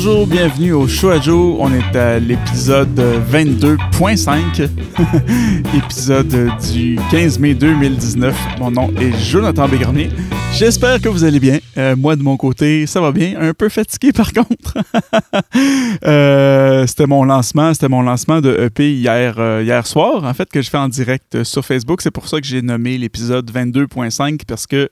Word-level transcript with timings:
Bonjour, 0.00 0.28
bienvenue 0.28 0.74
au 0.74 0.86
Show 0.86 1.10
à 1.10 1.20
Joe. 1.20 1.56
On 1.58 1.72
est 1.74 1.96
à 1.96 2.20
l'épisode 2.20 3.00
22.5, 3.32 4.68
épisode 5.76 6.52
du 6.72 6.96
15 7.10 7.40
mai 7.40 7.54
2019. 7.54 8.32
Mon 8.60 8.70
nom 8.70 8.92
est 9.00 9.10
Jonathan 9.18 9.66
Bégarnier. 9.66 10.10
J'espère 10.54 11.00
que 11.00 11.08
vous 11.08 11.24
allez 11.24 11.40
bien. 11.40 11.58
Euh, 11.76 11.96
moi, 11.96 12.14
de 12.14 12.22
mon 12.22 12.36
côté, 12.36 12.86
ça 12.86 13.00
va 13.00 13.10
bien. 13.10 13.40
Un 13.40 13.54
peu 13.54 13.68
fatigué, 13.68 14.12
par 14.12 14.32
contre. 14.32 14.78
Euh, 16.04 16.86
c'était 16.86 17.06
mon 17.06 17.24
lancement. 17.24 17.74
C'était 17.74 17.88
mon 17.88 18.02
lancement 18.02 18.40
de 18.40 18.56
EP 18.66 18.92
hier, 18.92 19.34
euh, 19.38 19.62
hier 19.64 19.84
soir, 19.84 20.22
en 20.22 20.32
fait, 20.32 20.48
que 20.48 20.62
je 20.62 20.70
fais 20.70 20.78
en 20.78 20.88
direct 20.88 21.42
sur 21.42 21.64
Facebook. 21.64 22.02
C'est 22.02 22.12
pour 22.12 22.28
ça 22.28 22.40
que 22.40 22.46
j'ai 22.46 22.62
nommé 22.62 22.96
l'épisode 22.98 23.50
22.5 23.50 24.42
parce 24.46 24.68
que 24.68 24.88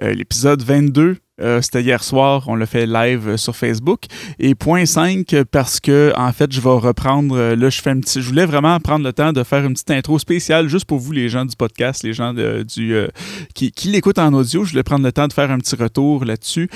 l'épisode 0.00 0.62
22 0.62 1.16
euh, 1.40 1.60
c'était 1.60 1.82
hier 1.82 2.04
soir, 2.04 2.44
on 2.46 2.54
l'a 2.54 2.66
fait 2.66 2.86
live 2.86 3.30
euh, 3.30 3.36
sur 3.36 3.56
Facebook. 3.56 4.04
Et 4.38 4.54
point 4.54 4.86
5, 4.86 5.34
parce 5.50 5.80
que 5.80 6.12
en 6.16 6.32
fait, 6.32 6.52
je 6.52 6.60
vais 6.60 6.70
reprendre. 6.70 7.36
Euh, 7.36 7.56
là, 7.56 7.70
je 7.70 7.82
fais 7.82 7.90
un 7.90 7.98
petit. 7.98 8.22
Je 8.22 8.28
voulais 8.28 8.46
vraiment 8.46 8.78
prendre 8.78 9.04
le 9.04 9.12
temps 9.12 9.32
de 9.32 9.42
faire 9.42 9.64
une 9.64 9.72
petite 9.72 9.90
intro 9.90 10.18
spéciale 10.20 10.68
juste 10.68 10.84
pour 10.84 11.00
vous, 11.00 11.10
les 11.10 11.28
gens 11.28 11.44
du 11.44 11.56
podcast, 11.56 12.04
les 12.04 12.12
gens 12.12 12.32
du 12.34 12.94
qui, 13.54 13.72
qui 13.72 13.88
l'écoutent 13.88 14.18
en 14.18 14.32
audio. 14.32 14.64
Je 14.64 14.70
voulais 14.70 14.84
prendre 14.84 15.04
le 15.04 15.12
temps 15.12 15.26
de 15.26 15.32
faire 15.32 15.50
un 15.50 15.58
petit 15.58 15.74
retour 15.74 16.24
là-dessus. 16.24 16.68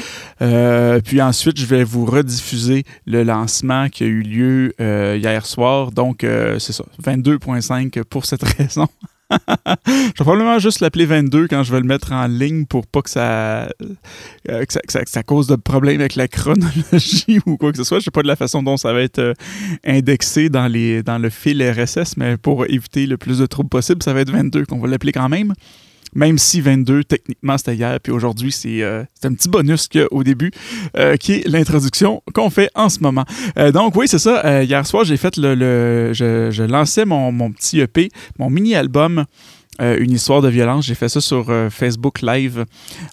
puis 1.05 1.22
ensuite, 1.22 1.59
je 1.59 1.66
vais 1.66 1.84
vous 1.84 2.05
rediffuser 2.05 2.84
le 3.06 3.22
lancement 3.22 3.88
qui 3.88 4.05
a 4.05 4.06
eu 4.06 4.22
lieu 4.22 4.75
hier 4.80 5.47
soir. 5.47 5.92
Donc, 5.92 6.19
c'est 6.22 6.72
ça, 6.72 6.84
22.5 7.02 8.02
pour 8.05 8.25
cette 8.27 8.42
raison 8.59 8.88
je 9.87 9.92
vais 9.92 10.12
probablement 10.16 10.59
juste 10.59 10.80
l'appeler 10.80 11.05
22 11.05 11.48
quand 11.48 11.62
je 11.62 11.73
vais 11.73 11.80
le 11.80 11.86
mettre 11.86 12.12
en 12.12 12.27
ligne 12.27 12.64
pour 12.64 12.86
pas 12.86 13.02
que 13.02 13.10
ça, 13.10 13.69
euh, 14.48 14.64
ça, 14.88 15.23
cause 15.23 15.46
de 15.46 15.56
problèmes 15.56 16.00
avec 16.00 16.16
la 16.16 16.28
chronologie 16.28 17.38
ou 17.46 17.56
quoi 17.56 17.72
que 17.72 17.78
ce 17.78 17.84
soit. 17.84 17.98
Je 17.98 18.05
sais 18.05 18.10
pas 18.10 18.22
de 18.22 18.28
la 18.28 18.36
façon 18.36 18.62
dont 18.62 18.77
ça 18.77 18.92
va 18.92 19.02
être 19.02 19.19
euh, 19.19 19.34
indexé 19.84 20.48
dans, 20.48 20.66
les, 20.66 21.03
dans 21.03 21.19
le 21.19 21.30
fil 21.30 21.62
RSS, 21.62 22.16
mais 22.16 22.36
pour 22.36 22.66
éviter 22.66 23.06
le 23.06 23.16
plus 23.16 23.38
de 23.38 23.47
troubles 23.47 23.69
possible, 23.69 24.03
ça 24.03 24.14
va 24.14 24.20
être 24.20 24.30
22 24.30 24.64
qu'on 24.66 24.78
va 24.78 24.88
l'appeler 24.88 25.12
quand 25.12 25.28
même. 25.28 25.53
Même 26.14 26.39
si 26.39 26.61
22, 26.61 27.05
techniquement, 27.05 27.59
c'était 27.59 27.77
hier, 27.77 27.98
puis 28.01 28.12
aujourd'hui, 28.12 28.53
c'est 28.53 28.83
euh, 28.83 29.05
un 29.25 29.34
petit 29.34 29.48
bonus 29.48 29.89
au 30.11 30.23
début, 30.23 30.50
euh, 30.97 31.17
qui 31.17 31.33
est 31.34 31.48
l'introduction 31.48 32.23
qu'on 32.34 32.50
fait 32.50 32.70
en 32.75 32.89
ce 32.89 33.00
moment. 33.00 33.25
Euh, 33.59 33.73
donc, 33.73 33.95
oui, 33.97 34.09
c'est 34.09 34.19
ça. 34.19 34.62
hier 34.62 34.87
soir, 34.87 35.05
j'ai 35.05 35.17
fait 35.17 35.37
le. 35.37 36.12
je, 36.12 36.50
je, 36.50 36.62
lançais 36.62 37.05
mon, 37.05 37.33
mon, 37.33 37.50
petit 37.53 37.81
EP, 37.81 38.11
mon 38.39 38.50
mini-album 38.50 39.25
euh, 39.81 39.97
une 40.01 40.11
histoire 40.11 40.43
de 40.43 40.48
violence. 40.48 40.87
J'ai 40.87 40.95
fait 40.95 41.09
ça 41.09 41.21
sur 41.21 41.51
euh, 41.51 41.71
Facebook 41.71 42.21
Live. 42.21 42.65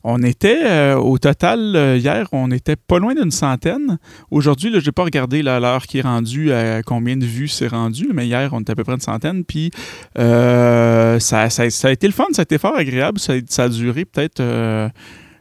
On 0.04 0.24
était 0.24 0.64
euh, 0.66 0.96
au 0.96 1.20
total 1.20 1.98
hier, 2.00 2.28
on 2.32 2.50
était 2.50 2.76
pas 2.76 2.98
loin 2.98 3.14
d'une 3.14 3.32
centaine. 3.32 4.00
Aujourd'hui, 4.32 4.72
je 4.74 4.86
n'ai 4.86 4.92
pas 4.92 5.04
regardé 5.04 5.44
l'heure 5.44 5.86
qui 5.86 6.00
est 6.00 6.02
rendue, 6.02 6.52
combien 6.86 7.18
de 7.18 7.26
vues 7.26 7.48
c'est 7.48 7.68
rendu, 7.68 8.10
mais 8.14 8.26
hier, 8.26 8.50
on 8.54 8.62
était 8.62 8.72
à 8.72 8.76
peu 8.76 8.84
près 8.84 8.94
une 8.94 9.00
centaine. 9.00 9.44
Puis 9.44 9.72
ça, 10.16 11.20
ça, 11.20 11.88
a 11.88 11.92
été 11.92 12.08
le 12.08 12.14
fun, 12.14 12.26
ça 12.32 12.42
a 12.42 12.44
été 12.44 12.58
fort 12.58 12.76
agréable. 12.76 13.20
Ça, 13.20 13.34
ça 13.48 13.64
a 13.64 13.70
duré 13.70 14.06
peut-être 14.06 14.42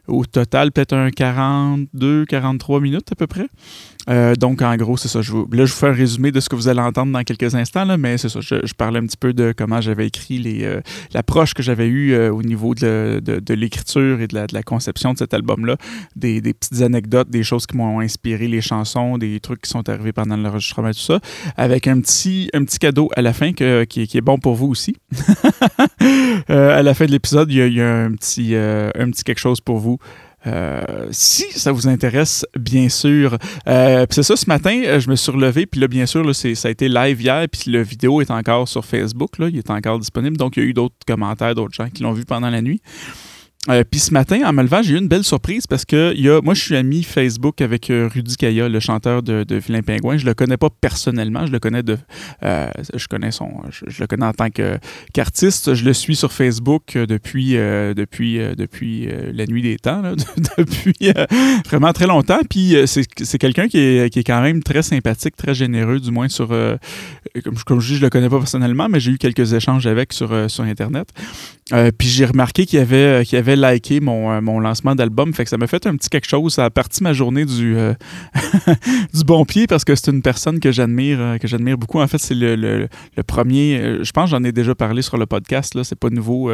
au 0.07 0.25
total, 0.27 0.73
peut-être 0.73 0.95
un 0.95 1.11
42, 1.11 2.27
43 2.27 2.81
minutes 2.81 3.13
à 3.13 3.15
peu 3.15 3.27
près. 3.27 3.47
Euh, 4.09 4.35
donc, 4.35 4.63
en 4.63 4.77
gros, 4.77 4.97
c'est 4.97 5.09
ça. 5.09 5.23
Je 5.23 5.33
vous, 5.33 5.49
là, 5.53 5.65
je 5.65 5.73
vous 5.73 5.79
fais 5.79 5.89
un 5.89 5.93
résumé 5.93 6.33
de 6.33 6.41
ce 6.41 6.49
que 6.49 6.57
vous 6.57 6.69
allez 6.69 6.81
entendre 6.81 7.13
dans 7.13 7.23
quelques 7.23 7.55
instants, 7.55 7.85
là, 7.85 7.97
mais 7.97 8.19
c'est 8.19 8.29
ça. 8.29 8.41
Je, 8.41 8.75
parlais 8.77 8.99
un 8.99 9.07
petit 9.07 9.17
peu 9.17 9.33
de 9.33 9.55
comment 9.57 9.81
j'avais 9.81 10.07
écrit 10.07 10.39
les, 10.39 10.65
euh, 10.65 10.81
l'approche 11.13 11.55
que 11.55 11.63
j'avais 11.63 11.87
eue 11.87 12.13
euh, 12.13 12.33
au 12.33 12.43
niveau 12.43 12.75
de, 12.75 13.21
de, 13.23 13.55
l'écriture 13.55 14.21
et 14.21 14.27
de 14.27 14.35
la, 14.35 14.47
de 14.47 14.55
la, 14.55 14.63
conception 14.63 15.13
de 15.13 15.19
cet 15.19 15.35
album-là. 15.35 15.77
Des, 16.17 16.41
des, 16.41 16.55
petites 16.55 16.83
anecdotes, 16.83 17.31
des 17.31 17.43
choses 17.43 17.67
qui 17.67 17.77
m'ont 17.77 18.01
inspiré 18.01 18.49
les 18.49 18.61
chansons, 18.61 19.19
des 19.19 19.41
trucs 19.41 19.63
qui 19.63 19.71
sont 19.71 19.89
arrivés 19.89 20.13
pendant 20.13 20.37
l'enregistrement, 20.37 20.91
tout 20.91 20.99
ça. 20.99 21.21
Avec 21.57 21.87
un 21.87 22.01
petit, 22.01 22.51
un 22.53 22.65
petit 22.65 22.79
cadeau 22.79 23.11
à 23.17 23.23
la 23.23 23.33
fin 23.33 23.53
que, 23.53 23.85
qui, 23.85 24.07
qui, 24.07 24.19
est 24.19 24.23
bon 24.23 24.39
pour 24.39 24.55
vous 24.55 24.67
aussi. 24.67 24.97
à 26.49 26.83
la 26.83 26.95
fin 26.95 27.07
de 27.07 27.11
l'épisode, 27.11 27.51
il 27.51 27.57
y 27.57 27.63
a, 27.63 27.67
il 27.67 27.75
y 27.75 27.81
a 27.81 28.05
un, 28.05 28.13
petit, 28.13 28.55
un 28.55 29.11
petit 29.11 29.25
quelque 29.25 29.39
chose 29.39 29.61
pour 29.61 29.79
vous. 29.79 29.99
Euh, 30.47 31.09
si 31.11 31.45
ça 31.53 31.73
vous 31.73 31.89
intéresse, 31.89 32.47
bien 32.59 32.89
sûr. 32.89 33.39
Euh, 33.67 34.07
c'est 34.11 34.23
ça, 34.23 34.37
ce 34.37 34.47
matin, 34.47 34.83
euh, 34.85 35.01
je 35.01 35.09
me 35.09 35.17
suis 35.17 35.33
relevé, 35.33 35.67
puis 35.67 35.81
là, 35.81 35.89
bien 35.89 36.07
sûr, 36.07 36.23
là, 36.23 36.35
ça 36.35 36.69
a 36.69 36.71
été 36.71 36.89
live 36.89 37.21
hier, 37.21 37.47
puis 37.51 37.71
le 37.71 37.83
vidéo 37.83 38.21
est 38.21 38.31
encore 38.31 38.69
sur 38.69 38.85
Facebook, 38.85 39.39
là, 39.39 39.49
il 39.49 39.59
est 39.59 39.71
encore 39.71 39.99
disponible, 39.99 40.37
donc 40.37 40.57
il 40.57 40.63
y 40.63 40.67
a 40.67 40.69
eu 40.69 40.75
d'autres 40.75 40.95
commentaires, 41.07 41.55
d'autres 41.55 41.75
gens 41.75 41.89
qui 41.89 42.03
l'ont 42.03 42.13
vu 42.13 42.25
pendant 42.25 42.51
la 42.51 42.63
nuit. 42.63 42.81
Euh, 43.71 43.83
puis 43.89 43.99
ce 44.01 44.13
matin, 44.13 44.43
en 44.45 44.53
me 44.53 44.65
j'ai 44.83 44.95
eu 44.95 44.99
une 44.99 45.09
belle 45.09 45.25
surprise 45.25 45.67
parce 45.67 45.85
que 45.85 46.15
y 46.17 46.29
a, 46.29 46.41
moi, 46.43 46.55
je 46.55 46.61
suis 46.61 46.77
ami 46.77 47.03
Facebook 47.03 47.61
avec 47.61 47.89
euh, 47.91 48.09
Rudy 48.13 48.37
Kaya, 48.37 48.69
le 48.69 48.81
chanteur 48.81 49.23
de, 49.23 49.45
de 49.45 49.57
Vilain 49.57 49.83
Pingouin. 49.83 50.19
Je 50.19 50.27
le 50.27 50.35
connais 50.35 50.57
pas 50.57 50.69
personnellement, 50.69 51.47
je 51.47 51.53
le 51.53 51.59
connais 51.59 51.83
de, 51.83 51.97
euh, 52.43 52.69
je 52.95 53.07
connais 53.07 53.31
son, 53.31 53.63
je, 53.71 54.01
le 54.01 54.07
connais 54.07 54.27
en 54.27 54.33
tant 54.33 54.49
qu'artiste. 55.13 55.75
je 55.75 55.85
le 55.85 55.93
suis 55.95 56.17
sur 56.17 56.33
Facebook 56.33 56.93
depuis, 56.95 57.55
depuis, 57.55 58.39
depuis 58.57 59.09
la 59.33 59.47
nuit 59.47 59.63
des 59.63 59.77
temps, 59.77 60.03
depuis 60.59 61.13
vraiment 61.67 61.93
très 61.93 62.07
longtemps. 62.07 62.41
Puis 62.49 62.77
c'est 62.87 63.39
quelqu'un 63.39 63.69
qui 63.69 63.79
est, 63.79 64.13
qui 64.13 64.19
est 64.19 64.25
quand 64.25 64.43
même 64.43 64.63
très 64.63 64.83
sympathique, 64.83 65.37
très 65.37 65.55
généreux, 65.55 66.01
du 66.01 66.11
moins 66.11 66.29
sur, 66.29 66.49
comme, 66.49 67.57
comme 67.67 67.81
je 67.81 67.95
dis, 67.95 67.97
je 67.97 68.03
le 68.03 68.11
connais 68.11 68.29
pas 68.29 68.39
personnellement, 68.39 68.89
mais 68.89 69.01
j'ai 69.01 69.13
eu 69.13 69.19
quelques 69.19 69.53
échanges 69.53 69.87
avec 69.87 70.13
sur, 70.13 70.51
sur 70.51 70.65
Internet. 70.65 71.09
puis 71.99 72.09
j'ai 72.09 72.27
remarqué 72.27 72.67
qu'il 72.67 72.79
y 72.79 72.83
avait, 72.83 73.25
qu'il 73.25 73.37
y 73.37 73.39
avait 73.39 73.54
liké 73.57 74.01
mon, 74.01 74.31
euh, 74.31 74.41
mon 74.41 74.61
lancement 74.61 74.95
d'album. 74.95 75.33
Fait 75.35 75.45
que 75.45 75.51
ça 75.51 75.57
m'a 75.57 75.67
fait 75.67 75.87
un 75.87 75.97
petit 75.97 76.09
quelque 76.09 76.29
chose. 76.29 76.55
Ça 76.55 76.65
a 76.65 76.71
parti 76.71 77.03
ma 77.03 77.13
journée 77.13 77.45
du, 77.45 77.77
euh, 77.77 77.95
du 79.15 79.25
bon 79.25 79.45
pied 79.45 79.67
parce 79.67 79.85
que 79.85 79.95
c'est 79.95 80.11
une 80.11 80.23
personne 80.23 80.61
que 80.61 80.73
j'admire 80.73 81.19
euh, 81.21 81.39
que 81.39 81.49
j'admire 81.49 81.79
beaucoup. 81.79 82.01
En 82.01 82.07
fait, 82.07 82.19
c'est 82.19 82.35
le, 82.35 82.57
le, 82.57 82.89
premier. 83.27 84.03
Je 84.03 84.11
pense 84.13 84.31
que 84.31 84.37
j'en 84.37 84.45
ai 84.45 84.53
déjà 84.53 84.75
parlé 84.75 85.03
sur 85.03 85.17
le 85.17 85.27
podcast. 85.27 85.75
Là. 85.75 85.85
C'est 85.85 85.99
pas 85.99 86.11
nouveau. 86.11 86.51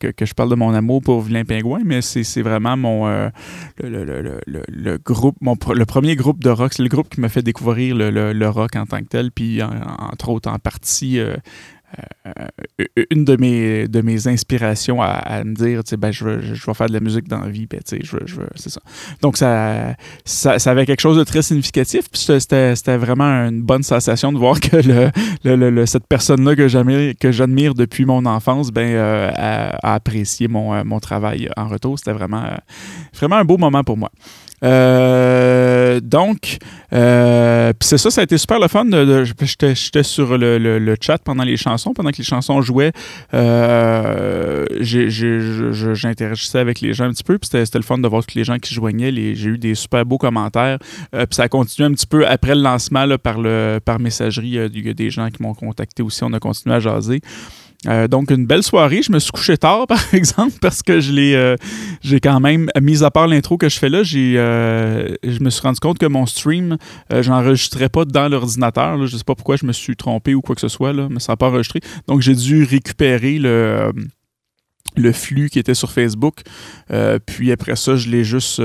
que, 0.00 0.10
que, 0.10 0.26
je 0.26 0.34
parle 0.34 0.50
de 0.50 0.56
mon 0.56 0.74
amour 0.74 1.00
pour 1.00 1.22
Vilain 1.22 1.44
Pingouin, 1.44 1.80
mais 1.84 2.02
c'est 2.02 2.42
vraiment 2.42 2.76
mon 2.76 3.06
le, 3.06 3.30
le, 3.82 4.40
le, 4.46 4.98
groupe, 4.98 5.36
mon, 5.40 5.56
le 5.72 5.86
premier 5.86 6.16
groupe 6.16 6.42
de 6.42 6.50
rock. 6.50 6.74
C'est 6.74 6.82
le 6.82 6.88
groupe 6.88 7.08
qui 7.08 7.20
m'a 7.20 7.28
fait 7.28 7.42
découvrir 7.42 7.94
le, 7.96 8.48
rock 8.48 8.76
en 8.76 8.84
tant 8.84 8.98
que 8.98 9.08
tel, 9.08 9.30
puis 9.30 9.62
entre 9.62 10.28
autres 10.28 10.50
en 10.50 10.58
partie 10.58 11.18
une 13.10 13.24
de 13.24 13.36
mes, 13.36 13.88
de 13.88 14.00
mes 14.00 14.26
inspirations 14.28 15.00
à, 15.02 15.44
me 15.44 15.54
dire, 15.54 15.82
ben, 15.98 16.10
je, 16.10 16.24
veux, 16.24 16.40
je 16.54 16.66
vais 16.66 16.74
faire 16.74 16.88
de 16.88 16.92
la 16.92 17.00
musique 17.00 17.28
dans 17.28 17.40
la 17.40 17.48
vie, 17.48 17.66
ben, 17.66 17.80
je 17.84 18.16
veux, 18.16 18.22
je 18.26 18.36
veux, 18.36 18.48
c'est 18.54 18.70
ça. 18.70 18.80
Donc, 19.22 19.36
ça, 19.36 19.94
ça, 20.24 20.70
avait 20.70 20.86
quelque 20.86 21.00
chose 21.00 21.16
de 21.16 21.24
très 21.24 21.42
significatif, 21.42 22.10
puis 22.10 22.20
c'était 22.20 22.96
vraiment 22.96 23.46
une 23.48 23.62
bonne 23.62 23.82
sensation 23.82 24.32
de 24.32 24.38
voir 24.38 24.60
que 24.60 24.76
le, 24.76 25.70
le, 25.70 25.86
cette 25.86 26.06
personne-là 26.06 26.56
que 26.56 26.68
j'admire 26.68 27.74
depuis 27.74 28.04
mon 28.04 28.24
enfance 28.26 28.70
ben, 28.70 28.88
euh, 28.88 29.30
a, 29.34 29.94
apprécié 29.94 30.48
mon, 30.48 30.74
euh, 30.74 30.82
mon 30.84 31.00
travail 31.00 31.48
en 31.56 31.68
retour. 31.68 31.98
C'était 31.98 32.12
vraiment, 32.12 32.44
vraiment 33.14 33.36
un 33.36 33.44
beau 33.44 33.58
moment 33.58 33.84
pour 33.84 33.96
moi. 33.96 34.10
Euh, 34.64 36.00
donc, 36.00 36.58
euh, 36.92 37.72
c'est 37.80 37.98
ça, 37.98 38.10
ça 38.10 38.20
a 38.22 38.24
été 38.24 38.38
super 38.38 38.58
le 38.58 38.68
fun. 38.68 38.84
De, 38.84 39.24
J'étais 39.24 40.02
sur 40.02 40.38
le, 40.38 40.58
le, 40.58 40.96
chat 41.00 41.18
pendant 41.18 41.44
les 41.44 41.56
chansons, 41.56 41.92
pendant 41.92 42.10
que 42.10 42.18
les 42.18 42.24
chansons 42.24 42.62
jouaient. 42.62 42.92
Euh, 43.34 44.64
J'interagissais 44.80 46.58
avec 46.58 46.80
les 46.80 46.94
gens 46.94 47.04
un 47.04 47.10
petit 47.10 47.24
peu, 47.24 47.38
puis 47.38 47.48
c'était 47.52 47.78
le 47.78 47.84
fun 47.84 47.98
de 47.98 48.08
voir 48.08 48.24
que 48.24 48.32
les 48.36 48.44
gens 48.44 48.58
qui 48.58 48.74
joignaient. 48.74 49.12
J'ai 49.12 49.50
eu 49.50 49.58
des 49.58 49.74
super 49.74 50.04
beaux 50.06 50.18
commentaires. 50.18 50.78
Euh, 51.14 51.26
puis 51.26 51.36
ça 51.36 51.44
a 51.44 51.48
continué 51.48 51.88
un 51.88 51.92
petit 51.92 52.06
peu 52.06 52.26
après 52.26 52.54
le 52.54 52.62
lancement 52.62 53.06
par, 53.18 53.40
le, 53.40 53.80
par 53.84 53.98
messagerie. 53.98 54.58
Il 54.72 54.86
y 54.86 54.88
a 54.88 54.94
des 54.94 55.10
gens 55.10 55.28
qui 55.30 55.42
m'ont 55.42 55.54
contacté 55.54 56.02
aussi. 56.02 56.24
On 56.24 56.32
a 56.32 56.40
continué 56.40 56.76
à 56.76 56.80
jaser. 56.80 57.20
Euh, 57.86 58.08
donc, 58.08 58.30
une 58.30 58.46
belle 58.46 58.62
soirée. 58.62 59.02
Je 59.02 59.12
me 59.12 59.18
suis 59.18 59.30
couché 59.30 59.56
tard, 59.56 59.86
par 59.88 60.14
exemple, 60.14 60.54
parce 60.60 60.82
que 60.82 61.00
je 61.00 61.12
l'ai, 61.12 61.34
euh, 61.34 61.56
j'ai 62.02 62.20
quand 62.20 62.40
même, 62.40 62.70
mis 62.80 63.04
à 63.04 63.10
part 63.10 63.26
l'intro 63.26 63.56
que 63.56 63.68
je 63.68 63.78
fais 63.78 63.88
là, 63.88 64.02
j'ai, 64.02 64.34
euh, 64.36 65.14
je 65.22 65.40
me 65.40 65.50
suis 65.50 65.62
rendu 65.62 65.80
compte 65.80 65.98
que 65.98 66.06
mon 66.06 66.26
stream, 66.26 66.76
je 67.10 67.28
n'enregistrais 67.28 67.88
pas 67.88 68.04
dans 68.04 68.28
l'ordinateur. 68.28 69.06
Je 69.06 69.12
ne 69.14 69.18
sais 69.18 69.24
pas 69.24 69.34
pourquoi 69.34 69.56
je 69.56 69.66
me 69.66 69.72
suis 69.72 69.96
trompé 69.96 70.34
ou 70.34 70.40
quoi 70.40 70.54
que 70.54 70.60
ce 70.60 70.68
soit, 70.68 70.92
là, 70.92 71.08
mais 71.10 71.20
ça 71.20 71.32
n'a 71.32 71.36
pas 71.36 71.48
enregistré. 71.48 71.80
Donc, 72.08 72.20
j'ai 72.20 72.34
dû 72.34 72.64
récupérer 72.64 73.38
le 73.38 73.92
le 74.96 75.12
flux 75.12 75.50
qui 75.50 75.58
était 75.58 75.74
sur 75.74 75.90
Facebook. 75.92 76.40
puis 77.26 77.52
après 77.52 77.76
ça, 77.76 77.96
je 77.96 78.08
l'ai 78.08 78.24
juste 78.24 78.60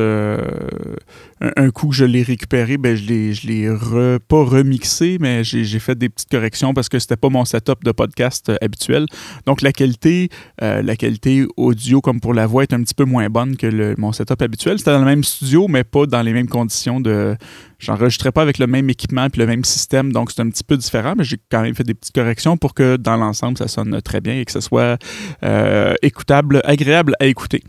un, 1.42 1.70
coup 1.72 1.90
que 1.90 1.96
je 1.96 2.06
l'ai 2.06 2.24
récupéré, 2.24 2.78
ben 2.78 2.96
je 2.96 3.06
l'ai, 3.06 3.34
je 3.34 3.48
l'ai 3.48 4.20
pas 4.28 4.44
remixé, 4.44 5.18
mais 5.20 5.44
j'ai, 5.44 5.80
fait 5.80 5.96
des 5.96 6.10
petites 6.10 6.30
corrections 6.30 6.74
parce 6.74 6.90
que 6.90 7.00
c'était 7.00 7.16
pas 7.16 7.30
mon 7.30 7.46
setup 7.46 7.84
de 7.84 7.92
podcast 7.92 8.50
euh, 8.50 8.58
habituel. 8.62 9.06
Donc 9.46 9.62
la 9.62 9.72
qualité, 9.72 10.30
euh, 10.62 10.82
la 10.82 10.96
qualité 10.96 11.46
audio 11.56 12.02
comme 12.02 12.20
pour 12.20 12.34
la 12.34 12.48
voix 12.48 12.64
est 12.64 12.74
un 12.74 12.82
petit 12.84 12.94
peu 12.94 13.06
moins 13.06 13.30
bonne 13.30 13.56
que 13.56 13.68
le, 13.68 13.96
mon 13.98 14.12
setup 14.12 14.42
habituel. 14.42 14.80
C'était 14.80 14.92
dans 14.92 15.00
le 15.00 15.06
même 15.06 15.24
studio, 15.24 15.68
mais 15.68 15.84
pas 15.84 16.06
dans 16.06 16.22
les 16.22 16.34
mêmes 16.34 16.50
conditions 16.50 17.00
de. 17.00 17.36
J'enregistrais 17.80 18.34
pas 18.34 18.42
avec 18.42 18.58
le 18.58 18.68
même 18.68 18.90
équipement 18.90 19.28
et 19.28 19.38
le 19.38 19.46
même 19.46 19.64
système, 19.64 20.12
donc 20.12 20.32
c'est 20.32 20.42
un 20.42 20.50
petit 20.50 20.66
peu 20.66 20.76
différent, 20.76 21.14
mais 21.18 21.24
j'ai 21.24 21.38
quand 21.50 21.62
même 21.62 21.74
fait 21.74 21.86
des 21.86 21.94
petites 21.94 22.14
corrections 22.14 22.58
pour 22.58 22.74
que 22.74 22.98
dans 22.98 23.16
l'ensemble 23.16 23.58
ça 23.58 23.70
sonne 23.70 24.02
très 24.02 24.20
bien 24.20 24.38
et 24.38 24.44
que 24.44 24.52
ce 24.52 24.60
soit 24.60 25.02
euh, 25.44 25.94
écoutable, 26.20 26.62
agréable 26.66 27.16
à 27.22 27.28
écouter. 27.28 27.64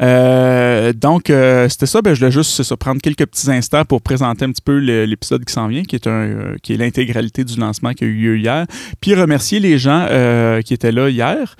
Euh, 0.00 0.92
donc, 0.92 1.30
euh, 1.30 1.68
c'était 1.68 1.86
ça. 1.86 2.02
Ben, 2.02 2.14
je 2.14 2.20
voulais 2.20 2.30
juste 2.30 2.74
prendre 2.76 3.00
quelques 3.00 3.26
petits 3.26 3.50
instants 3.50 3.84
pour 3.84 4.02
présenter 4.02 4.44
un 4.44 4.50
petit 4.50 4.62
peu 4.62 4.78
l'épisode 4.78 5.44
qui 5.44 5.52
s'en 5.52 5.68
vient, 5.68 5.82
qui 5.82 5.96
est, 5.96 6.06
un, 6.06 6.10
euh, 6.10 6.56
qui 6.62 6.72
est 6.72 6.76
l'intégralité 6.76 7.44
du 7.44 7.58
lancement 7.58 7.92
qui 7.92 8.04
a 8.04 8.06
eu 8.06 8.14
lieu 8.14 8.38
hier. 8.38 8.66
Puis 9.00 9.14
remercier 9.14 9.60
les 9.60 9.78
gens 9.78 10.06
qui 10.64 10.74
étaient 10.74 10.92
là 10.92 11.08
hier. 11.08 11.56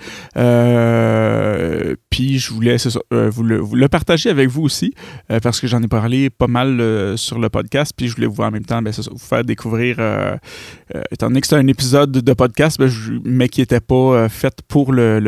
puis 2.09 2.39
je 2.39 2.53
voulais 2.53 2.77
vous, 3.11 3.43
le, 3.43 3.87
partager 3.87 4.29
avec 4.29 4.49
vous 4.49 4.63
aussi, 4.63 4.93
parce 5.41 5.59
que 5.59 5.67
j'en 5.67 5.81
ai 5.81 5.87
parlé 5.87 6.29
pas 6.29 6.47
mal 6.47 7.17
sur 7.17 7.39
le 7.39 7.49
podcast. 7.49 7.93
Puis 7.95 8.07
je 8.07 8.15
voulais 8.15 8.27
vous 8.27 8.41
en 8.41 8.51
même 8.51 8.65
temps 8.65 8.81
ben, 8.81 8.93
vous 9.11 9.17
faire 9.17 9.43
découvrir, 9.43 9.97
étant 11.11 11.27
donné 11.27 11.41
que 11.41 11.47
c'est 11.47 11.55
un 11.55 11.67
épisode 11.67 12.11
de 12.11 12.33
podcast, 12.33 12.79
ben, 12.79 12.89
mais 13.23 13.49
qui 13.49 13.61
n'était 13.61 13.79
pas 13.79 14.29
fait 14.29 14.53
pour 14.67 14.93
le, 14.93 15.19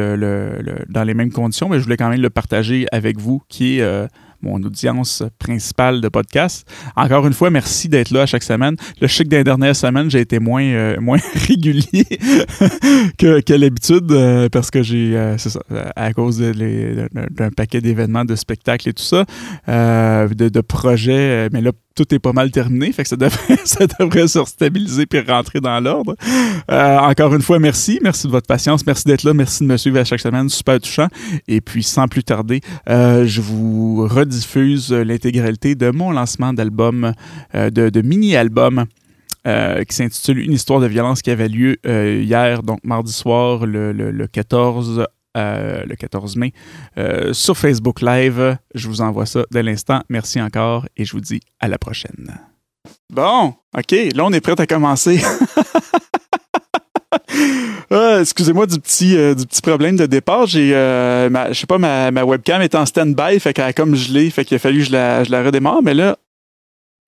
dans 0.89 1.03
les 1.03 1.13
mêmes 1.13 1.31
conditions, 1.31 1.69
mais 1.69 1.79
je 1.79 1.83
voulais 1.83 1.97
quand 1.97 2.09
même 2.09 2.21
le 2.21 2.29
partager 2.29 2.85
avec 2.91 3.02
vous, 3.17 3.41
qui 3.49 3.77
est 3.77 3.81
euh, 3.81 4.07
mon 4.41 4.61
audience 4.63 5.23
principale 5.39 6.01
de 6.01 6.09
podcast. 6.09 6.67
Encore 6.95 7.25
une 7.25 7.33
fois, 7.33 7.49
merci 7.49 7.87
d'être 7.87 8.11
là 8.11 8.25
chaque 8.25 8.43
semaine. 8.43 8.75
Le 8.99 9.07
dans 9.23 9.37
les 9.37 9.43
dernières 9.43 9.75
semaines, 9.75 10.09
j'ai 10.09 10.19
été 10.19 10.39
moins, 10.39 10.63
euh, 10.63 10.99
moins 10.99 11.19
régulier 11.47 12.05
que, 13.17 13.39
que 13.39 13.53
l'habitude 13.53 14.11
euh, 14.11 14.49
parce 14.49 14.69
que 14.69 14.83
j'ai, 14.83 15.17
à 15.95 16.13
cause 16.13 16.39
d'un 16.39 17.49
paquet 17.55 17.79
d'événements, 17.79 18.25
de 18.25 18.35
spectacles 18.35 18.89
et 18.89 18.93
tout 18.93 19.03
ça, 19.03 19.25
de, 19.67 20.49
de, 20.49 20.61
projets. 20.61 21.49
Mais 21.53 21.61
là, 21.61 21.71
tout 21.95 22.13
est 22.13 22.19
pas 22.19 22.33
mal 22.33 22.49
terminé, 22.51 22.91
fait 22.91 23.03
que 23.03 23.09
ça 23.09 23.15
devrait, 23.15 24.27
se 24.27 24.45
stabiliser 24.45 25.05
puis 25.05 25.19
rentrer 25.19 25.59
dans 25.59 25.79
l'ordre. 25.79 26.15
Euh, 26.71 26.97
encore 26.99 27.33
une 27.35 27.41
fois, 27.41 27.59
merci. 27.59 27.99
Merci 28.01 28.27
de 28.27 28.31
votre 28.31 28.47
patience. 28.47 28.85
Merci 28.85 29.05
d'être 29.05 29.23
là. 29.23 29.33
Merci 29.33 29.63
de 29.63 29.67
me 29.67 29.77
suivre 29.77 29.99
à 29.99 30.03
chaque 30.03 30.19
semaine. 30.19 30.49
Super 30.49 30.79
touchant. 30.79 31.07
Et 31.47 31.61
puis, 31.61 31.83
sans 31.83 32.07
plus 32.07 32.23
tarder, 32.23 32.61
euh, 32.89 33.25
je 33.25 33.41
vous 33.41 34.07
rediffuse 34.07 34.91
l'intégralité 34.91 35.75
de 35.75 35.91
mon 35.91 36.11
lancement 36.11 36.53
d'album, 36.53 37.13
euh, 37.55 37.69
de, 37.69 38.01
mini-album. 38.01 38.85
qui 39.45 39.95
s'intitule 39.95 40.39
Une 40.39 40.53
histoire 40.53 40.79
de 40.79 40.87
violence 40.87 41.21
qui 41.21 41.29
avait 41.29 41.49
lieu 41.49 41.77
hier, 41.85 42.63
donc 42.63 42.79
mardi 42.83 43.11
soir, 43.11 43.65
le, 43.65 43.91
le, 43.91 44.11
le 44.11 44.27
14 44.27 45.05
euh, 45.35 45.83
le 45.85 45.95
14 45.95 46.35
mai 46.35 46.53
euh, 46.97 47.33
sur 47.33 47.57
Facebook 47.57 48.01
Live. 48.01 48.57
Je 48.75 48.87
vous 48.87 49.01
envoie 49.01 49.25
ça 49.25 49.45
dès 49.51 49.63
l'instant. 49.63 50.01
Merci 50.09 50.39
encore 50.39 50.85
et 50.95 51.05
je 51.05 51.13
vous 51.13 51.21
dis 51.21 51.39
à 51.59 51.67
la 51.67 51.77
prochaine. 51.77 52.39
Bon, 53.11 53.55
OK, 53.75 53.91
là 53.91 54.25
on 54.25 54.31
est 54.31 54.41
prêt 54.41 54.59
à 54.59 54.67
commencer. 54.67 55.19
Ah, 57.89 58.17
excusez-moi 58.21 58.67
du 58.67 58.79
petit 58.79 59.17
euh, 59.17 59.33
problème 59.63 59.95
de 59.95 60.05
départ. 60.05 60.45
J'ai 60.45 60.69
je 60.69 61.53
sais 61.53 61.65
pas 61.65 61.77
ma, 61.77 62.23
webcam 62.23 62.61
est 62.61 62.75
en 62.75 62.85
stand-by, 62.85 63.39
fait 63.39 63.53
qu'elle 63.53 63.65
a 63.65 63.73
comme 63.73 63.95
gelé, 63.95 64.29
fait 64.29 64.45
qu'il 64.45 64.55
a 64.55 64.59
fallu 64.59 64.79
que 64.79 64.85
je 64.85 64.91
la, 64.91 65.23
je 65.23 65.33
redémarre, 65.33 65.81
mais 65.81 65.93
là 65.93 66.17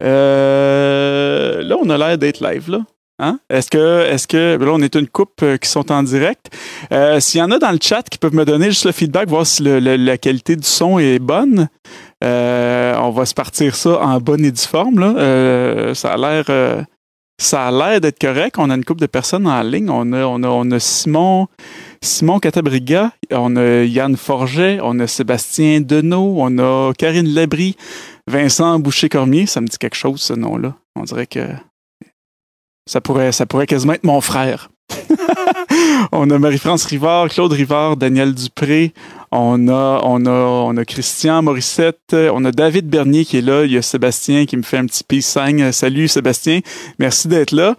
là 0.02 1.78
on 1.80 1.90
a 1.90 1.98
l'air 1.98 2.18
d'être 2.18 2.40
live 2.40 2.72
là. 2.72 2.80
Hein? 3.18 3.40
Est-ce 3.50 3.70
que, 3.70 4.06
est-ce 4.08 4.28
que, 4.28 4.58
là, 4.58 4.72
on 4.74 4.82
est 4.82 4.96
une 4.96 5.08
coupe 5.08 5.42
euh, 5.42 5.58
qui 5.58 5.70
sont 5.70 5.90
en 5.90 6.04
direct. 6.04 6.54
Euh, 6.92 7.22
s'il 7.22 7.40
y 7.40 7.44
en 7.44 7.52
a 7.52 7.60
dans 7.60 7.72
le 7.72 7.80
chat 7.82 8.04
qui 8.04 8.18
peuvent 8.18 8.36
me 8.36 8.44
donner 8.44 8.66
juste 8.66 8.86
le 8.86 8.92
feedback, 8.92 9.30
voir 9.30 9.48
si 9.48 9.64
la 9.64 10.18
qualité 10.18 10.58
du 10.58 10.68
son 10.68 11.00
est 11.00 11.20
bonne, 11.20 11.70
euh, 12.24 12.96
on 12.98 13.12
va 13.12 13.26
se 13.26 13.34
partir 13.34 13.76
ça 13.76 14.02
en 14.02 14.20
bonne 14.20 14.44
et 14.44 14.52
due 14.52 14.62
forme. 14.62 15.00
Là. 15.00 15.94
ça 15.96 16.14
a 16.14 16.18
l'air, 16.18 16.86
ça 17.38 17.68
a 17.68 17.72
l'air 17.72 18.02
d'être 18.02 18.20
correct. 18.20 18.56
On 18.58 18.70
a 18.70 18.76
une 18.76 18.84
couple 18.84 19.02
de 19.02 19.08
personnes 19.08 19.48
en 19.48 19.62
ligne. 19.64 19.90
On 19.90 20.12
a, 20.12 20.26
on 20.26 20.44
a, 20.44 20.48
on 20.50 20.70
a 20.72 20.80
Simon, 20.80 21.48
Simon 22.02 22.40
Catabriga, 22.40 23.12
on 23.32 23.56
a 23.56 23.84
Yann 23.84 24.18
Forget, 24.18 24.80
on 24.84 25.00
a 25.00 25.08
Sébastien 25.08 25.80
Deneau, 25.80 26.36
on 26.40 26.58
a 26.58 26.92
Karine 26.98 27.30
Labry, 27.30 27.78
Vincent 28.28 28.78
Boucher-Cormier. 28.80 29.46
Ça 29.46 29.62
me 29.62 29.68
dit 29.68 29.78
quelque 29.78 29.96
chose, 29.96 30.22
ce 30.22 30.34
nom-là. 30.34 30.76
On 30.98 31.04
dirait 31.04 31.28
que 31.28 31.40
ça 32.88 33.02
pourrait, 33.02 33.32
ça 33.32 33.46
pourrait 33.46 33.68
quasiment 33.68 33.94
être 33.94 34.04
mon 34.04 34.22
frère. 34.22 34.70
on 36.12 36.30
a 36.30 36.38
Marie-France 36.38 36.86
Rivard, 36.86 37.30
Claude 37.30 37.52
Rivard, 37.52 37.98
Daniel 37.98 38.34
Dupré, 38.34 38.94
on 39.38 39.68
a, 39.68 40.02
on 40.04 40.26
a, 40.26 40.32
on 40.32 40.78
a 40.78 40.86
Christian 40.86 41.42
Morissette, 41.42 42.14
on 42.14 42.46
a 42.46 42.52
David 42.52 42.90
Bernier 42.90 43.26
qui 43.26 43.38
est 43.38 43.42
là, 43.42 43.66
il 43.66 43.72
y 43.72 43.78
a 43.78 43.82
Sébastien 43.82 44.46
qui 44.46 44.56
me 44.56 44.64
fait 44.64 44.78
un 44.78 44.86
petit 44.86 45.04
peace 45.04 45.22
sign. 45.22 45.72
Salut 45.72 46.08
Sébastien, 46.08 46.62
merci 47.00 47.28
d'être 47.28 47.52
là. 47.52 47.76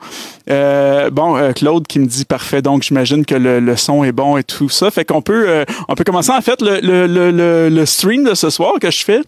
Euh, 0.48 1.10
bon, 1.10 1.36
euh, 1.36 1.52
Claude 1.52 1.86
qui 1.86 1.98
me 1.98 2.06
dit 2.06 2.24
parfait, 2.24 2.62
donc 2.62 2.82
j'imagine 2.82 3.24
que 3.24 3.34
le, 3.34 3.58
le, 3.58 3.76
son 3.76 4.04
est 4.04 4.12
bon 4.12 4.36
et 4.36 4.44
tout 4.44 4.68
ça. 4.68 4.90
Fait 4.90 5.04
qu'on 5.04 5.22
peut, 5.22 5.48
euh, 5.48 5.64
on 5.88 5.94
peut 5.94 6.04
commencer 6.04 6.30
en 6.30 6.40
fait 6.40 6.60
le, 6.62 6.80
le, 6.80 7.68
le, 7.68 7.86
stream 7.86 8.24
de 8.24 8.34
ce 8.34 8.50
soir 8.50 8.74
que 8.80 8.90
je 8.90 9.04
fais. 9.04 9.20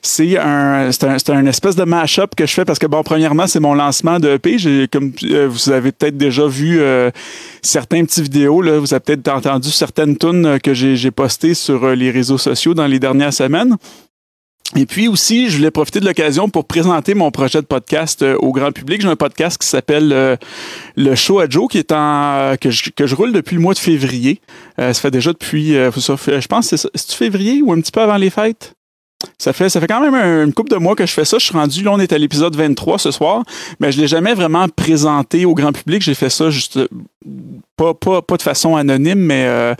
C'est 0.00 0.38
un, 0.38 0.90
c'est 0.92 1.30
un, 1.30 1.36
un 1.36 1.46
espèce 1.46 1.76
de 1.76 1.84
mash-up 1.84 2.34
que 2.36 2.46
je 2.46 2.54
fais 2.54 2.64
parce 2.64 2.78
que 2.78 2.86
bon, 2.86 3.02
premièrement, 3.02 3.46
c'est 3.46 3.60
mon 3.60 3.74
lancement 3.74 4.18
de 4.18 4.30
EP. 4.30 4.56
Comme 4.90 5.12
vous 5.48 5.70
avez 5.70 5.92
peut-être 5.92 6.16
déjà 6.16 6.46
vu 6.46 6.80
certains 7.60 8.04
petits 8.04 8.22
vidéos 8.22 8.62
là, 8.62 8.78
vous 8.78 8.94
avez 8.94 9.00
peut-être 9.00 9.28
entendu 9.28 9.70
certaines 9.70 10.16
tunes 10.16 10.58
que 10.60 10.74
j'ai, 10.74 10.96
j'ai 10.96 11.10
postées 11.10 11.54
sur 11.54 11.71
les 11.94 12.10
réseaux 12.10 12.38
sociaux 12.38 12.74
dans 12.74 12.86
les 12.86 12.98
dernières 12.98 13.34
semaines. 13.34 13.76
Et 14.74 14.86
puis 14.86 15.06
aussi, 15.06 15.50
je 15.50 15.58
voulais 15.58 15.70
profiter 15.70 16.00
de 16.00 16.06
l'occasion 16.06 16.48
pour 16.48 16.66
présenter 16.66 17.12
mon 17.12 17.30
projet 17.30 17.60
de 17.60 17.66
podcast 17.66 18.22
euh, 18.22 18.36
au 18.38 18.52
grand 18.52 18.72
public. 18.72 19.02
J'ai 19.02 19.08
un 19.08 19.16
podcast 19.16 19.60
qui 19.60 19.68
s'appelle 19.68 20.12
euh, 20.12 20.36
Le 20.96 21.14
Show 21.14 21.40
à 21.40 21.48
Joe, 21.48 21.68
qui 21.68 21.76
est 21.76 21.92
en 21.92 22.54
que 22.58 22.70
je, 22.70 22.88
que 22.90 23.06
je 23.06 23.14
roule 23.14 23.32
depuis 23.32 23.54
le 23.54 23.60
mois 23.60 23.74
de 23.74 23.78
février. 23.78 24.40
Euh, 24.78 24.94
ça 24.94 25.00
fait 25.02 25.10
déjà 25.10 25.32
depuis, 25.32 25.72
je 25.74 26.46
pense, 26.46 26.74
c'est 26.74 27.12
février 27.12 27.60
ou 27.60 27.72
un 27.72 27.80
petit 27.80 27.92
peu 27.92 28.00
avant 28.00 28.16
les 28.16 28.30
fêtes? 28.30 28.74
Ça 29.38 29.52
fait, 29.52 29.68
ça 29.68 29.80
fait 29.80 29.86
quand 29.86 30.00
même 30.00 30.14
une 30.14 30.52
couple 30.52 30.70
de 30.70 30.76
mois 30.76 30.94
que 30.94 31.06
je 31.06 31.12
fais 31.12 31.24
ça. 31.24 31.38
Je 31.38 31.44
suis 31.44 31.54
rendu, 31.54 31.82
là, 31.82 31.92
on 31.92 31.98
est 31.98 32.12
à 32.12 32.18
l'épisode 32.18 32.54
23 32.56 32.98
ce 32.98 33.10
soir, 33.10 33.42
mais 33.80 33.92
je 33.92 34.00
l'ai 34.00 34.08
jamais 34.08 34.34
vraiment 34.34 34.68
présenté 34.68 35.44
au 35.44 35.54
grand 35.54 35.72
public. 35.72 36.02
J'ai 36.02 36.14
fait 36.14 36.30
ça 36.30 36.50
juste 36.50 36.78
pas, 37.76 37.94
pas, 37.94 38.22
pas 38.22 38.36
de 38.36 38.42
façon 38.42 38.76
anonyme, 38.76 39.18
mais 39.18 39.44
euh, 39.46 39.74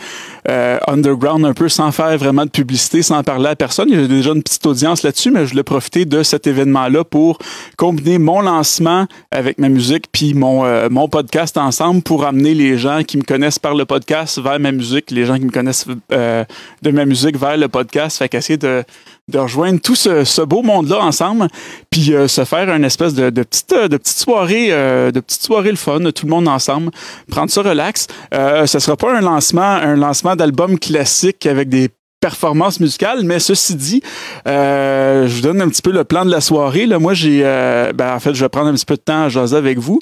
euh, 0.48 0.78
underground 0.88 1.44
un 1.44 1.52
peu, 1.52 1.68
sans 1.68 1.92
faire 1.92 2.16
vraiment 2.18 2.44
de 2.44 2.50
publicité, 2.50 3.02
sans 3.02 3.22
parler 3.22 3.48
à 3.48 3.56
personne. 3.56 3.88
Il 3.90 4.00
y 4.00 4.08
déjà 4.08 4.32
une 4.32 4.42
petite 4.42 4.64
audience 4.66 5.02
là-dessus, 5.02 5.30
mais 5.30 5.44
je 5.44 5.50
voulais 5.50 5.62
profiter 5.62 6.04
de 6.04 6.22
cet 6.22 6.46
événement-là 6.46 7.04
pour 7.04 7.38
combiner 7.76 8.18
mon 8.18 8.40
lancement 8.40 9.06
avec 9.30 9.58
ma 9.58 9.68
musique 9.68 10.06
puis 10.10 10.34
mon, 10.34 10.64
euh, 10.64 10.88
mon 10.90 11.08
podcast 11.08 11.56
ensemble 11.58 12.02
pour 12.02 12.24
amener 12.24 12.54
les 12.54 12.78
gens 12.78 13.02
qui 13.02 13.18
me 13.18 13.22
connaissent 13.22 13.58
par 13.58 13.74
le 13.74 13.84
podcast 13.84 14.40
vers 14.40 14.58
ma 14.58 14.72
musique, 14.72 15.10
les 15.10 15.24
gens 15.24 15.36
qui 15.36 15.44
me 15.44 15.50
connaissent 15.50 15.86
de 15.86 16.90
ma 16.90 17.04
musique 17.04 17.36
vers 17.36 17.56
le 17.56 17.68
podcast. 17.68 18.18
Fait 18.18 18.28
qu'essayer 18.28 18.56
de 18.56 18.84
de 19.30 19.38
rejoindre 19.38 19.80
tout 19.80 19.94
ce, 19.94 20.44
beau 20.44 20.62
monde-là 20.62 20.98
ensemble, 20.98 21.48
puis 21.90 22.12
euh, 22.12 22.26
se 22.26 22.44
faire 22.44 22.68
une 22.70 22.84
espèce 22.84 23.14
de, 23.14 23.30
de 23.30 23.42
petite, 23.42 23.72
de 23.72 23.96
petite 23.96 24.18
soirée, 24.18 24.68
euh, 24.70 25.12
de 25.12 25.20
petite 25.20 25.42
soirée 25.42 25.70
le 25.70 25.76
fun, 25.76 26.00
tout 26.10 26.26
le 26.26 26.30
monde 26.30 26.48
ensemble, 26.48 26.90
prendre 27.30 27.50
ça 27.50 27.62
relax. 27.62 28.08
Euh, 28.34 28.66
ce 28.66 28.80
sera 28.80 28.96
pas 28.96 29.16
un 29.16 29.20
lancement, 29.20 29.62
un 29.62 29.94
lancement 29.94 30.34
d'album 30.34 30.78
classique 30.78 31.46
avec 31.46 31.68
des 31.68 31.88
performance 32.22 32.80
musicale. 32.80 33.24
Mais 33.24 33.38
ceci 33.38 33.74
dit, 33.74 34.02
euh, 34.46 35.26
je 35.26 35.34
vous 35.34 35.40
donne 35.42 35.60
un 35.60 35.68
petit 35.68 35.82
peu 35.82 35.90
le 35.90 36.04
plan 36.04 36.24
de 36.24 36.30
la 36.30 36.40
soirée. 36.40 36.86
Là, 36.86 36.98
moi, 36.98 37.12
j'ai, 37.12 37.42
euh, 37.44 37.92
ben, 37.92 38.14
en 38.14 38.20
fait, 38.20 38.32
je 38.32 38.42
vais 38.42 38.48
prendre 38.48 38.68
un 38.68 38.72
petit 38.72 38.86
peu 38.86 38.94
de 38.94 39.02
temps 39.02 39.24
à 39.24 39.28
jaser 39.28 39.56
avec 39.56 39.78
vous. 39.78 39.98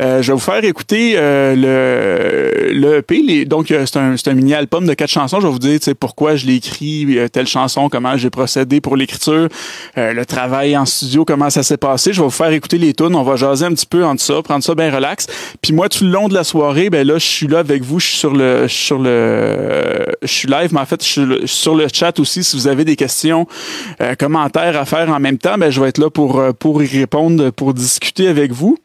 Euh, 0.00 0.22
je 0.22 0.32
vais 0.32 0.34
vous 0.34 0.44
faire 0.44 0.62
écouter 0.64 1.14
euh, 1.16 1.54
le, 1.54 2.72
le 2.72 2.96
EP. 2.98 3.44
donc, 3.44 3.66
c'est 3.68 3.96
un, 3.96 4.16
c'est 4.16 4.28
un 4.28 4.34
mini 4.34 4.54
album 4.54 4.86
de 4.86 4.94
quatre 4.94 5.10
chansons. 5.10 5.40
Je 5.40 5.46
vais 5.46 5.52
vous 5.52 5.58
dire, 5.58 5.78
pourquoi 5.98 6.36
je 6.36 6.46
l'ai 6.46 6.56
écrit, 6.56 7.18
telle 7.32 7.46
chanson, 7.46 7.88
comment 7.88 8.16
j'ai 8.16 8.30
procédé 8.30 8.80
pour 8.80 8.96
l'écriture, 8.96 9.48
le 9.96 10.24
travail 10.24 10.76
en 10.76 10.84
studio, 10.84 11.24
comment 11.24 11.50
ça 11.50 11.62
s'est 11.62 11.76
passé. 11.76 12.12
Je 12.12 12.20
vais 12.20 12.26
vous 12.26 12.30
faire 12.30 12.52
écouter 12.52 12.78
les 12.78 12.94
tunes. 12.94 13.14
On 13.14 13.22
va 13.22 13.36
jaser 13.36 13.64
un 13.64 13.72
petit 13.72 13.86
peu 13.86 14.04
en 14.04 14.16
ça, 14.18 14.42
prendre 14.42 14.62
ça 14.62 14.74
bien 14.74 14.94
relax. 14.94 15.26
Puis 15.62 15.72
moi, 15.72 15.88
tout 15.88 16.04
le 16.04 16.10
long 16.10 16.28
de 16.28 16.34
la 16.34 16.44
soirée, 16.44 16.90
ben 16.90 17.06
là, 17.06 17.18
je 17.18 17.26
suis 17.26 17.46
là 17.46 17.60
avec 17.60 17.82
vous. 17.82 18.00
Je 18.00 18.06
suis 18.06 18.16
sur 18.16 18.32
le, 18.32 18.68
sur 18.68 18.98
le, 18.98 20.06
je 20.22 20.26
suis 20.26 20.48
live, 20.48 20.70
mais 20.72 20.80
en 20.80 20.86
fait, 20.86 21.02
je 21.02 21.08
suis 21.08 21.48
sur 21.48 21.74
le 21.74 21.86
chat 21.92 22.18
aussi 22.20 22.44
si 22.44 22.56
vous 22.56 22.68
avez 22.68 22.84
des 22.84 22.96
questions, 22.96 23.46
euh, 24.00 24.14
commentaires 24.14 24.78
à 24.78 24.84
faire 24.84 25.08
en 25.10 25.20
même 25.20 25.38
temps. 25.38 25.58
Ben, 25.58 25.70
je 25.70 25.80
vais 25.80 25.88
être 25.88 25.98
là 25.98 26.10
pour, 26.10 26.38
euh, 26.38 26.52
pour 26.52 26.82
y 26.82 26.86
répondre, 26.86 27.50
pour 27.50 27.74
discuter 27.74 28.28
avec 28.28 28.52
vous. 28.52 28.78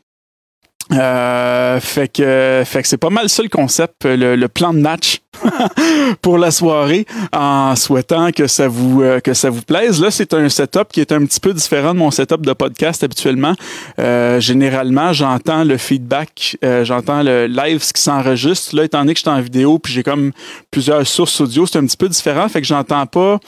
Euh, 0.94 1.80
fait 1.80 2.08
que, 2.08 2.64
fait 2.66 2.82
que 2.82 2.88
c'est 2.88 2.98
pas 2.98 3.10
mal 3.10 3.30
ça 3.30 3.44
le 3.44 3.50
concept, 3.50 4.06
le, 4.06 4.48
plan 4.48 4.74
de 4.74 4.80
match 4.80 5.22
pour 6.22 6.38
la 6.38 6.52
soirée, 6.52 7.06
en 7.32 7.76
souhaitant 7.76 8.32
que 8.32 8.48
ça 8.48 8.68
vous 8.68 9.02
euh, 9.02 9.20
que 9.20 9.34
ça 9.34 9.50
vous 9.50 9.62
plaise. 9.62 10.02
Là, 10.02 10.12
c'est 10.12 10.34
un 10.34 10.50
setup 10.50 10.90
qui 10.92 11.02
est 11.02 11.12
un 11.12 11.26
petit 11.26 11.40
peu 11.40 11.54
différent 11.54 11.94
de 11.94 12.00
mon 12.00 12.12
setup 12.12 12.42
de 12.42 12.54
podcast 12.54 13.04
habituellement. 13.04 13.54
Euh, 14.00 14.40
généralement, 14.40 15.14
j'entends 15.14 15.64
le 15.64 15.78
feedback, 15.78 16.58
j'entends 16.84 17.24
le 17.24 17.48
live 17.48 17.82
ce 17.84 17.94
qui 17.94 18.02
s'enregistre. 18.02 18.76
Là, 18.76 18.86
étant 18.86 19.00
donné 19.00 19.14
que 19.14 19.20
je 19.20 19.24
suis 19.24 19.32
en 19.32 19.42
vidéo, 19.42 19.80
puis 19.80 19.94
j'ai 19.94 20.04
comme 20.04 20.32
plusieurs 20.72 21.06
sources 21.06 21.40
audio, 21.42 21.66
c'est 21.66 21.78
un 21.78 21.86
petit 21.86 21.98
peu 21.98 22.10
différent. 22.10 22.48
Fait 22.48 22.62
que 22.62 22.68
j'entends 22.68 23.06
pas 23.06 23.40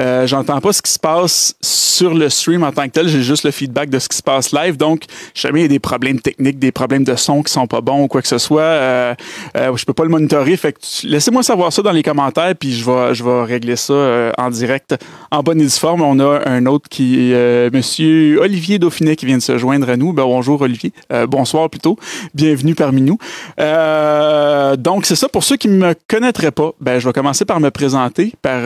euh, 0.00 0.26
j'entends 0.26 0.60
pas 0.60 0.72
ce 0.72 0.80
qui 0.80 0.92
se 0.92 0.98
passe 0.98 1.54
sur 1.60 2.14
le 2.14 2.28
stream 2.28 2.62
en 2.62 2.70
tant 2.70 2.84
que 2.84 2.92
tel. 2.92 3.08
J'ai 3.08 3.22
juste 3.22 3.44
le 3.44 3.50
feedback 3.50 3.90
de 3.90 3.98
ce 3.98 4.08
qui 4.08 4.16
se 4.16 4.22
passe 4.22 4.52
live. 4.52 4.76
Donc, 4.76 5.04
jamais 5.34 5.60
il 5.60 5.62
y 5.62 5.66
a 5.66 5.68
des 5.68 5.80
problèmes 5.80 6.20
techniques, 6.20 6.58
des 6.58 6.70
problèmes 6.70 7.04
de 7.04 7.16
son 7.16 7.42
qui 7.42 7.52
sont 7.52 7.66
pas 7.66 7.80
bons 7.80 8.04
ou 8.04 8.08
quoi 8.08 8.22
que 8.22 8.28
ce 8.28 8.38
soit, 8.38 8.60
euh, 8.62 9.14
euh, 9.56 9.76
je 9.76 9.84
peux 9.84 9.92
pas 9.92 10.04
le 10.04 10.10
monitorer. 10.10 10.56
Fait 10.56 10.72
que 10.72 10.78
laissez-moi 11.18 11.42
savoir 11.42 11.72
ça 11.72 11.82
dans 11.82 11.90
les 11.90 12.04
commentaires, 12.04 12.54
puis 12.54 12.72
je 12.72 12.88
vais, 12.88 13.12
je 13.12 13.24
vais 13.24 13.42
régler 13.42 13.74
ça 13.74 13.92
euh, 13.92 14.30
en 14.38 14.50
direct 14.50 14.94
en 15.32 15.42
bonne 15.42 15.60
et 15.60 15.64
due 15.64 15.70
forme. 15.70 16.00
On 16.00 16.20
a 16.20 16.48
un 16.48 16.64
autre 16.66 16.88
qui 16.88 17.32
est 17.32 17.74
Monsieur 17.74 18.40
Olivier 18.40 18.78
Dauphinet 18.78 19.16
qui 19.16 19.26
vient 19.26 19.38
de 19.38 19.42
se 19.42 19.58
joindre 19.58 19.90
à 19.90 19.96
nous. 19.96 20.12
Ben, 20.12 20.22
bonjour 20.22 20.60
Olivier, 20.60 20.92
bonsoir 21.26 21.70
plutôt, 21.70 21.98
bienvenue 22.34 22.76
parmi 22.76 23.02
nous. 23.02 23.18
donc 23.58 25.06
c'est 25.06 25.16
ça 25.16 25.28
pour 25.28 25.42
ceux 25.42 25.56
qui 25.56 25.66
me 25.66 25.92
connaîtraient 26.06 26.52
pas. 26.52 26.70
Ben 26.80 27.00
je 27.00 27.08
vais 27.08 27.12
commencer 27.12 27.44
par 27.44 27.58
me 27.58 27.72
présenter, 27.72 28.34
par 28.40 28.62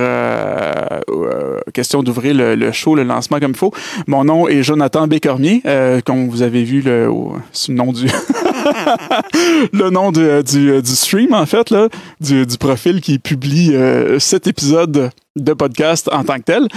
question 1.73 2.03
d'ouvrir 2.03 2.35
le, 2.35 2.73
show, 2.73 2.95
le 2.95 3.05
lancement 3.05 3.41
comme 3.41 3.53
il 3.53 3.57
faut. 3.57 3.73
Mon 4.07 4.25
nom 4.25 4.47
est 4.47 4.63
Jonathan 4.63 5.07
Bécormier, 5.07 5.63
comme 6.05 6.29
vous 6.29 6.43
avez 6.43 6.65
vu 6.65 6.83
le, 6.83 7.07
le 7.07 7.75
nom 7.75 7.95
du 7.95 8.09
le 9.73 9.91
nom 9.91 10.13
du, 10.13 10.43
du, 10.83 10.97
stream, 10.97 11.33
en 11.33 11.47
fait, 11.47 11.71
là, 11.71 11.89
du, 12.21 12.47
profil 12.59 13.01
qui 13.01 13.19
publie 13.19 13.75
euh, 13.75 14.19
cet 14.19 14.47
épisode 14.47 15.11
de 15.37 15.53
podcast 15.55 16.11
en 16.13 16.25
tant 16.25 16.37
que 16.37 16.43
tel. 16.43 16.69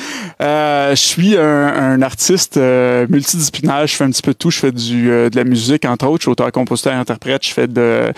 Euh, 0.42 0.92
je 0.92 1.02
suis 1.02 1.38
un, 1.38 2.02
artiste 2.02 2.58
euh, 2.58 3.06
multidisciplinaire. 3.10 3.86
Je 3.88 3.96
fais 3.96 4.04
un 4.04 4.10
petit 4.10 4.22
peu 4.22 4.32
de 4.32 4.38
tout. 4.38 4.52
Je 4.52 4.60
fais 4.60 4.72
du, 4.72 5.12
euh, 5.12 5.30
de 5.30 5.36
la 5.36 5.44
musique, 5.44 5.86
entre 5.86 6.08
autres. 6.08 6.22
Je 6.22 6.24
suis 6.24 6.32
auteur, 6.32 6.52
compositeur, 6.52 6.94
interprète. 6.94 7.46
Je 7.46 7.54
fais 7.54 7.68
de, 7.68 8.14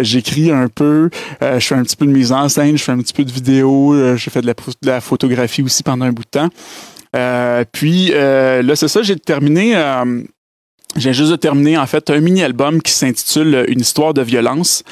j'écris 0.00 0.50
un 0.50 0.68
peu. 0.68 1.10
je 1.40 1.58
fais 1.58 1.74
un 1.74 1.82
petit 1.82 1.96
peu 1.96 2.06
de 2.06 2.12
mise 2.12 2.32
en 2.32 2.48
scène. 2.48 2.76
Je 2.76 2.82
fais 2.82 2.92
un 2.92 2.98
petit 2.98 3.12
peu 3.12 3.24
de 3.24 3.32
vidéo. 3.32 4.16
je 4.16 4.30
fais 4.30 4.40
de 4.40 4.54
la, 4.82 5.00
photographie 5.00 5.62
aussi 5.62 5.82
pendant 5.82 6.06
un 6.06 6.12
bout 6.12 6.24
de 6.24 6.30
temps. 6.30 6.48
puis 7.72 8.10
là, 8.12 8.76
c'est 8.76 8.88
ça. 8.88 9.02
J'ai 9.02 9.16
terminé 9.16 9.74
j'ai 10.96 11.12
juste 11.12 11.30
de 11.30 11.36
terminer 11.36 11.78
en 11.78 11.86
fait 11.86 12.10
un 12.10 12.20
mini-album 12.20 12.82
qui 12.82 12.92
s'intitule 12.92 13.64
Une 13.68 13.80
histoire 13.80 14.12
de 14.12 14.22
violence. 14.22 14.84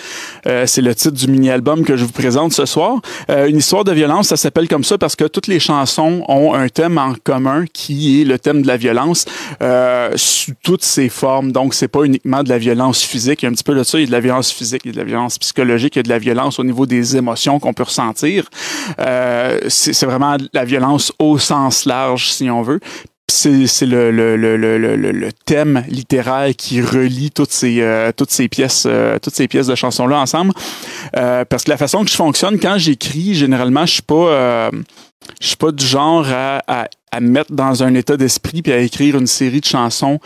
Euh, 0.47 0.67
c'est 0.67 0.81
le 0.81 0.95
titre 0.95 1.15
du 1.15 1.29
mini-album 1.29 1.85
que 1.85 1.97
je 1.97 2.05
vous 2.05 2.13
présente 2.13 2.53
ce 2.53 2.65
soir. 2.65 3.01
Euh, 3.31 3.47
une 3.47 3.59
histoire 3.59 3.85
de 3.85 3.93
violence, 3.93 4.29
ça 4.29 4.37
s'appelle 4.37 4.67
comme 4.69 4.85
ça 4.85 4.97
parce 4.97 5.15
que 5.15 5.25
toutes 5.25 5.47
les 5.47 5.61
chansons 5.61 6.25
ont 6.29 6.55
un 6.55 6.69
thème 6.69 6.97
en 6.97 7.15
commun 7.23 7.65
qui 7.73 8.23
est 8.23 8.25
le 8.25 8.39
thème 8.39 8.63
de 8.63 8.67
la 8.67 8.77
violence 8.79 9.27
euh, 9.63 10.13
sous 10.17 10.53
toutes 10.63 10.85
ses 10.85 11.09
formes. 11.09 11.53
Donc 11.53 11.75
c'est 11.75 11.89
pas 11.89 12.05
uniquement 12.05 12.43
de 12.43 12.49
la 12.49 12.59
violence 12.59 13.03
physique, 13.03 13.43
il 13.43 13.47
y 13.47 13.49
a 13.49 13.51
un 13.51 13.55
petit 13.55 13.65
peu 13.65 13.75
de 13.75 13.83
ça, 13.83 13.99
il 13.99 14.03
y 14.03 14.05
a 14.05 14.07
de 14.07 14.13
la 14.13 14.21
violence 14.21 14.51
physique, 14.51 14.83
il 14.85 14.89
y 14.89 14.91
a 14.91 14.95
de 14.95 14.99
la 14.99 15.05
violence 15.05 15.39
psychologique, 15.39 15.97
il 15.97 15.99
y 15.99 16.01
a 16.01 16.05
de 16.05 16.09
la 16.09 16.19
violence 16.19 16.59
au 16.59 16.65
niveau 16.65 16.87
des 16.87 17.17
émotions 17.17 17.61
qu'on 17.61 17.75
peut 17.75 17.83
ressentir. 17.83 18.49
Euh, 18.99 19.59
c'est 19.69 20.07
vraiment 20.07 20.37
la 20.53 20.65
violence 20.65 21.13
au 21.19 21.39
sens 21.39 21.85
large 21.85 22.31
si 22.31 22.49
on 22.49 22.63
veut 22.63 22.81
c'est 23.31 23.87
le, 23.87 25.29
thème 25.45 25.85
littéraire 25.89 26.55
qui 26.57 26.81
relie 26.81 27.31
toutes 27.31 27.53
ces, 27.53 27.81
euh, 27.81 28.13
pièces 28.51 28.85
euh, 28.87 29.19
toutes 29.19 29.35
ces 29.35 29.49
pièces 29.49 29.67
de 29.67 29.75
chansons 29.75 30.07
là 30.07 30.19
ensemble. 30.19 30.53
Euh, 31.17 31.45
parce 31.45 31.65
que 31.65 31.71
la 31.71 31.77
façon 31.77 32.05
que 32.05 32.11
je 32.11 32.17
fonctionne 32.17 32.59
quand 32.59 32.77
j'écris 32.79 33.35
généralement 33.35 33.87
je 33.87 33.93
suis 33.95 34.03
pas 34.03 34.71
je 35.41 35.47
suis 35.47 35.57
pas 35.57 35.73
du 35.73 35.85
genre 35.85 36.27
à, 36.31 36.63
à, 36.67 36.89
à 37.13 37.21
mettre 37.21 37.53
dans 37.53 37.83
un 37.83 37.95
état 37.95 38.17
d'esprit 38.17 38.63
puis 38.63 38.73
à 38.73 38.79
écrire 38.79 39.17
une 39.17 39.27
série 39.27 39.61
de 39.61 39.67
chansons 39.67 40.19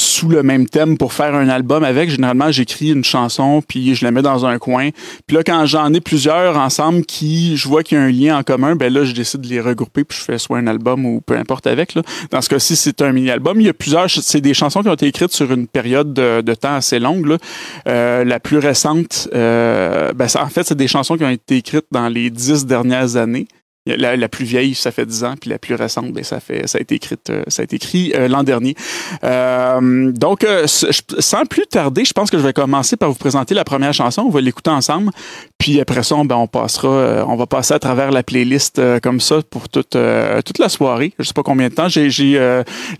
sous 0.00 0.28
le 0.28 0.42
même 0.42 0.66
thème 0.66 0.96
pour 0.96 1.12
faire 1.12 1.34
un 1.34 1.48
album 1.48 1.84
avec. 1.84 2.10
Généralement, 2.10 2.50
j'écris 2.50 2.90
une 2.90 3.04
chanson, 3.04 3.62
puis 3.66 3.94
je 3.94 4.04
la 4.04 4.10
mets 4.10 4.22
dans 4.22 4.46
un 4.46 4.58
coin. 4.58 4.90
Puis 5.26 5.36
là, 5.36 5.42
quand 5.44 5.66
j'en 5.66 5.92
ai 5.92 6.00
plusieurs 6.00 6.56
ensemble 6.56 7.04
qui, 7.04 7.56
je 7.56 7.68
vois 7.68 7.82
qu'il 7.82 7.98
y 7.98 8.00
a 8.00 8.04
un 8.04 8.10
lien 8.10 8.38
en 8.38 8.42
commun, 8.42 8.76
ben 8.76 8.92
là, 8.92 9.04
je 9.04 9.12
décide 9.12 9.42
de 9.42 9.48
les 9.48 9.60
regrouper, 9.60 10.04
puis 10.04 10.18
je 10.18 10.24
fais 10.24 10.38
soit 10.38 10.58
un 10.58 10.66
album 10.66 11.04
ou 11.04 11.20
peu 11.20 11.36
importe 11.36 11.66
avec. 11.66 11.94
Là. 11.94 12.02
Dans 12.30 12.40
ce 12.40 12.48
cas-ci, 12.48 12.76
c'est 12.76 13.02
un 13.02 13.12
mini-album. 13.12 13.60
Il 13.60 13.66
y 13.66 13.70
a 13.70 13.74
plusieurs, 13.74 14.08
c'est 14.10 14.40
des 14.40 14.54
chansons 14.54 14.82
qui 14.82 14.88
ont 14.88 14.94
été 14.94 15.06
écrites 15.06 15.32
sur 15.32 15.52
une 15.52 15.66
période 15.66 16.12
de, 16.12 16.54
temps 16.54 16.74
assez 16.74 16.98
longue. 16.98 17.36
Euh, 17.86 18.24
la 18.24 18.40
plus 18.40 18.58
récente, 18.58 19.28
euh, 19.34 20.12
ben, 20.12 20.26
en 20.34 20.48
fait, 20.48 20.64
c'est 20.64 20.76
des 20.76 20.88
chansons 20.88 21.16
qui 21.16 21.24
ont 21.24 21.30
été 21.30 21.56
écrites 21.56 21.86
dans 21.90 22.08
les 22.08 22.30
dix 22.30 22.66
dernières 22.66 23.16
années. 23.16 23.46
La, 23.96 24.28
plus 24.28 24.44
vieille, 24.44 24.74
ça 24.74 24.90
fait 24.90 25.06
10 25.06 25.24
ans, 25.24 25.34
puis 25.40 25.50
la 25.50 25.58
plus 25.58 25.74
récente, 25.74 26.12
ben, 26.12 26.24
ça 26.24 26.40
fait 26.40 26.66
ça 26.66 26.78
a 26.78 26.80
été 26.80 26.94
écrit, 26.96 27.16
euh, 27.30 27.42
ça 27.48 27.62
a 27.62 27.64
été 27.64 27.76
écrit 27.76 28.12
euh, 28.14 28.28
l'an 28.28 28.42
dernier. 28.42 28.74
Euh, 29.24 30.12
donc, 30.12 30.46
sans 30.66 31.44
plus 31.46 31.66
tarder, 31.66 32.04
je 32.04 32.12
pense 32.12 32.30
que 32.30 32.38
je 32.38 32.42
vais 32.42 32.52
commencer 32.52 32.96
par 32.96 33.10
vous 33.10 33.18
présenter 33.18 33.54
la 33.54 33.64
première 33.64 33.92
chanson. 33.92 34.22
On 34.22 34.30
va 34.30 34.40
l'écouter 34.40 34.70
ensemble, 34.70 35.10
puis 35.58 35.80
après 35.80 36.02
ça, 36.02 36.16
ben, 36.24 36.36
on 36.36 36.46
passera, 36.46 37.24
on 37.26 37.36
va 37.36 37.46
passer 37.46 37.74
à 37.74 37.78
travers 37.78 38.10
la 38.10 38.22
playlist 38.22 38.80
comme 39.02 39.20
ça 39.20 39.40
pour 39.48 39.68
toute 39.68 39.96
toute 40.44 40.58
la 40.58 40.68
soirée. 40.68 41.12
Je 41.18 41.24
sais 41.24 41.34
pas 41.34 41.42
combien 41.42 41.68
de 41.68 41.74
temps. 41.74 41.88
J'ai 41.88 42.38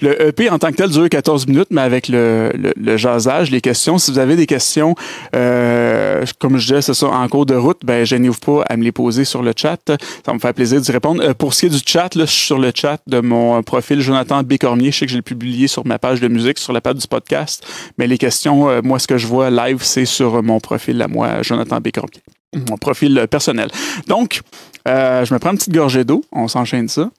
le 0.01 0.29
EP 0.29 0.51
en 0.51 0.59
tant 0.59 0.71
que 0.71 0.77
tel 0.77 0.91
dure 0.91 1.09
14 1.09 1.47
minutes, 1.47 1.69
mais 1.71 1.83
avec 1.83 2.09
le, 2.09 2.51
le, 2.55 2.73
le 2.77 2.97
jasage, 2.97 3.51
les 3.51 3.61
questions. 3.61 3.99
Si 3.99 4.11
vous 4.11 4.19
avez 4.19 4.37
des 4.37 4.47
questions, 4.47 4.95
comme 5.33 6.57
je 6.57 6.67
disais, 6.67 6.83
c'est 6.83 6.95
ça 6.95 7.07
en 7.09 7.29
cours 7.29 7.47
de 7.47 7.55
route, 7.55 7.81
ben 7.85 8.05
gênez-vous 8.05 8.39
pas 8.39 8.63
à 8.69 8.77
me 8.77 8.85
les 8.85 8.93
poser 8.93 9.25
sur 9.25 9.43
le 9.43 9.53
chat. 9.57 9.93
Ça 10.25 10.33
me 10.33 10.39
fait 10.39 10.53
plaisir 10.53 10.80
d'y 10.81 10.93
répondre. 10.93 11.23
Euh, 11.23 11.35
pour 11.35 11.55
ce 11.55 11.61
qui 11.61 11.67
est 11.67 11.69
du 11.69 11.81
chat, 11.85 12.15
là, 12.15 12.25
je 12.25 12.31
suis 12.31 12.47
sur 12.47 12.59
le 12.59 12.73
chat 12.75 13.01
de 13.07 13.21
mon 13.21 13.59
euh, 13.59 13.63
profil 13.63 14.01
Jonathan 14.01 14.43
Bécormier. 14.43 14.91
Je 14.91 14.99
sais 14.99 15.07
que 15.07 15.13
je 15.13 15.17
l'ai 15.17 15.23
publié 15.23 15.69
sur 15.69 15.87
ma 15.87 15.99
page 15.99 16.21
de 16.21 16.29
musique, 16.29 16.59
sur 16.59 16.73
la 16.73 16.81
page 16.81 16.97
du 16.97 17.07
podcast. 17.07 17.67
Mais 17.99 18.07
les 18.07 18.19
questions, 18.19 18.69
euh, 18.69 18.81
moi, 18.83 18.99
ce 18.99 19.07
que 19.07 19.19
je 19.19 19.27
vois 19.27 19.51
live, 19.51 19.83
c'est 19.83 20.05
sur 20.05 20.43
mon 20.43 20.61
profil 20.61 21.01
à 21.03 21.09
moi, 21.09 21.43
Jonathan 21.43 21.81
Bécormier. 21.81 22.23
Mon 22.69 22.77
profil 22.77 23.27
personnel. 23.31 23.71
Donc, 24.09 24.41
je 24.85 25.33
me 25.33 25.39
prends 25.39 25.53
une 25.53 25.59
petite 25.59 25.73
gorgée 25.73 26.05
d'eau. 26.05 26.25
On 26.33 26.49
s'enchaîne 26.49 26.89
ça. 26.89 27.11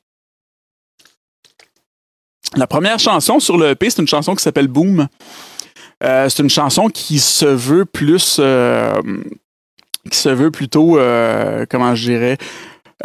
La 2.58 2.68
première 2.68 3.00
chanson 3.00 3.40
sur 3.40 3.58
le 3.58 3.70
EP, 3.70 3.90
c'est 3.90 4.02
une 4.02 4.10
chanson 4.10 4.36
qui 4.36 4.44
s'appelle 4.44 4.68
Boom. 4.68 5.08
c'est 6.02 6.40
une 6.40 6.50
chanson 6.50 6.90
qui 6.90 7.20
se 7.20 7.46
veut 7.46 7.86
plus 7.86 8.42
qui 10.10 10.18
se 10.18 10.30
veut 10.30 10.52
plutôt, 10.52 11.00
comment 11.70 11.96
je 11.96 12.04
dirais, 12.04 12.38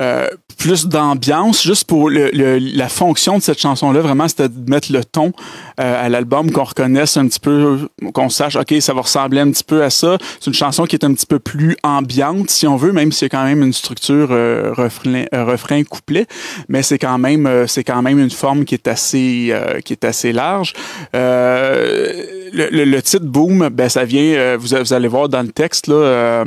euh, 0.01 0.29
plus 0.59 0.87
d'ambiance, 0.87 1.63
juste 1.63 1.87
pour 1.87 2.11
le, 2.11 2.31
la 2.33 2.89
fonction 2.89 3.39
de 3.39 3.43
cette 3.43 3.61
chanson-là, 3.61 4.01
vraiment, 4.01 4.27
c'était 4.27 4.49
de 4.49 4.71
mettre 4.71 4.93
le 4.93 5.05
ton 5.05 5.33
euh, 5.81 6.05
à 6.05 6.09
l'album, 6.09 6.51
qu'on 6.51 6.65
reconnaisse 6.65 7.17
un 7.17 7.27
petit 7.29 7.41
peu, 7.41 7.89
qu'on 8.13 8.29
sache, 8.29 8.57
OK, 8.57 8.75
ça 8.81 8.93
va 8.93 9.03
ressembler 9.03 9.41
un 9.41 9.51
petit 9.51 9.65
peu 9.65 9.83
à 9.83 9.91
ça. 9.91 10.19
C'est 10.41 10.49
une 10.49 10.55
chanson 10.55 10.85
qui 10.85 10.97
est 10.97 11.05
un 11.05 11.15
petit 11.15 11.27
peu 11.27 11.39
plus 11.39 11.77
ambiante, 11.83 12.51
si 12.51 12.67
on 12.67 12.77
veut, 12.77 12.93
même 12.93 13.13
s'il 13.13 13.27
y 13.27 13.27
a 13.27 13.29
quand 13.29 13.45
même 13.45 13.63
une 13.63 13.73
structure 13.73 14.29
euh, 14.31 14.73
refrain, 14.73 15.25
refrain 15.33 15.83
couplet, 15.85 16.27
mais 16.69 16.83
c'est 16.83 16.99
quand 16.99 17.19
même 17.19 17.49
c'est 17.67 17.85
quand 17.85 18.03
même 18.03 18.19
une 18.19 18.31
forme 18.31 18.65
qui 18.65 18.75
est 18.75 18.89
assez 18.89 19.55
qui 19.85 19.93
est 19.93 20.05
assez 20.05 20.33
large. 20.33 20.73
Le, 21.15 22.51
le, 22.53 23.03
titre 23.03 23.27
Boom, 23.27 23.69
ben 23.69 23.89
ça 23.89 24.05
vient, 24.05 24.57
vous, 24.57 24.69
vous, 24.77 24.93
allez 24.93 25.09
voir 25.09 25.29
dans 25.29 25.43
le 25.43 25.53
texte 25.53 25.87
là, 25.87 26.45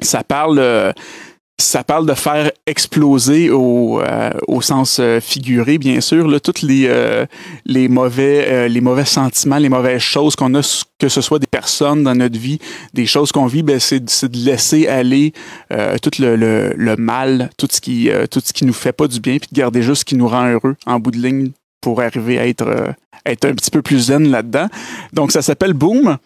ça 0.00 0.24
parle 0.24 0.92
ça 1.58 1.84
parle 1.84 2.06
de 2.06 2.14
faire 2.14 2.50
exploser 2.66 3.50
au, 3.50 4.00
euh, 4.00 4.30
au 4.48 4.60
sens 4.60 4.98
euh, 5.00 5.20
figuré, 5.20 5.78
bien 5.78 6.00
sûr, 6.00 6.26
là, 6.26 6.40
toutes 6.40 6.62
les, 6.62 6.86
euh, 6.86 7.26
les, 7.64 7.88
mauvais, 7.88 8.68
les 8.68 8.80
mauvais 8.80 9.04
sentiments, 9.04 9.58
les 9.58 9.68
mauvaises 9.68 10.00
choses 10.00 10.34
qu'on 10.36 10.54
a, 10.54 10.84
que 10.98 11.08
ce 11.08 11.20
soit 11.20 11.38
des 11.38 11.46
personnes 11.46 12.02
dans 12.02 12.14
notre 12.14 12.38
vie, 12.38 12.58
des 12.94 13.06
choses 13.06 13.32
qu'on 13.32 13.46
vit, 13.46 13.62
ben, 13.62 13.78
c'est, 13.78 14.00
de 14.00 14.36
laisser 14.38 14.88
aller 14.88 15.32
tout 16.02 16.10
le, 16.18 16.36
le, 16.36 16.96
mal, 16.96 17.50
tout 17.56 17.68
ce 17.70 17.80
qui 17.80 18.10
tout 18.30 18.40
ce 18.44 18.52
qui 18.52 18.64
nous 18.64 18.72
fait 18.72 18.92
pas 18.92 19.08
du 19.08 19.20
bien, 19.20 19.38
puis 19.38 19.48
de 19.50 19.56
garder 19.56 19.82
juste 19.82 20.00
ce 20.00 20.04
qui 20.04 20.16
nous 20.16 20.28
rend 20.28 20.46
heureux 20.46 20.76
en 20.86 21.00
bout 21.00 21.10
de 21.10 21.18
ligne 21.18 21.50
pour 21.80 22.00
arriver 22.00 22.38
à 22.38 22.46
être, 22.46 22.94
être 23.26 23.44
un 23.44 23.54
petit 23.54 23.70
peu 23.70 23.82
plus 23.82 24.06
zen 24.06 24.30
là-dedans. 24.30 24.68
Donc, 25.12 25.32
ça 25.32 25.42
s'appelle 25.42 25.72
Boom. 25.72 26.18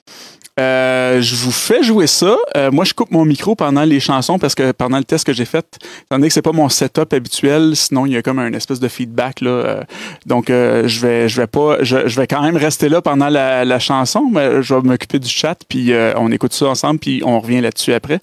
Euh, 0.59 1.21
je 1.21 1.37
vous 1.37 1.53
fais 1.53 1.83
jouer 1.83 2.07
ça. 2.07 2.37
Euh, 2.57 2.71
moi, 2.71 2.85
je 2.85 2.95
coupe 2.95 3.11
mon 3.11 3.27
micro 3.27 3.55
pendant 3.55 3.85
les 3.85 4.01
chansons 4.01 4.39
parce 4.39 4.55
que 4.55 4.73
pendant 4.73 4.97
le 4.97 5.05
test 5.05 5.27
que 5.27 5.35
j'ai 5.35 5.45
fait, 5.45 5.67
étant 6.05 6.17
donné 6.17 6.29
que 6.29 6.35
c'est 6.35 6.43
pas 6.43 6.53
mon 6.53 6.71
setup 6.71 7.13
habituel, 7.13 7.77
sinon 7.77 8.07
il 8.07 8.13
y 8.13 8.17
a 8.17 8.23
comme 8.23 8.39
un 8.39 8.53
espèce 8.55 8.81
de 8.81 8.89
feedback 8.89 9.43
là. 9.43 9.51
Euh, 9.51 9.83
donc 10.25 10.47
je 10.49 11.01
vais, 11.01 11.29
je 11.29 11.41
vais 11.41 11.47
pas, 11.47 11.83
je, 11.83 11.97
vais 11.97 12.27
quand 12.27 12.43
même 12.43 12.57
rester 12.57 12.89
là 12.89 13.03
pendant 13.03 13.29
la, 13.29 13.65
la 13.65 13.79
chanson, 13.79 14.29
mais 14.33 14.63
je 14.63 14.75
vais 14.75 14.81
m'occuper 14.81 15.19
du 15.19 15.29
chat 15.29 15.57
puis 15.69 15.93
on 16.17 16.33
écoute 16.33 16.55
ça 16.55 16.67
ensemble 16.67 17.01
puis 17.01 17.23
on 17.25 17.39
revient 17.41 17.61
là-dessus 17.61 17.93
après. 17.93 18.21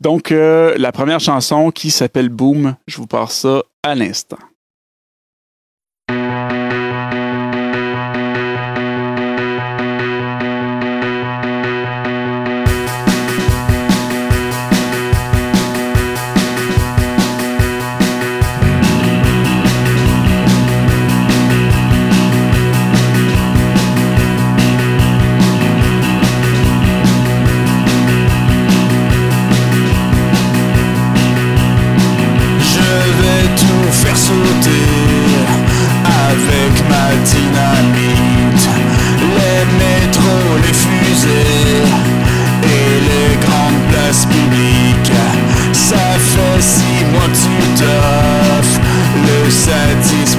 Donc 0.00 0.30
la 0.30 0.92
première 0.92 1.20
chanson 1.20 1.70
qui 1.70 1.90
s'appelle 1.90 2.28
Boom, 2.28 2.76
je 2.86 2.96
vous 2.96 3.06
passe 3.06 3.40
ça 3.40 3.62
à 3.82 3.94
l'instant. 3.94 4.38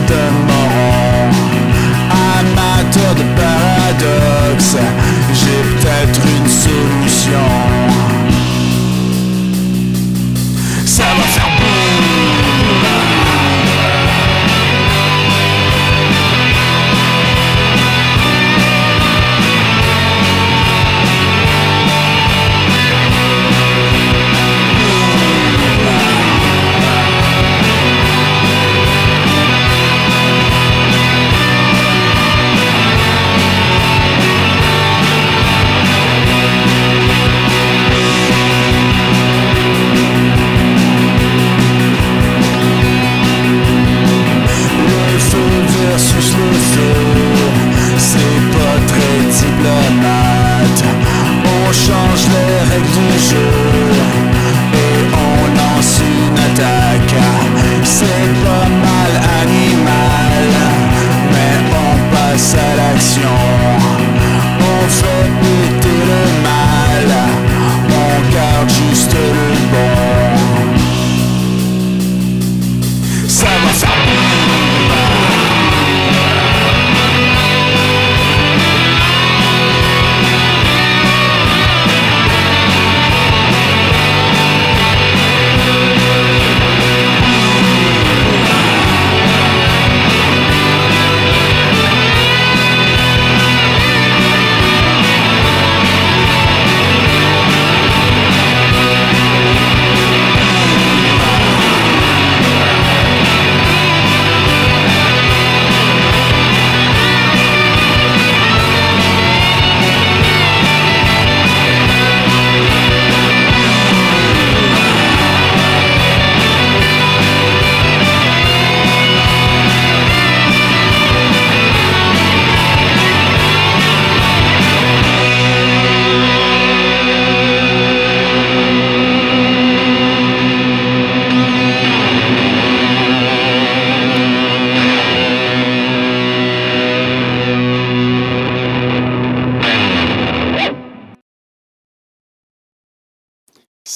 done 0.08 0.45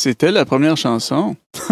C'était 0.10 0.32
la 0.32 0.44
première 0.44 0.76
chanson. 0.76 1.36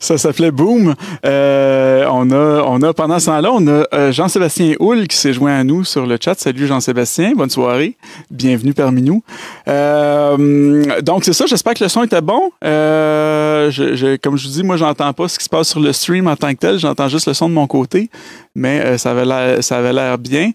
ça 0.00 0.18
s'appelait 0.18 0.50
Boom. 0.50 0.96
Euh, 1.24 2.04
on, 2.10 2.32
a, 2.32 2.64
on 2.66 2.82
a, 2.82 2.92
pendant 2.92 3.20
ce 3.20 3.26
temps-là, 3.26 3.52
on 3.52 3.64
a 3.68 3.84
euh, 3.94 4.10
Jean-Sébastien 4.10 4.74
Houle 4.80 5.06
qui 5.06 5.16
s'est 5.16 5.32
joint 5.32 5.54
à 5.54 5.62
nous 5.62 5.84
sur 5.84 6.06
le 6.06 6.18
chat. 6.20 6.36
Salut 6.36 6.66
Jean-Sébastien, 6.66 7.34
bonne 7.36 7.48
soirée. 7.48 7.96
Bienvenue 8.28 8.74
parmi 8.74 9.02
nous. 9.02 9.22
Euh, 9.68 11.00
donc, 11.02 11.22
c'est 11.24 11.32
ça, 11.32 11.46
j'espère 11.46 11.74
que 11.74 11.84
le 11.84 11.88
son 11.88 12.02
était 12.02 12.20
bon. 12.20 12.50
Comme 12.60 13.70
je 13.70 14.48
vous 14.48 14.52
dis, 14.52 14.64
moi, 14.64 14.76
j'entends 14.76 15.12
pas 15.12 15.28
ce 15.28 15.38
qui 15.38 15.44
se 15.44 15.48
passe 15.48 15.68
sur 15.68 15.78
le 15.78 15.92
stream 15.92 16.26
en 16.26 16.34
tant 16.34 16.50
que 16.50 16.58
tel. 16.58 16.76
J'entends 16.80 17.06
juste 17.06 17.28
le 17.28 17.34
son 17.34 17.48
de 17.48 17.54
mon 17.54 17.68
côté, 17.68 18.10
mais 18.54 18.98
ça 18.98 19.12
avait 19.12 19.24
l'air, 19.24 19.62
ça 19.62 19.78
avait 19.78 19.92
l'air 19.92 20.18
bien. 20.18 20.50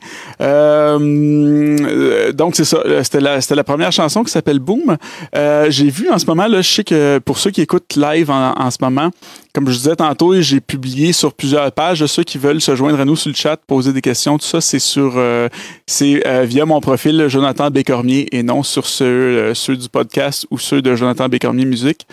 donc, 2.33 2.55
c'est 2.55 2.65
ça. 2.65 2.79
C'était 3.03 3.21
la, 3.21 3.41
c'était 3.41 3.55
la 3.55 3.63
première 3.63 3.91
chanson 3.91 4.23
qui 4.23 4.31
s'appelle 4.31 4.59
Boom. 4.59 4.97
J'ai 5.33 5.89
vu 5.89 6.09
en 6.09 6.19
ce 6.19 6.25
moment, 6.25 6.47
là, 6.47 6.61
je 6.61 6.69
sais 6.69 6.83
que 6.83 7.19
pour 7.19 7.37
ceux 7.37 7.51
qui 7.51 7.61
écoutent 7.61 7.95
live 7.95 8.29
en, 8.29 8.69
ce 8.71 8.77
moment, 8.81 9.09
comme 9.53 9.69
je 9.69 9.77
disais 9.77 9.95
tantôt, 9.95 10.39
j'ai 10.41 10.59
publié 10.59 11.13
sur 11.13 11.33
plusieurs 11.33 11.71
pages. 11.71 12.05
Ceux 12.05 12.23
qui 12.23 12.37
veulent 12.37 12.61
se 12.61 12.75
joindre 12.75 12.99
à 12.99 13.05
nous 13.05 13.15
sur 13.15 13.29
le 13.29 13.35
chat, 13.35 13.57
poser 13.67 13.93
des 13.93 14.01
questions, 14.01 14.37
tout 14.37 14.45
ça, 14.45 14.61
c'est 14.61 14.79
sur, 14.79 15.13
euh, 15.15 15.47
c'est 15.87 16.25
euh, 16.27 16.43
via 16.43 16.65
mon 16.65 16.81
profil 16.81 17.27
Jonathan 17.27 17.69
Bécormier 17.69 18.27
et 18.31 18.43
non 18.43 18.63
sur 18.63 18.85
ceux, 18.85 19.05
euh, 19.05 19.53
ceux 19.53 19.75
du 19.75 19.89
podcast 19.89 20.45
ou 20.51 20.57
ceux 20.57 20.81
de 20.81 20.95
Jonathan 20.95 21.29
Bécormier 21.29 21.65
Musique. 21.65 22.05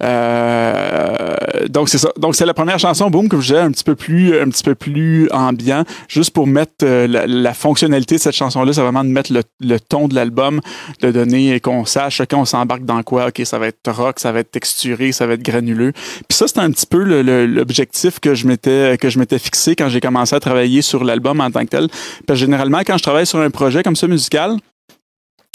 donc 0.00 1.88
c'est 1.88 1.98
ça. 1.98 2.10
Donc 2.18 2.34
c'est 2.34 2.46
la 2.46 2.54
première 2.54 2.78
chanson, 2.78 3.10
boom, 3.10 3.28
que 3.28 3.40
je 3.40 3.48
disais, 3.48 3.58
un 3.58 3.70
petit 3.70 3.84
peu 3.84 3.94
plus, 3.94 4.38
un 4.38 4.48
petit 4.48 4.64
peu 4.64 4.74
plus 4.74 5.25
ambiant, 5.32 5.84
juste 6.08 6.30
pour 6.30 6.46
mettre 6.46 6.84
la, 6.84 7.54
fonctionnalité 7.54 8.16
de 8.16 8.20
cette 8.20 8.34
chanson-là, 8.34 8.72
c'est 8.72 8.80
vraiment 8.80 9.04
de 9.04 9.10
mettre 9.10 9.32
le, 9.32 9.80
ton 9.80 10.08
de 10.08 10.14
l'album, 10.14 10.60
de 11.00 11.10
donner 11.10 11.60
qu'on 11.60 11.84
sache 11.84 12.22
quand 12.28 12.40
on 12.40 12.44
s'embarque 12.44 12.84
dans 12.84 13.02
quoi. 13.02 13.28
Ok, 13.28 13.42
ça 13.44 13.58
va 13.58 13.68
être 13.68 13.90
rock, 13.90 14.18
ça 14.18 14.32
va 14.32 14.40
être 14.40 14.50
texturé, 14.50 15.12
ça 15.12 15.26
va 15.26 15.34
être 15.34 15.42
granuleux. 15.42 15.92
Puis 15.92 16.36
ça, 16.36 16.48
c'est 16.48 16.58
un 16.58 16.70
petit 16.70 16.86
peu 16.86 17.02
l'objectif 17.02 18.20
que 18.20 18.34
je 18.34 18.46
m'étais 18.46 18.96
que 18.98 19.08
je 19.10 19.18
fixé 19.38 19.76
quand 19.76 19.88
j'ai 19.88 20.00
commencé 20.00 20.34
à 20.34 20.40
travailler 20.40 20.82
sur 20.82 21.04
l'album 21.04 21.40
en 21.40 21.50
tant 21.50 21.64
que 21.64 21.70
tel. 21.70 21.88
Parce 22.26 22.38
généralement, 22.38 22.80
quand 22.80 22.96
je 22.96 23.02
travaille 23.02 23.26
sur 23.26 23.40
un 23.40 23.50
projet 23.50 23.82
comme 23.82 23.96
ça 23.96 24.06
musical, 24.06 24.56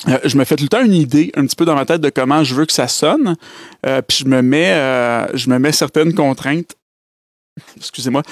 euh, 0.07 0.17
je 0.23 0.37
me 0.37 0.43
fais 0.45 0.55
tout 0.55 0.63
le 0.63 0.69
temps 0.69 0.83
une 0.83 0.93
idée 0.93 1.31
un 1.35 1.45
petit 1.45 1.55
peu 1.55 1.65
dans 1.65 1.75
ma 1.75 1.85
tête 1.85 2.01
de 2.01 2.09
comment 2.09 2.43
je 2.43 2.55
veux 2.55 2.65
que 2.65 2.73
ça 2.73 2.87
sonne, 2.87 3.35
euh, 3.85 4.01
puis 4.01 4.17
je 4.19 4.25
me 4.25 4.41
mets 4.41 4.73
euh, 4.73 5.27
je 5.35 5.49
me 5.49 5.59
mets 5.59 5.71
certaines 5.71 6.13
contraintes. 6.13 6.75
Excusez-moi, 7.77 8.23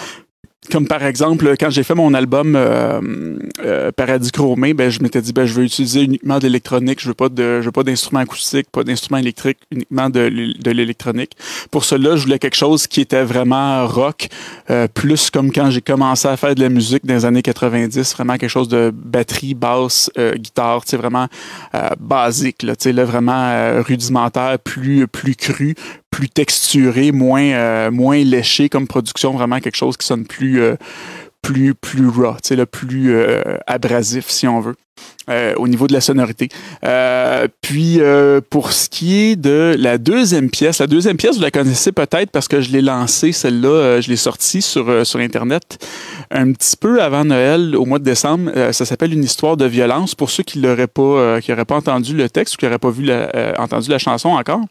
comme 0.71 0.87
par 0.87 1.03
exemple, 1.03 1.55
quand 1.59 1.69
j'ai 1.69 1.83
fait 1.83 1.95
mon 1.95 2.13
album 2.13 2.55
euh, 2.55 3.01
euh, 3.63 3.91
Paradis 3.91 4.31
Chromé, 4.31 4.73
ben, 4.73 4.89
je 4.89 5.01
m'étais 5.01 5.21
dit 5.21 5.33
ben, 5.33 5.45
je 5.45 5.53
veux 5.53 5.63
utiliser 5.63 6.01
uniquement 6.01 6.37
de 6.37 6.43
l'électronique, 6.43 6.99
je 7.01 7.07
veux 7.07 7.13
pas 7.13 7.29
de 7.29 7.59
je 7.61 7.65
veux 7.65 7.71
pas 7.71 7.83
d'instruments 7.83 8.21
acoustiques, 8.21 8.69
pas 8.71 8.83
d'instruments 8.83 9.17
électriques, 9.17 9.57
uniquement 9.71 10.09
de, 10.09 10.29
de 10.29 10.71
l'électronique. 10.71 11.31
Pour 11.71 11.85
cela, 11.85 12.15
je 12.15 12.23
voulais 12.23 12.39
quelque 12.39 12.55
chose 12.55 12.87
qui 12.87 13.01
était 13.01 13.23
vraiment 13.23 13.87
rock, 13.87 14.29
euh, 14.69 14.87
plus 14.87 15.29
comme 15.29 15.51
quand 15.51 15.69
j'ai 15.71 15.81
commencé 15.81 16.27
à 16.27 16.37
faire 16.37 16.55
de 16.55 16.61
la 16.61 16.69
musique 16.69 17.05
dans 17.05 17.15
les 17.15 17.25
années 17.25 17.41
90, 17.41 18.13
vraiment 18.13 18.37
quelque 18.37 18.49
chose 18.49 18.69
de 18.69 18.91
batterie, 18.93 19.53
basse, 19.53 20.11
guitare, 20.35 20.85
tu 20.85 20.95
vraiment 20.97 21.27
basique, 21.99 22.63
là, 22.63 22.73
sais, 22.77 22.91
vraiment 22.91 23.81
rudimentaire, 23.81 24.57
plus 24.59 25.07
plus 25.07 25.35
cru, 25.35 25.75
plus 26.19 26.27
texturé, 26.27 27.13
moins, 27.13 27.43
euh, 27.43 27.91
moins 27.91 28.21
léché 28.25 28.67
comme 28.67 28.87
production, 28.87 29.31
vraiment 29.31 29.61
quelque 29.61 29.77
chose 29.77 29.95
qui 29.95 30.05
sonne 30.05 30.25
plus, 30.25 30.61
euh, 30.61 30.75
plus, 31.41 31.73
plus 31.73 32.09
raw, 32.09 32.35
le 32.51 32.65
plus 32.65 33.15
euh, 33.15 33.41
abrasif 33.67 34.25
si 34.27 34.45
on 34.45 34.59
veut. 34.59 34.75
au 35.55 35.67
niveau 35.69 35.87
de 35.87 35.93
la 35.93 36.01
sonorité. 36.01 36.49
puis 37.61 38.01
pour 38.49 38.73
ce 38.73 38.89
qui 38.89 39.15
est 39.15 39.35
de 39.37 39.77
la 39.79 39.97
deuxième 39.97 40.49
pièce, 40.49 40.79
la 40.79 40.87
deuxième 40.87 41.15
pièce, 41.15 41.37
vous 41.37 41.41
la 41.41 41.51
connaissez 41.51 41.93
peut-être 41.93 42.31
parce 42.31 42.49
que 42.49 42.59
je 42.59 42.69
l'ai 42.71 42.81
lancée, 42.81 43.31
celle-là, 43.31 44.01
je 44.01 44.09
l'ai 44.09 44.17
sortie 44.17 44.61
sur, 44.61 44.89
Internet 45.15 45.77
un 46.31 46.51
petit 46.51 46.75
peu 46.75 47.01
avant 47.01 47.23
Noël, 47.23 47.77
au 47.77 47.85
mois 47.85 47.99
de 47.99 48.03
décembre. 48.03 48.51
ça 48.73 48.83
s'appelle 48.83 49.13
Une 49.13 49.23
histoire 49.23 49.55
de 49.55 49.65
violence. 49.65 50.15
Pour 50.15 50.31
ceux 50.31 50.43
qui 50.43 50.59
n'auraient 50.59 50.87
pas, 50.87 51.39
qui 51.39 51.53
pas 51.53 51.75
entendu 51.77 52.13
le 52.13 52.27
texte 52.27 52.55
ou 52.55 52.57
qui 52.57 52.65
n'auraient 52.65 52.77
pas 52.77 52.91
vu 52.91 53.09
entendu 53.57 53.89
la 53.89 53.99
chanson 53.99 54.29
encore. 54.29 54.65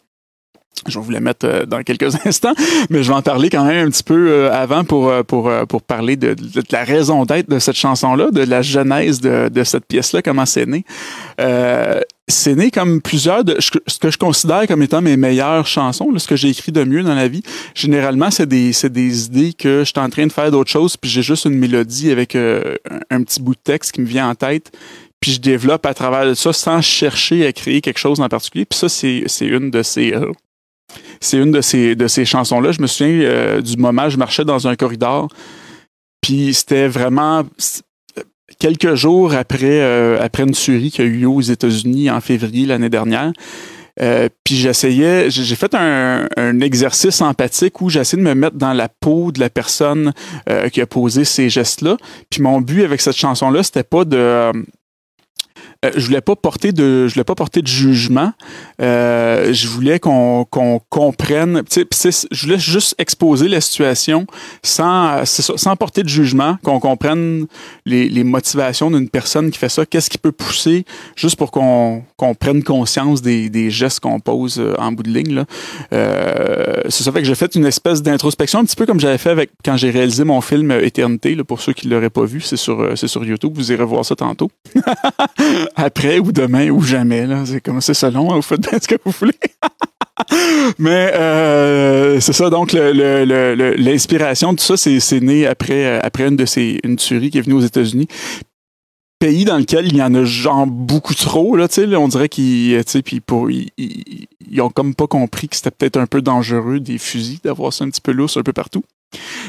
Je 0.86 0.98
vais 0.98 1.04
vous 1.04 1.10
la 1.10 1.20
mettre 1.20 1.46
euh, 1.46 1.66
dans 1.66 1.82
quelques 1.82 2.14
instants, 2.26 2.54
mais 2.90 3.02
je 3.02 3.08
vais 3.08 3.16
en 3.16 3.22
parler 3.22 3.50
quand 3.50 3.64
même 3.64 3.86
un 3.86 3.90
petit 3.90 4.02
peu 4.02 4.30
euh, 4.30 4.52
avant 4.52 4.84
pour, 4.84 5.08
euh, 5.08 5.22
pour, 5.22 5.50
pour 5.68 5.82
parler 5.82 6.16
de, 6.16 6.36
la 6.70 6.84
raison 6.84 7.24
d'être 7.24 7.48
de 7.48 7.58
cette 7.58 7.76
chanson-là, 7.76 8.30
de 8.30 8.42
la 8.42 8.62
genèse 8.62 9.20
de, 9.20 9.48
de 9.48 9.64
cette 9.64 9.86
pièce-là, 9.86 10.22
comment 10.22 10.46
c'est 10.46 10.66
né. 10.66 10.84
c'est 12.28 12.54
né 12.54 12.70
comme 12.70 13.00
plusieurs 13.00 13.44
de 13.44 13.56
ce 13.60 13.98
que 13.98 14.10
je 14.10 14.18
considère 14.18 14.66
comme 14.66 14.82
étant 14.82 15.00
mes 15.00 15.16
meilleures 15.16 15.66
chansons, 15.66 16.10
ce 16.16 16.26
que 16.26 16.36
j'ai 16.36 16.48
écrit 16.48 16.72
de 16.72 16.84
mieux 16.84 17.02
dans 17.02 17.14
la 17.14 17.28
vie. 17.28 17.42
Généralement, 17.74 18.30
c'est 18.30 18.46
des, 18.46 18.72
des 18.84 19.26
idées 19.26 19.52
que 19.52 19.80
je 19.80 19.84
suis 19.84 19.98
en 19.98 20.10
train 20.10 20.26
de 20.26 20.32
faire 20.32 20.50
d'autres 20.50 20.70
choses, 20.70 20.96
puis 20.96 21.10
j'ai 21.10 21.22
juste 21.22 21.44
une 21.46 21.54
mélodie 21.54 22.10
avec 22.10 22.36
un 22.36 23.22
petit 23.22 23.40
bout 23.40 23.54
de 23.54 23.60
texte 23.62 23.92
qui 23.92 24.00
me 24.00 24.06
vient 24.06 24.28
en 24.28 24.34
tête, 24.34 24.72
puis 25.20 25.32
je 25.32 25.40
développe 25.40 25.84
à 25.86 25.94
travers 25.94 26.36
ça 26.36 26.52
sans 26.52 26.80
chercher 26.80 27.46
à 27.46 27.52
créer 27.52 27.80
quelque 27.80 27.98
chose 27.98 28.20
en 28.20 28.28
particulier. 28.28 28.64
Puis 28.64 28.78
ça, 28.78 28.88
c'est 28.88 29.24
une 29.40 29.70
de 29.70 29.82
ces, 29.82 30.14
c'est 31.20 31.38
une 31.38 31.50
de 31.50 31.60
ces, 31.60 32.24
chansons-là. 32.24 32.72
Je 32.72 32.80
me 32.80 32.86
souviens 32.86 33.20
euh, 33.22 33.60
du 33.60 33.76
moment 33.76 34.06
où 34.06 34.10
je 34.10 34.16
marchais 34.16 34.44
dans 34.44 34.68
un 34.68 34.76
corridor, 34.76 35.28
puis 36.20 36.54
c'était 36.54 36.88
vraiment 36.88 37.44
quelques 38.58 38.94
jours 38.94 39.34
après, 39.34 39.80
euh, 39.80 40.18
après 40.20 40.42
une 40.42 40.52
tuerie 40.52 40.90
qu'il 40.90 41.04
y 41.04 41.08
a 41.08 41.10
eu 41.10 41.24
aux 41.26 41.40
États-Unis 41.40 42.10
en 42.10 42.20
février 42.20 42.66
l'année 42.66 42.90
dernière. 42.90 43.32
Euh, 44.00 44.28
puis 44.44 44.54
j'essayais, 44.54 45.28
j'ai 45.28 45.56
fait 45.56 45.74
un, 45.74 46.28
un, 46.36 46.60
exercice 46.60 47.20
empathique 47.20 47.80
où 47.80 47.90
j'essayais 47.90 48.22
de 48.22 48.28
me 48.28 48.34
mettre 48.34 48.56
dans 48.56 48.72
la 48.72 48.88
peau 48.88 49.32
de 49.32 49.40
la 49.40 49.50
personne 49.50 50.12
qui 50.72 50.80
a 50.80 50.86
posé 50.86 51.24
ces 51.24 51.48
gestes-là. 51.48 51.96
Puis 52.30 52.40
mon 52.40 52.60
but 52.60 52.84
avec 52.84 53.00
cette 53.00 53.16
chanson-là, 53.16 53.64
c'était 53.64 53.82
pas 53.82 54.04
de 54.04 54.52
euh, 55.84 55.92
je 55.94 56.06
voulais 56.06 56.20
pas 56.20 56.34
porter 56.34 56.72
de 56.72 57.06
je 57.06 57.14
voulais 57.14 57.24
pas 57.24 57.36
porter 57.36 57.62
de 57.62 57.68
jugement. 57.68 58.32
Euh, 58.82 59.52
je 59.52 59.68
voulais 59.68 60.00
qu'on 60.00 60.44
comprenne. 60.88 61.62
Je 61.72 62.42
voulais 62.42 62.58
juste 62.58 62.96
exposer 62.98 63.46
la 63.46 63.60
situation 63.60 64.26
sans 64.64 65.24
sans 65.24 65.76
porter 65.76 66.02
de 66.02 66.08
jugement, 66.08 66.56
qu'on 66.64 66.80
comprenne 66.80 67.46
les, 67.86 68.24
motivations 68.24 68.90
d'une 68.90 69.08
personne 69.08 69.52
qui 69.52 69.58
fait 69.58 69.68
ça. 69.68 69.86
Qu'est-ce 69.86 70.10
qui 70.10 70.18
peut 70.18 70.32
pousser, 70.32 70.84
juste 71.14 71.36
pour 71.36 71.52
qu'on 71.52 72.02
prenne 72.40 72.64
conscience 72.64 73.22
des, 73.22 73.70
gestes 73.70 74.00
qu'on 74.00 74.18
pose 74.18 74.58
euh, 74.58 74.74
en 74.78 74.90
bout 74.90 75.04
de 75.04 75.10
ligne. 75.10 75.44
C'est 75.92 77.04
ça 77.04 77.12
fait 77.12 77.20
que 77.20 77.26
j'ai 77.26 77.36
fait 77.36 77.54
une 77.54 77.66
espèce 77.66 78.02
d'introspection, 78.02 78.58
un 78.58 78.64
petit 78.64 78.76
peu 78.76 78.86
comme 78.86 78.98
j'avais 78.98 79.18
fait 79.18 79.30
avec 79.30 79.50
quand 79.64 79.76
j'ai 79.76 79.90
réalisé 79.90 80.24
mon 80.24 80.40
film 80.40 80.72
Éternité. 80.72 81.36
Pour 81.36 81.60
ceux 81.60 81.72
qui 81.72 81.86
l'auraient 81.86 82.10
pas 82.10 82.24
vu, 82.24 82.40
c'est 82.40 82.56
sur 82.56 82.98
c'est 82.98 83.06
sur 83.06 83.24
YouTube. 83.24 83.52
Vous 83.54 83.70
irez 83.70 83.84
voir 83.84 84.04
ça 84.04 84.16
tantôt. 84.16 84.50
après 85.76 86.18
ou 86.18 86.32
demain 86.32 86.70
ou 86.70 86.82
jamais. 86.82 87.26
C'est 87.44 87.60
comme 87.60 87.80
c'est 87.80 87.94
selon, 87.94 88.32
hein, 88.32 88.36
vous 88.36 88.42
faites 88.42 88.60
bien 88.60 88.78
ce 88.80 88.88
que 88.88 88.96
vous 89.04 89.12
voulez. 89.12 89.32
Mais 90.78 91.12
euh, 91.14 92.20
c'est 92.20 92.32
ça, 92.32 92.50
donc 92.50 92.72
l'inspiration 92.72 94.52
de 94.52 94.58
tout 94.58 94.76
ça, 94.76 94.76
c'est 94.76 95.20
né 95.20 95.46
après, 95.46 96.00
après 96.00 96.26
une 96.28 96.36
de 96.36 96.44
ces 96.44 96.80
une 96.82 96.96
tuerie 96.96 97.30
qui 97.30 97.38
est 97.38 97.42
venue 97.42 97.54
aux 97.54 97.60
États-Unis 97.60 98.08
pays 99.18 99.44
dans 99.44 99.58
lequel 99.58 99.86
il 99.86 99.96
y 99.96 100.02
en 100.02 100.14
a 100.14 100.24
genre 100.24 100.66
beaucoup 100.66 101.14
trop 101.14 101.56
là 101.56 101.66
tu 101.68 101.74
sais 101.74 101.96
on 101.96 102.08
dirait 102.08 102.28
qu'ils 102.28 102.82
sais 102.86 103.02
puis 103.02 103.20
pour 103.20 103.50
ils, 103.50 103.70
ils, 103.76 104.60
ont 104.60 104.70
comme 104.70 104.94
pas 104.94 105.06
compris 105.08 105.48
que 105.48 105.56
c'était 105.56 105.72
peut-être 105.72 105.96
un 105.96 106.06
peu 106.06 106.22
dangereux 106.22 106.78
des 106.78 106.98
fusils 106.98 107.40
d'avoir 107.42 107.72
ça 107.72 107.84
un 107.84 107.90
petit 107.90 108.00
peu 108.00 108.12
lousse 108.12 108.36
un 108.36 108.42
peu 108.42 108.52
partout 108.52 108.84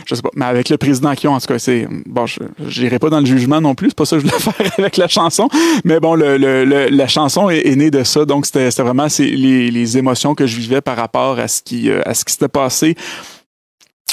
je 0.06 0.16
sais 0.16 0.22
pas. 0.22 0.30
Mais 0.36 0.46
avec 0.46 0.70
le 0.70 0.78
président 0.78 1.14
qui 1.16 1.28
ont, 1.28 1.34
en 1.34 1.40
tout 1.40 1.48
cas, 1.48 1.60
c'est. 1.60 1.88
Bon, 2.06 2.26
je 2.26 2.40
n'irai 2.82 3.00
pas 3.00 3.10
dans 3.10 3.20
le 3.20 3.26
jugement 3.26 3.62
non 3.62 3.76
plus. 3.76 3.90
C'est 3.90 3.96
pas 3.98 4.06
ça 4.06 4.18
que 4.18 4.24
je 4.24 4.28
voulais 4.28 4.40
faire 4.52 4.72
avec 4.78 4.98
la 4.98 5.08
chanson. 5.08 5.50
Mais 5.84 6.00
bon, 6.00 6.16
le, 6.16 6.38
le, 6.38 6.66
la 6.66 7.08
chanson 7.08 7.50
est, 7.50 7.76
née 7.76 7.92
de 7.92 8.04
ça. 8.04 8.26
Donc, 8.26 8.46
c'était 8.46 8.70
vraiment 8.82 9.08
les, 9.20 9.72
les 9.72 9.98
émotions 9.98 10.36
que 10.36 10.48
je 10.48 10.58
vivais 10.58 10.82
par 10.82 10.98
rapport 10.98 11.40
à 11.40 11.48
ce 11.48 11.62
qui, 11.62 11.90
euh, 11.90 12.02
à 12.06 12.14
ce 12.14 12.26
qui 12.26 12.34
s'était 12.34 12.48
passé 12.48 12.96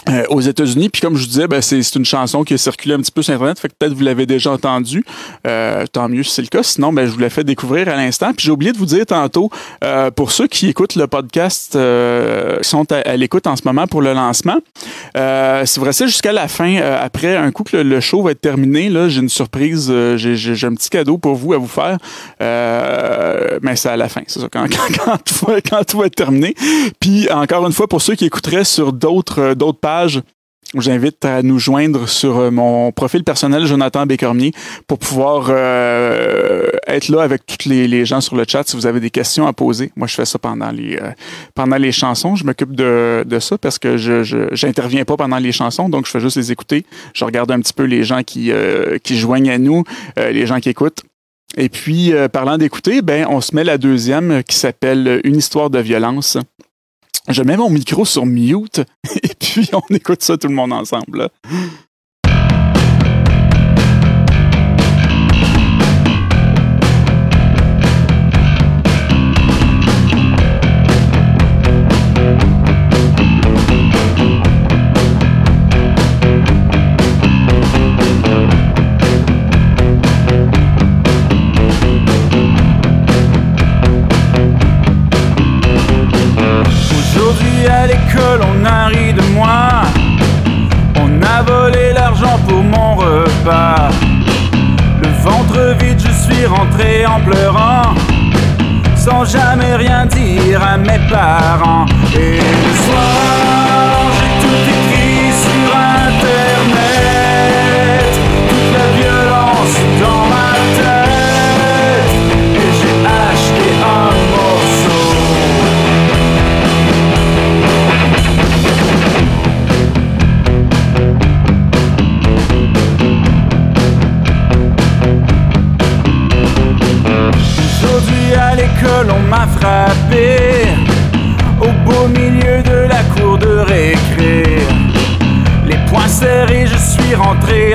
euh, 0.09 0.23
aux 0.29 0.41
États-Unis. 0.41 0.89
Puis 0.89 1.03
comme 1.03 1.17
je 1.17 1.23
vous 1.23 1.29
disais, 1.29 1.49
ben, 1.49 1.61
c'est, 1.61 1.81
une 1.97 2.05
chanson 2.05 2.45
qui 2.45 2.55
a 2.55 2.59
circulé 2.59 2.95
un 2.95 3.01
petit 3.01 3.11
peu 3.11 3.23
sur 3.23 3.35
Internet, 3.35 3.59
fait 3.59 3.69
que 3.69 3.75
peut-être 3.77 3.93
vous 3.93 4.05
l'avez 4.05 4.25
déjà 4.25 4.53
entendue. 4.53 5.05
Euh, 5.49 5.85
tant 5.91 6.09
mieux 6.09 6.23
si 6.23 6.31
c'est 6.31 6.43
le 6.43 6.49
cas. 6.49 6.63
Sinon, 6.63 6.93
ben, 6.93 7.07
je 7.07 7.11
vous 7.11 7.19
l'ai 7.19 7.29
fait 7.29 7.43
découvrir 7.43 7.89
à 7.89 7.97
l'instant. 7.97 8.33
Puis 8.33 8.47
j'ai 8.47 8.53
oublié 8.53 8.71
de 8.71 8.79
vous 8.79 8.87
dire 8.87 9.05
tantôt, 9.05 9.51
euh, 9.83 10.13
pour 10.13 10.31
ceux 10.31 10.47
qui 10.47 10.69
écoutent 10.69 10.95
le 10.95 11.09
podcast, 11.09 11.73
qui 11.73 12.69
sont 12.69 12.87
à, 12.93 13.17
l'écoute 13.17 13.49
en 13.49 13.57
ce 13.57 13.63
moment 13.65 13.89
pour 13.89 14.01
le 14.01 14.13
lancement, 14.13 14.59
si 15.65 15.81
vous 15.81 15.85
restez 15.85 16.07
jusqu'à 16.07 16.33
la 16.33 16.47
fin, 16.47 16.77
après 16.77 17.37
un 17.37 17.51
coup 17.51 17.65
que 17.65 17.77
le, 17.77 18.01
show 18.01 18.23
va 18.23 18.31
être 18.31 18.41
terminé, 18.41 18.89
là, 18.89 19.09
j'ai 19.09 19.21
une 19.21 19.29
surprise, 19.29 19.93
j'ai, 20.17 20.37
j'ai, 20.37 20.67
un 20.67 20.75
petit 20.75 20.91
cadeau 20.91 21.19
pour 21.19 21.35
vous 21.35 21.53
à 21.53 21.59
vous 21.59 21.67
faire. 21.67 21.99
mais 22.41 23.75
c'est 23.75 23.89
à 23.89 23.97
la 23.97 24.09
fin, 24.09 24.23
c'est 24.29 24.39
ça, 24.39 24.49
quand, 24.53 24.67
quand, 24.71 25.05
quand, 25.05 25.19
tout 25.19 25.47
va, 25.47 25.61
quand 25.61 25.85
tout 25.85 25.99
va 25.99 26.07
être 26.07 26.15
terminé. 26.15 26.55
Puis 27.01 27.29
encore 27.33 27.67
une 27.67 27.73
fois, 27.73 27.89
pour 27.89 28.03
ceux 28.03 28.15
qui 28.15 28.27
écouteraient 28.27 28.65
sur 28.65 28.93
d'autres, 28.93 29.55
d'autres 29.55 29.81
pages, 29.81 29.96
j'invite 30.75 31.25
à 31.25 31.43
nous 31.43 31.59
joindre 31.59 32.09
sur 32.09 32.39
euh, 32.39 32.51
mon 32.51 32.93
profil 32.93 33.25
personnel 33.25 33.67
Jonathan 33.67 34.07
Bécormier 34.07 34.53
pour 34.87 34.99
pouvoir 34.99 35.47
euh, 35.49 36.69
être 36.87 37.09
là 37.09 37.23
avec 37.23 37.47
tous 37.47 37.69
les, 37.69 38.05
gens 38.05 38.21
sur 38.21 38.37
le 38.37 38.45
chat 38.47 38.67
si 38.67 38.77
vous 38.77 38.87
avez 38.87 39.01
des 39.01 39.11
questions 39.11 39.47
à 39.47 39.53
poser. 39.53 39.93
Moi, 39.97 40.07
je 40.07 40.15
fais 40.15 40.25
ça 40.25 40.39
pendant 40.39 40.71
les 40.71 40.97
euh, 40.97 41.11
pendant 41.55 41.77
les 41.77 41.93
chansons. 41.93 42.37
Je 42.37 42.45
m'occupe 42.45 42.75
de, 42.75 43.25
de 43.27 43.39
ça 43.39 43.59
parce 43.59 43.79
que 43.79 43.97
je 43.97 44.23
j'interviens 44.53 45.05
pas 45.05 45.17
pendant 45.17 45.39
les 45.39 45.53
chansons, 45.53 45.89
donc 45.89 46.07
je 46.07 46.11
fais 46.11 46.21
juste 46.21 46.37
les 46.37 46.53
écouter. 46.53 46.85
Je 47.15 47.25
regarde 47.25 47.51
un 47.51 47.61
petit 47.61 47.73
peu 47.73 47.85
les 47.85 48.05
gens 48.05 48.23
qui 48.23 48.51
qui 49.03 49.19
joignent 49.19 49.51
à 49.51 49.59
nous, 49.59 49.85
les 50.17 50.47
gens 50.47 50.61
qui 50.61 50.69
écoutent. 50.69 51.03
Et 51.57 51.69
puis, 51.69 52.13
parlant 52.33 52.59
d'écouter, 52.59 53.03
ben, 53.03 53.27
on 53.29 53.41
se 53.41 53.55
met 53.55 53.65
la 53.65 53.79
deuxième 53.79 54.43
qui 54.45 54.57
s'appelle 54.57 55.21
Une 55.25 55.37
histoire 55.37 55.71
de 55.71 55.79
violence. 55.79 56.39
Je 57.29 57.43
mets 57.43 57.57
mon 57.57 57.71
micro 57.71 58.05
sur 58.05 58.27
mute 58.27 58.81
et 59.23 59.35
puis 59.39 59.69
on 59.73 59.95
écoute 59.95 60.23
ça 60.23 60.37
tout 60.37 60.49
le 60.49 60.55
monde 60.55 60.73
ensemble. 60.73 61.29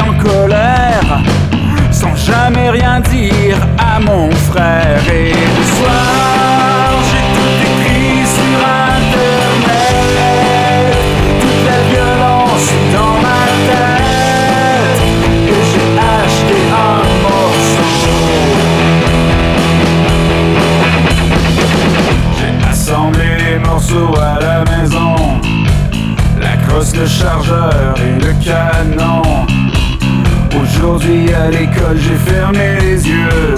En 0.02 0.14
colère 0.22 1.22
Sans 1.92 2.16
jamais 2.16 2.70
rien 2.70 3.00
dire 3.00 3.58
à 3.78 4.00
mon 4.00 4.30
frère. 4.32 5.02
Et 5.12 5.32
le 5.32 5.64
soir 5.64 6.92
j'ai 7.10 7.26
tout 7.36 7.56
écrit 7.70 8.26
sur 8.26 8.60
internet. 8.98 9.78
Toute 11.42 11.64
la 11.70 11.80
violence 11.92 12.70
dans 12.94 13.16
ma 13.28 13.44
tête. 13.68 15.00
Et 15.48 15.62
j'ai 15.72 15.90
acheté 16.16 16.58
un 16.88 17.02
morceau. 17.24 17.92
J'ai 22.38 22.54
assemblé 22.70 23.28
les 23.38 23.58
morceaux 23.60 24.14
à 24.18 24.40
la 24.40 24.58
maison. 24.72 25.16
La 26.42 26.54
crosse, 26.58 26.94
le 26.96 27.06
chargeur 27.06 27.91
Aujourd'hui 30.82 31.32
à 31.32 31.52
l'école 31.52 31.98
j'ai 32.00 32.32
fermé 32.32 32.80
les 32.82 33.08
yeux. 33.08 33.56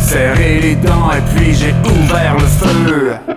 Serré 0.00 0.58
les 0.60 0.74
dents 0.74 1.12
et 1.12 1.22
puis 1.32 1.54
j'ai 1.54 1.72
ouvert 1.84 2.34
le 2.34 2.40
feu 2.40 3.33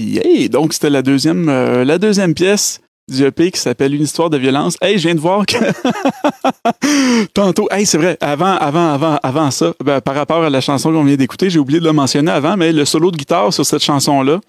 Yeah! 0.00 0.48
Donc, 0.48 0.72
c'était 0.72 0.90
la 0.90 1.02
deuxième, 1.02 1.48
euh, 1.48 2.32
pièce 2.34 2.80
du 3.08 3.24
EP 3.24 3.50
qui 3.50 3.60
s'appelle 3.60 3.94
Une 3.94 4.02
histoire 4.02 4.30
de 4.30 4.38
violence. 4.38 4.76
Hey, 4.80 4.96
je 4.96 5.08
viens 5.08 5.14
de 5.14 5.20
voir 5.20 5.44
que 5.44 5.56
tantôt, 7.34 7.68
hey, 7.70 7.84
c'est 7.84 7.98
vrai, 7.98 8.16
avant, 8.20 8.54
avant, 8.56 8.92
avant, 8.92 9.18
avant 9.22 9.50
ça, 9.50 9.74
ben, 9.84 10.00
par 10.00 10.14
rapport 10.14 10.42
à 10.44 10.50
la 10.50 10.60
chanson 10.60 10.92
qu'on 10.92 11.04
vient 11.04 11.16
d'écouter, 11.16 11.50
j'ai 11.50 11.58
oublié 11.58 11.80
de 11.80 11.84
le 11.84 11.92
mentionner 11.92 12.30
avant, 12.30 12.56
mais 12.56 12.72
le 12.72 12.84
solo 12.84 13.10
de 13.10 13.16
guitare 13.16 13.52
sur 13.52 13.66
cette 13.66 13.82
chanson-là, 13.82 14.40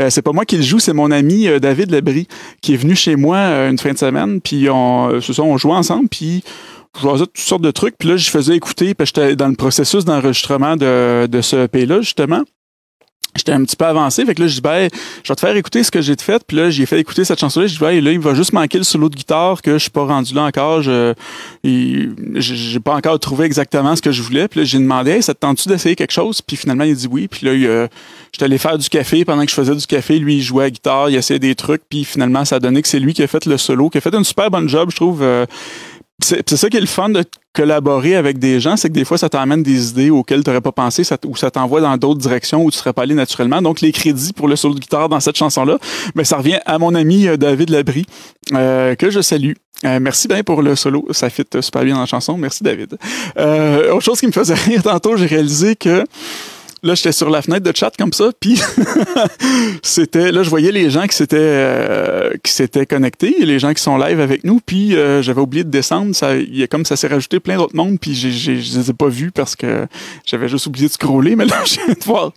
euh, 0.00 0.10
c'est 0.10 0.22
pas 0.22 0.32
moi 0.32 0.44
qui 0.44 0.56
le 0.56 0.62
joue, 0.62 0.78
c'est 0.78 0.92
mon 0.92 1.10
ami 1.10 1.48
euh, 1.48 1.58
David 1.58 1.90
Lebris 1.90 2.26
qui 2.60 2.74
est 2.74 2.76
venu 2.76 2.94
chez 2.94 3.16
moi 3.16 3.36
euh, 3.36 3.70
une 3.70 3.78
fin 3.78 3.92
de 3.92 3.98
semaine, 3.98 4.40
puis 4.40 4.68
on, 4.68 5.18
on 5.38 5.56
jouait 5.56 5.72
ensemble, 5.72 6.08
puis 6.08 6.44
je 6.96 7.00
jouais 7.00 7.18
toutes 7.18 7.38
sortes 7.38 7.62
de 7.62 7.70
trucs, 7.70 7.96
puis 7.98 8.10
là, 8.10 8.16
je 8.16 8.30
faisais 8.30 8.54
écouter, 8.54 8.94
puis 8.94 9.06
j'étais 9.06 9.34
dans 9.34 9.48
le 9.48 9.56
processus 9.56 10.04
d'enregistrement 10.04 10.76
de, 10.76 11.26
de 11.26 11.40
ce 11.40 11.64
EP-là, 11.64 12.00
justement. 12.00 12.42
J'étais 13.36 13.52
un 13.52 13.64
petit 13.64 13.74
peu 13.74 13.84
avancé, 13.84 14.24
fait 14.24 14.34
que 14.34 14.42
là, 14.42 14.46
je 14.46 14.54
dis, 14.54 14.60
ben, 14.60 14.88
je 15.24 15.28
vais 15.28 15.34
te 15.34 15.40
faire 15.40 15.56
écouter 15.56 15.82
ce 15.82 15.90
que 15.90 16.00
j'ai 16.00 16.14
fait, 16.16 16.42
puis 16.46 16.56
là, 16.56 16.70
j'ai 16.70 16.86
fait 16.86 17.00
écouter 17.00 17.24
cette 17.24 17.40
chanson-là, 17.40 17.66
je 17.66 17.72
dis, 17.72 17.80
ben, 17.80 18.04
là, 18.04 18.12
il 18.12 18.20
va 18.20 18.32
juste 18.34 18.52
manquer 18.52 18.78
le 18.78 18.84
solo 18.84 19.08
de 19.08 19.16
guitare 19.16 19.60
que 19.60 19.72
je 19.72 19.78
suis 19.78 19.90
pas 19.90 20.04
rendu 20.04 20.34
là 20.34 20.44
encore, 20.44 20.82
je, 20.82 21.14
j'ai 21.64 22.80
pas 22.80 22.94
encore 22.94 23.18
trouvé 23.18 23.44
exactement 23.44 23.96
ce 23.96 24.02
que 24.02 24.12
je 24.12 24.22
voulais, 24.22 24.46
puis 24.46 24.60
là, 24.60 24.64
j'ai 24.64 24.78
demandé, 24.78 25.20
ça 25.20 25.34
te 25.34 25.40
tente-tu 25.40 25.68
d'essayer 25.68 25.96
quelque 25.96 26.12
chose? 26.12 26.42
Puis 26.42 26.56
finalement, 26.56 26.84
il 26.84 26.94
dit 26.94 27.08
oui, 27.10 27.26
puis 27.26 27.44
là, 27.46 27.54
il, 27.54 27.66
euh, 27.66 27.88
j'étais 28.32 28.44
allé 28.44 28.58
faire 28.58 28.78
du 28.78 28.88
café, 28.88 29.24
pendant 29.24 29.44
que 29.44 29.50
je 29.50 29.54
faisais 29.56 29.74
du 29.74 29.86
café, 29.86 30.18
lui, 30.20 30.36
il 30.36 30.42
jouait 30.42 30.66
à 30.66 30.70
guitare, 30.70 31.10
il 31.10 31.16
essayait 31.16 31.40
des 31.40 31.56
trucs, 31.56 31.82
puis 31.88 32.04
finalement, 32.04 32.44
ça 32.44 32.56
a 32.56 32.60
donné 32.60 32.82
que 32.82 32.88
c'est 32.88 33.00
lui 33.00 33.14
qui 33.14 33.22
a 33.24 33.26
fait 33.26 33.46
le 33.46 33.58
solo, 33.58 33.90
qui 33.90 33.98
a 33.98 34.00
fait 34.00 34.14
une 34.14 34.24
super 34.24 34.48
bonne 34.50 34.68
job, 34.68 34.90
je 34.90 34.96
trouve, 34.96 35.22
euh, 35.22 35.44
c'est 36.22 36.56
ça 36.56 36.70
qui 36.70 36.76
est 36.76 36.80
le 36.80 36.86
fun 36.86 37.08
de 37.10 37.24
collaborer 37.52 38.16
avec 38.16 38.38
des 38.38 38.60
gens, 38.60 38.76
c'est 38.76 38.88
que 38.88 38.94
des 38.94 39.04
fois, 39.04 39.18
ça 39.18 39.28
t'amène 39.28 39.62
des 39.62 39.90
idées 39.90 40.10
auxquelles 40.10 40.42
tu 40.42 40.50
n'aurais 40.50 40.60
pas 40.60 40.72
pensé 40.72 41.02
ou 41.26 41.36
ça 41.36 41.50
t'envoie 41.50 41.80
dans 41.80 41.96
d'autres 41.96 42.20
directions 42.20 42.64
où 42.64 42.70
tu 42.70 42.78
serais 42.78 42.92
pas 42.92 43.02
allé 43.02 43.14
naturellement. 43.14 43.62
Donc, 43.62 43.80
les 43.80 43.92
crédits 43.92 44.32
pour 44.32 44.48
le 44.48 44.56
solo 44.56 44.74
de 44.74 44.80
guitare 44.80 45.08
dans 45.08 45.20
cette 45.20 45.36
chanson-là, 45.36 45.78
ben, 46.14 46.24
ça 46.24 46.36
revient 46.36 46.60
à 46.66 46.78
mon 46.78 46.94
ami 46.94 47.26
euh, 47.28 47.36
David 47.36 47.70
Labrie, 47.70 48.06
euh, 48.52 48.94
que 48.94 49.10
je 49.10 49.20
salue. 49.20 49.52
Euh, 49.84 49.98
merci 50.00 50.28
bien 50.28 50.42
pour 50.42 50.62
le 50.62 50.76
solo. 50.76 51.06
Ça 51.10 51.30
fit 51.30 51.44
super 51.60 51.84
bien 51.84 51.94
dans 51.94 52.00
la 52.00 52.06
chanson. 52.06 52.36
Merci, 52.38 52.62
David. 52.62 52.96
Euh, 53.36 53.92
autre 53.92 54.04
chose 54.04 54.20
qui 54.20 54.26
me 54.26 54.32
faisait 54.32 54.54
rire 54.66 54.82
tantôt, 54.82 55.16
j'ai 55.16 55.26
réalisé 55.26 55.76
que 55.76 56.04
là, 56.84 56.94
j'étais 56.94 57.12
sur 57.12 57.30
la 57.30 57.42
fenêtre 57.42 57.64
de 57.64 57.74
chat 57.74 57.90
comme 57.98 58.12
ça, 58.12 58.30
puis 58.38 58.60
c'était 59.82 60.30
là, 60.30 60.42
je 60.42 60.50
voyais 60.50 60.70
les 60.70 60.90
gens 60.90 61.06
qui 61.06 61.16
s'étaient 61.16 61.36
euh, 61.40 62.32
qui 62.42 62.52
s'étaient 62.52 62.86
connectés, 62.86 63.34
les 63.40 63.58
gens 63.58 63.72
qui 63.72 63.82
sont 63.82 63.96
live 63.96 64.20
avec 64.20 64.44
nous, 64.44 64.60
puis 64.64 64.94
euh, 64.94 65.22
j'avais 65.22 65.40
oublié 65.40 65.64
de 65.64 65.70
descendre. 65.70 66.14
Ça, 66.14 66.36
il 66.36 66.54
y 66.54 66.62
a 66.62 66.66
comme 66.66 66.84
ça 66.84 66.96
s'est 66.96 67.08
rajouté 67.08 67.40
plein 67.40 67.56
d'autres 67.56 67.74
mondes, 67.74 67.98
puis 67.98 68.14
j'ai, 68.14 68.30
j'ai, 68.30 68.60
je 68.60 68.78
les 68.78 68.90
ai 68.90 68.92
pas 68.92 69.08
vus 69.08 69.30
parce 69.30 69.56
que 69.56 69.86
j'avais 70.26 70.48
juste 70.48 70.66
oublié 70.66 70.86
de 70.86 70.92
scroller. 70.92 71.36
Mais 71.36 71.46
là, 71.46 71.56
je 71.64 71.76
viens 71.76 71.94
de 71.94 72.04
voir, 72.04 72.32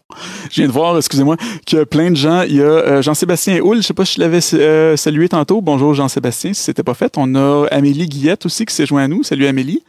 je 0.50 0.62
viens 0.62 0.68
de 0.68 0.72
voir, 0.72 0.98
excusez-moi, 0.98 1.36
qu'il 1.66 1.78
y 1.78 1.82
a 1.82 1.86
plein 1.86 2.10
de 2.10 2.16
gens. 2.16 2.44
Il 2.44 2.56
y 2.56 2.62
a 2.62 2.66
euh, 2.66 3.02
Jean-Sébastien 3.02 3.60
Houle, 3.60 3.78
je 3.78 3.82
sais 3.82 3.94
pas 3.94 4.06
si 4.06 4.16
je 4.16 4.22
l'avais 4.22 4.98
salué 4.98 5.28
tantôt. 5.28 5.62
Bonjour 5.62 5.94
Jean-Sébastien, 5.94 6.54
si 6.54 6.64
c'était 6.64 6.84
pas 6.84 6.94
fait. 6.94 7.14
On 7.18 7.36
a 7.36 7.68
Amélie 7.70 8.08
Guillette 8.08 8.46
aussi 8.46 8.66
qui 8.66 8.74
s'est 8.74 8.86
joint 8.86 9.04
à 9.04 9.08
nous. 9.10 9.24
Salut 9.24 9.46
Amélie. 9.46 9.84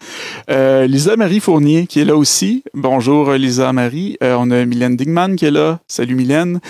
Lisa 0.49 1.16
Marie 1.16 1.40
Fournier 1.40 1.87
qui 1.87 2.01
est 2.01 2.05
là 2.05 2.16
aussi. 2.16 2.64
Bonjour 2.75 3.33
Lisa 3.33 3.73
Marie. 3.73 4.16
Mylène 4.49 4.97
Digman 4.97 5.37
qui 5.37 5.47
est 5.47 5.51
là. 5.51 5.81
Salut 5.89 6.15
Mylène. 6.15 6.61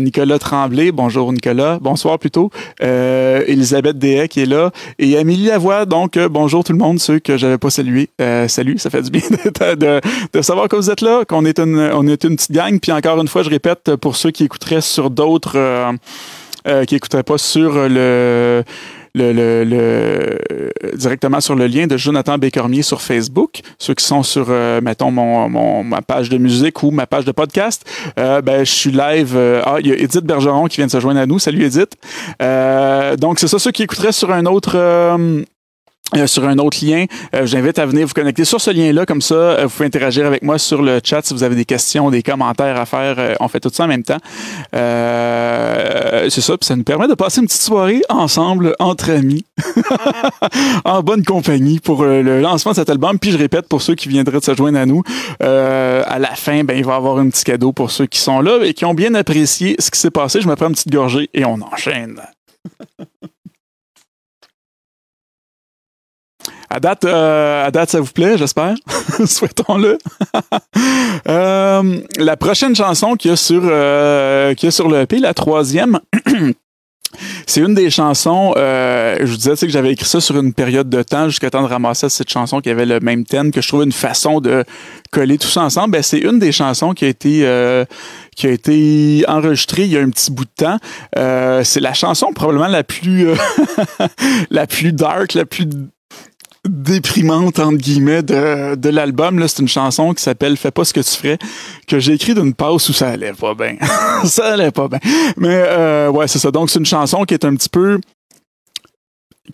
Nicolas 0.00 0.38
Tremblay. 0.38 0.92
Bonjour 0.92 1.32
Nicolas. 1.32 1.78
Bonsoir 1.80 2.18
plutôt. 2.18 2.50
Elisabeth 2.80 3.98
Dehay 3.98 4.28
qui 4.28 4.40
est 4.40 4.46
là. 4.46 4.70
Et 4.98 5.16
Amélie 5.16 5.46
Lavoie. 5.46 5.86
Donc 5.86 6.18
bonjour 6.18 6.64
tout 6.64 6.72
le 6.72 6.78
monde, 6.78 6.98
ceux 7.00 7.18
que 7.18 7.36
j'avais 7.36 7.58
pas 7.58 7.70
salués. 7.70 8.10
salut, 8.48 8.78
ça 8.78 8.90
fait 8.90 9.02
du 9.02 9.10
bien 9.10 9.22
de, 9.76 10.00
de, 10.32 10.42
savoir 10.42 10.68
que 10.68 10.76
vous 10.76 10.90
êtes 10.90 11.00
là, 11.00 11.24
qu'on 11.24 11.44
est 11.44 11.58
une, 11.58 11.78
on 11.78 12.06
est 12.06 12.24
une 12.24 12.36
petite 12.36 12.52
gang. 12.52 12.78
Puis 12.80 12.92
encore 12.92 13.20
une 13.20 13.28
fois, 13.28 13.42
je 13.42 13.50
répète 13.50 13.96
pour 13.96 14.16
ceux 14.16 14.30
qui 14.30 14.44
écouteraient 14.44 14.80
sur 14.80 15.10
d'autres, 15.10 15.56
euh, 15.56 15.92
euh, 16.66 16.84
qui 16.84 16.96
écouteraient 16.96 17.22
pas 17.22 17.38
sur 17.38 17.88
le 17.88 18.62
le, 19.14 19.64
le, 19.64 20.38
directement 20.96 21.40
sur 21.40 21.54
le 21.54 21.66
lien 21.66 21.86
de 21.86 21.96
Jonathan 21.96 22.38
Bécormier 22.38 22.82
sur 22.82 23.00
Facebook. 23.00 23.60
Ceux 23.78 23.94
qui 23.94 24.04
sont 24.04 24.22
sur, 24.22 24.46
euh, 24.48 24.80
mettons, 24.80 25.10
mon, 25.10 25.48
mon, 25.48 25.84
ma 25.84 26.02
page 26.02 26.28
de 26.28 26.38
musique 26.38 26.82
ou 26.82 26.90
ma 26.90 27.06
page 27.06 27.24
de 27.24 27.32
podcast, 27.32 27.84
euh, 28.18 28.42
ben, 28.42 28.64
je 28.64 28.70
suis 28.70 28.90
live. 28.90 29.34
Euh, 29.36 29.62
ah, 29.64 29.76
il 29.80 29.86
y 29.86 29.92
a 29.92 29.96
Edith 29.96 30.24
Bergeron 30.24 30.66
qui 30.66 30.78
vient 30.78 30.86
de 30.86 30.90
se 30.90 31.00
joindre 31.00 31.20
à 31.20 31.26
nous. 31.26 31.38
Salut 31.38 31.64
Edith. 31.64 31.96
donc, 33.20 33.38
c'est 33.38 33.48
ça, 33.48 33.58
ceux 33.58 33.70
qui 33.70 33.84
écouteraient 33.84 34.12
sur 34.12 34.32
un 34.32 34.46
autre 34.46 34.76
euh, 36.16 36.26
sur 36.26 36.44
un 36.44 36.58
autre 36.58 36.84
lien. 36.84 37.06
Euh, 37.34 37.46
J'invite 37.46 37.78
à 37.78 37.86
venir 37.86 38.06
vous 38.06 38.12
connecter 38.12 38.44
sur 38.44 38.60
ce 38.60 38.70
lien-là, 38.70 39.06
comme 39.06 39.22
ça, 39.22 39.34
euh, 39.34 39.64
vous 39.64 39.70
pouvez 39.70 39.86
interagir 39.86 40.26
avec 40.26 40.42
moi 40.42 40.58
sur 40.58 40.82
le 40.82 41.00
chat 41.02 41.22
si 41.22 41.34
vous 41.34 41.42
avez 41.42 41.54
des 41.54 41.64
questions, 41.64 42.10
des 42.10 42.22
commentaires 42.22 42.78
à 42.78 42.86
faire. 42.86 43.16
Euh, 43.18 43.34
on 43.40 43.48
fait 43.48 43.60
tout 43.60 43.70
ça 43.72 43.84
en 43.84 43.88
même 43.88 44.02
temps. 44.02 44.18
C'est 44.72 46.40
ça, 46.40 46.56
puis 46.56 46.66
ça 46.66 46.76
nous 46.76 46.84
permet 46.84 47.06
de 47.06 47.14
passer 47.14 47.40
une 47.40 47.46
petite 47.46 47.62
soirée 47.62 48.02
ensemble, 48.08 48.74
entre 48.78 49.10
amis, 49.10 49.44
en 50.84 51.02
bonne 51.02 51.24
compagnie 51.24 51.80
pour 51.80 52.04
le 52.04 52.40
lancement 52.40 52.72
de 52.72 52.76
cet 52.76 52.90
album. 52.90 53.18
Puis 53.18 53.30
je 53.30 53.38
répète, 53.38 53.68
pour 53.68 53.82
ceux 53.82 53.94
qui 53.94 54.08
viendraient 54.08 54.38
de 54.40 54.44
se 54.44 54.54
joindre 54.54 54.78
à 54.78 54.86
nous, 54.86 55.02
à 55.40 56.18
la 56.18 56.34
fin, 56.34 56.64
ben, 56.64 56.76
il 56.76 56.84
va 56.84 56.94
y 56.94 56.96
avoir 56.96 57.18
un 57.18 57.28
petit 57.28 57.44
cadeau 57.44 57.72
pour 57.72 57.90
ceux 57.90 58.06
qui 58.06 58.18
sont 58.18 58.40
là 58.40 58.64
et 58.64 58.74
qui 58.74 58.84
ont 58.84 58.94
bien 58.94 59.14
apprécié 59.14 59.76
ce 59.78 59.90
qui 59.90 59.98
s'est 60.00 60.10
passé. 60.10 60.40
Je 60.40 60.48
me 60.48 60.56
prends 60.56 60.68
une 60.68 60.72
petite 60.72 60.92
gorgée 60.92 61.28
et 61.34 61.44
on 61.44 61.60
enchaîne. 61.60 62.20
À 66.70 66.80
date, 66.80 67.04
euh, 67.04 67.66
à 67.66 67.70
date, 67.70 67.90
ça 67.90 68.00
vous 68.00 68.12
plaît, 68.12 68.36
j'espère? 68.38 68.74
Souhaitons-le. 69.26 69.98
euh, 71.28 72.00
la 72.18 72.36
prochaine 72.36 72.74
chanson 72.74 73.14
qu'il 73.14 73.30
y 73.30 73.34
a 73.34 73.36
sur, 73.36 73.62
euh, 73.64 74.54
qu'il 74.54 74.66
y 74.66 74.68
a 74.68 74.70
sur 74.70 74.88
le 74.88 75.00
EP, 75.00 75.18
la 75.18 75.34
troisième. 75.34 76.00
C'est 77.46 77.60
une 77.60 77.74
des 77.74 77.90
chansons, 77.90 78.54
euh, 78.56 79.16
je 79.20 79.26
vous 79.26 79.36
disais 79.36 79.54
que 79.54 79.68
j'avais 79.68 79.92
écrit 79.92 80.06
ça 80.06 80.20
sur 80.20 80.36
une 80.38 80.52
période 80.52 80.88
de 80.88 81.02
temps 81.02 81.28
jusqu'à 81.28 81.50
temps 81.50 81.62
de 81.62 81.68
ramasser 81.68 82.08
cette 82.08 82.30
chanson 82.30 82.60
qui 82.60 82.70
avait 82.70 82.86
le 82.86 83.00
même 83.00 83.24
thème, 83.24 83.52
que 83.52 83.60
je 83.60 83.68
trouvais 83.68 83.84
une 83.84 83.92
façon 83.92 84.40
de 84.40 84.64
coller 85.10 85.38
tout 85.38 85.48
ça 85.48 85.62
ensemble. 85.62 85.92
Ben, 85.92 86.02
c'est 86.02 86.18
une 86.18 86.38
des 86.38 86.52
chansons 86.52 86.92
qui 86.92 87.04
a 87.04 87.08
été 87.08 87.40
euh, 87.44 87.84
qui 88.36 88.46
a 88.46 88.50
été 88.50 89.24
enregistrée 89.28 89.84
il 89.84 89.92
y 89.92 89.96
a 89.96 90.00
un 90.00 90.10
petit 90.10 90.30
bout 90.30 90.44
de 90.44 90.50
temps. 90.56 90.78
Euh, 91.16 91.62
c'est 91.64 91.80
la 91.80 91.94
chanson 91.94 92.32
probablement 92.32 92.68
la 92.68 92.84
plus 92.84 93.28
euh, 93.28 93.36
la 94.50 94.66
plus 94.66 94.92
dark, 94.92 95.34
la 95.34 95.44
plus 95.44 95.66
déprimante 96.68 97.58
entre 97.58 97.76
guillemets 97.76 98.22
de, 98.22 98.74
de 98.74 98.88
l'album 98.88 99.38
là. 99.38 99.48
C'est 99.48 99.62
une 99.62 99.68
chanson 99.68 100.14
qui 100.14 100.22
s'appelle 100.22 100.56
fais 100.56 100.70
pas 100.70 100.84
ce 100.84 100.92
que 100.92 101.00
tu 101.00 101.10
ferais 101.10 101.38
que 101.86 101.98
j'ai 101.98 102.14
écrit 102.14 102.34
d'une 102.34 102.54
pause 102.54 102.88
où 102.88 102.92
ça 102.92 103.08
allait 103.10 103.32
pas 103.32 103.54
bien. 103.54 103.76
Ça 104.24 104.54
allait 104.54 104.70
pas 104.70 104.88
bien. 104.88 105.00
Mais 105.36 105.62
euh, 105.68 106.10
ouais 106.10 106.28
c'est 106.28 106.38
ça. 106.38 106.50
Donc 106.50 106.70
c'est 106.70 106.78
une 106.78 106.86
chanson 106.86 107.24
qui 107.24 107.34
est 107.34 107.44
un 107.44 107.54
petit 107.54 107.68
peu 107.68 108.00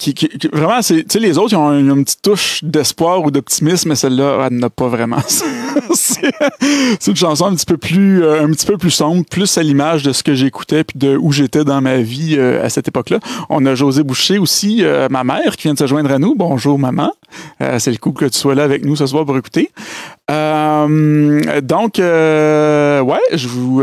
qui, 0.00 0.14
qui, 0.14 0.48
vraiment, 0.50 0.80
c'est, 0.80 1.02
tu 1.02 1.10
sais, 1.10 1.18
les 1.18 1.36
autres, 1.36 1.52
ils 1.52 1.56
ont, 1.56 1.78
une, 1.78 2.04
petite 2.04 2.22
touche 2.22 2.64
d'espoir 2.64 3.22
ou 3.22 3.30
d'optimisme, 3.30 3.90
mais 3.90 3.94
celle-là, 3.94 4.48
elle 4.50 4.56
n'a 4.56 4.70
pas 4.70 4.88
vraiment. 4.88 5.18
c'est, 5.94 7.06
une 7.06 7.16
chanson 7.16 7.44
un 7.46 7.54
petit 7.54 7.66
peu 7.66 7.76
plus, 7.76 8.24
euh, 8.24 8.42
un 8.42 8.50
petit 8.50 8.64
peu 8.64 8.78
plus 8.78 8.90
sombre, 8.90 9.24
plus 9.30 9.58
à 9.58 9.62
l'image 9.62 10.02
de 10.02 10.12
ce 10.12 10.22
que 10.22 10.32
j'écoutais 10.34 10.84
puis 10.84 10.98
de 10.98 11.18
où 11.18 11.32
j'étais 11.32 11.64
dans 11.64 11.82
ma 11.82 11.98
vie 11.98 12.36
euh, 12.38 12.64
à 12.64 12.70
cette 12.70 12.88
époque-là. 12.88 13.20
On 13.50 13.66
a 13.66 13.74
José 13.74 14.02
Boucher 14.02 14.38
aussi, 14.38 14.78
euh, 14.80 15.08
ma 15.10 15.22
mère, 15.22 15.56
qui 15.56 15.64
vient 15.64 15.74
de 15.74 15.78
se 15.78 15.86
joindre 15.86 16.10
à 16.10 16.18
nous. 16.18 16.34
Bonjour, 16.34 16.78
maman. 16.78 17.12
c'est 17.78 17.90
le 17.90 17.98
coup 17.98 18.12
que 18.12 18.24
tu 18.24 18.38
sois 18.38 18.54
là 18.54 18.64
avec 18.64 18.86
nous 18.86 18.96
ce 18.96 19.04
soir 19.06 19.26
pour 19.26 19.36
écouter. 19.36 19.70
donc, 20.28 21.98
ouais, 21.98 23.24
je 23.34 23.48
vous, 23.48 23.82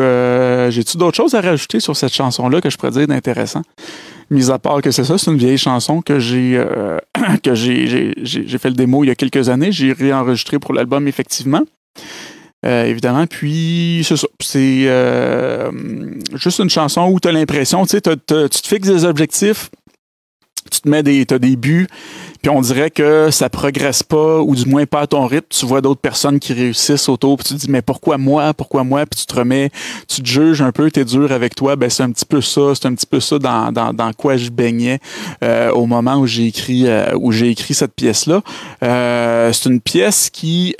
j'ai-tu 0.71 0.97
d'autres 0.97 1.17
choses 1.17 1.35
à 1.35 1.41
rajouter 1.41 1.79
sur 1.79 1.95
cette 1.95 2.13
chanson-là 2.13 2.59
que 2.59 2.71
je 2.71 2.77
pourrais 2.77 2.91
dire 2.91 3.07
d'intéressant? 3.07 3.61
Mis 4.29 4.51
à 4.51 4.59
part 4.59 4.81
que 4.81 4.91
c'est 4.91 5.03
ça, 5.03 5.17
c'est 5.17 5.31
une 5.31 5.37
vieille 5.37 5.57
chanson 5.57 6.01
que 6.01 6.19
j'ai 6.19 6.57
euh, 6.57 6.97
que 7.43 7.55
j'ai, 7.55 8.13
j'ai, 8.21 8.57
fait 8.57 8.69
le 8.69 8.75
démo 8.75 9.03
il 9.03 9.07
y 9.07 9.11
a 9.11 9.15
quelques 9.15 9.49
années. 9.49 9.71
J'ai 9.71 9.93
réenregistré 9.93 10.59
pour 10.59 10.73
l'album, 10.73 11.07
effectivement. 11.07 11.63
Euh, 12.65 12.85
évidemment. 12.85 13.27
Puis, 13.27 14.01
c'est 14.03 14.17
ça. 14.17 14.27
C'est 14.41 14.83
euh, 14.85 15.71
juste 16.35 16.59
une 16.59 16.69
chanson 16.69 17.09
où 17.11 17.19
tu 17.19 17.27
as 17.27 17.31
l'impression, 17.31 17.85
tu 17.85 17.91
sais, 17.91 18.01
tu 18.01 18.17
te 18.17 18.67
fixes 18.67 18.87
des 18.87 19.05
objectifs, 19.05 19.69
tu 20.71 20.81
te 20.81 20.89
mets 20.89 21.03
des, 21.03 21.25
as 21.29 21.39
des 21.39 21.55
buts, 21.55 21.87
puis 22.41 22.49
on 22.49 22.61
dirait 22.61 22.91
que 22.91 23.29
ça 23.31 23.49
progresse 23.49 24.03
pas, 24.03 24.39
ou 24.39 24.55
du 24.55 24.65
moins 24.65 24.85
pas 24.85 25.01
à 25.01 25.07
ton 25.07 25.25
rythme. 25.25 25.47
Tu 25.49 25.65
vois 25.65 25.81
d'autres 25.81 26.01
personnes 26.01 26.39
qui 26.39 26.53
réussissent 26.53 27.09
autour, 27.09 27.37
puis 27.37 27.47
tu 27.47 27.53
te 27.55 27.59
dis, 27.59 27.71
mais 27.71 27.81
pourquoi 27.81 28.17
moi, 28.17 28.53
pourquoi 28.53 28.83
moi? 28.83 29.05
Puis 29.05 29.21
tu 29.21 29.25
te 29.25 29.35
remets, 29.35 29.69
tu 30.07 30.21
te 30.21 30.27
juges 30.27 30.61
un 30.61 30.71
peu, 30.71 30.89
t'es 30.91 31.05
dur 31.05 31.31
avec 31.31 31.55
toi. 31.55 31.75
Ben 31.75 31.89
c'est 31.89 32.03
un 32.03 32.11
petit 32.11 32.25
peu 32.25 32.41
ça, 32.41 32.73
c'est 32.75 32.87
un 32.87 32.93
petit 32.93 33.05
peu 33.05 33.19
ça 33.19 33.39
dans, 33.39 33.71
dans, 33.71 33.93
dans 33.93 34.11
quoi 34.13 34.37
je 34.37 34.49
baignais 34.49 34.99
euh, 35.43 35.71
au 35.71 35.85
moment 35.85 36.17
où 36.17 36.27
j'ai 36.27 36.47
écrit 36.47 36.87
euh, 36.87 37.15
où 37.15 37.31
j'ai 37.31 37.49
écrit 37.49 37.73
cette 37.73 37.93
pièce-là. 37.93 38.41
Euh, 38.83 39.51
c'est 39.53 39.69
une 39.69 39.81
pièce 39.81 40.29
qui 40.29 40.75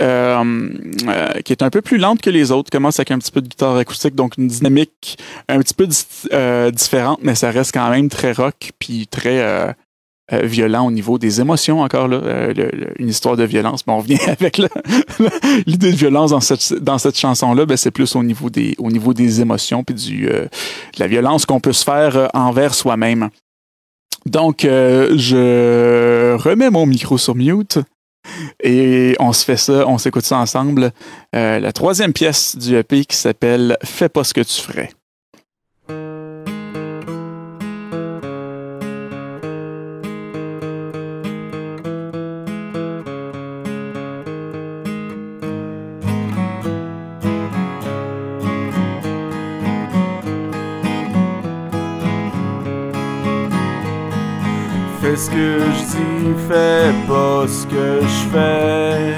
qui 1.46 1.54
est 1.54 1.62
un 1.62 1.70
peu 1.70 1.82
plus 1.82 1.98
lente 1.98 2.22
que 2.22 2.30
les 2.30 2.52
autres. 2.52 2.70
Commence 2.70 3.00
avec 3.00 3.12
un 3.12 3.20
petit 3.20 3.32
peu 3.32 3.42
de 3.42 3.48
guitare 3.48 3.78
acoustique, 3.78 4.16
donc 4.16 4.34
une 4.38 4.48
dynamique 4.48 5.18
un 5.50 5.60
petit 5.60 5.74
peu 5.74 5.88
différente, 6.72 7.20
mais 7.22 7.36
ça 7.36 7.52
reste 7.52 7.74
quand 7.74 7.90
même 7.90 8.10
très 8.10 8.32
rock, 8.32 8.72
puis 8.80 9.08
très 9.08 9.76
euh, 10.34 10.42
violent 10.46 10.86
au 10.86 10.92
niveau 10.92 11.18
des 11.18 11.40
émotions 11.40 11.80
encore 11.80 12.10
là, 12.10 12.18
euh, 12.18 12.54
une 13.00 13.08
histoire 13.08 13.38
de 13.38 13.46
violence. 13.46 13.88
Mais 13.88 13.94
on 13.94 14.00
revient 14.00 14.20
avec 14.28 14.62
l'idée 15.66 15.92
de 15.92 15.96
violence 15.96 16.32
dans 16.32 16.42
cette 16.42 16.74
dans 16.74 16.98
cette 16.98 17.18
chanson 17.18 17.54
là, 17.54 17.66
ben 17.66 17.78
c'est 17.78 17.92
plus 17.92 18.14
au 18.14 18.24
niveau 18.24 18.50
des 18.50 18.76
au 18.78 18.92
niveau 18.92 19.14
des 19.14 19.40
émotions 19.40 19.86
puis 19.86 19.96
du 19.96 20.28
euh, 20.28 20.44
de 20.44 21.00
la 21.00 21.08
violence 21.08 21.46
qu'on 21.46 21.62
peut 21.62 21.72
se 21.72 21.86
faire 21.86 22.30
envers 22.34 22.74
soi-même. 22.74 23.30
Donc 24.26 24.64
je 24.64 26.36
remets 26.36 26.72
mon 26.72 26.86
micro 26.86 27.18
sur 27.18 27.36
mute. 27.36 27.80
Et 28.62 29.16
on 29.20 29.32
se 29.32 29.46
fait 29.46 29.56
ça, 29.56 29.88
on 29.88 29.98
s'écoute 29.98 30.26
ça 30.26 30.38
ensemble. 30.38 30.92
la 31.32 31.72
troisième 31.72 32.12
pièce 32.12 32.58
du 32.58 32.76
EP 32.76 33.06
qui 33.06 33.16
s'appelle 33.16 33.78
Fais 33.82 34.10
pas 34.10 34.26
ce 34.26 34.34
que 34.34 34.42
tu 34.42 34.62
ferais. 34.62 34.90
Ce 55.18 55.30
que 55.32 55.60
je 55.60 55.84
dis, 55.96 56.36
fais 56.48 56.94
pas 57.08 57.48
ce 57.48 57.66
que 57.66 58.02
je 58.02 58.30
fais. 58.32 59.16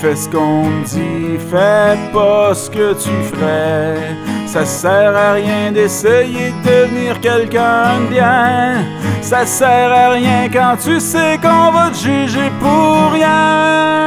Fais 0.00 0.16
ce 0.16 0.28
qu'on 0.28 0.64
me 0.64 0.84
dit, 0.84 1.38
fais 1.50 1.98
pas 2.12 2.54
ce 2.54 2.70
que 2.70 2.92
tu 2.94 3.10
ferais. 3.30 4.16
Ça 4.46 4.64
sert 4.64 5.16
à 5.16 5.32
rien 5.32 5.72
d'essayer 5.72 6.50
de 6.50 6.68
devenir 6.68 7.20
quelqu'un 7.20 8.00
de 8.00 8.06
bien. 8.10 8.84
Ça 9.22 9.46
sert 9.46 9.92
à 9.92 10.10
rien 10.10 10.48
quand 10.52 10.76
tu 10.82 11.00
sais 11.00 11.38
qu'on 11.40 11.70
va 11.72 11.90
te 11.90 11.98
juger 11.98 12.50
pour 12.60 13.12
rien. 13.12 13.99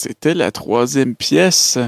C'était 0.00 0.34
la 0.34 0.50
troisième 0.50 1.14
pièce. 1.14 1.78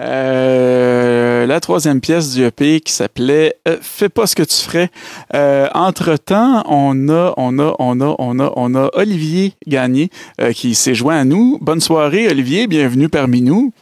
Euh, 0.00 1.44
la 1.44 1.60
troisième 1.60 2.00
pièce 2.00 2.32
du 2.32 2.44
EP 2.44 2.80
qui 2.80 2.92
s'appelait 2.92 3.56
euh, 3.68 3.76
Fais 3.82 4.08
pas 4.08 4.26
ce 4.26 4.34
que 4.34 4.42
tu 4.42 4.56
ferais. 4.56 4.88
Euh, 5.34 5.68
entre-temps, 5.74 6.64
on 6.66 7.10
a, 7.10 7.34
on 7.36 7.58
a, 7.58 7.74
on 7.78 8.00
a, 8.00 8.14
on 8.18 8.38
a, 8.40 8.52
on 8.56 8.74
a 8.74 8.90
Olivier 8.94 9.52
Gagné 9.66 10.08
qui 10.54 10.74
s'est 10.74 10.94
joint 10.94 11.18
à 11.18 11.24
nous. 11.24 11.58
Bonne 11.60 11.80
soirée, 11.80 12.26
Olivier, 12.28 12.66
bienvenue 12.66 13.10
parmi 13.10 13.42
nous. 13.42 13.72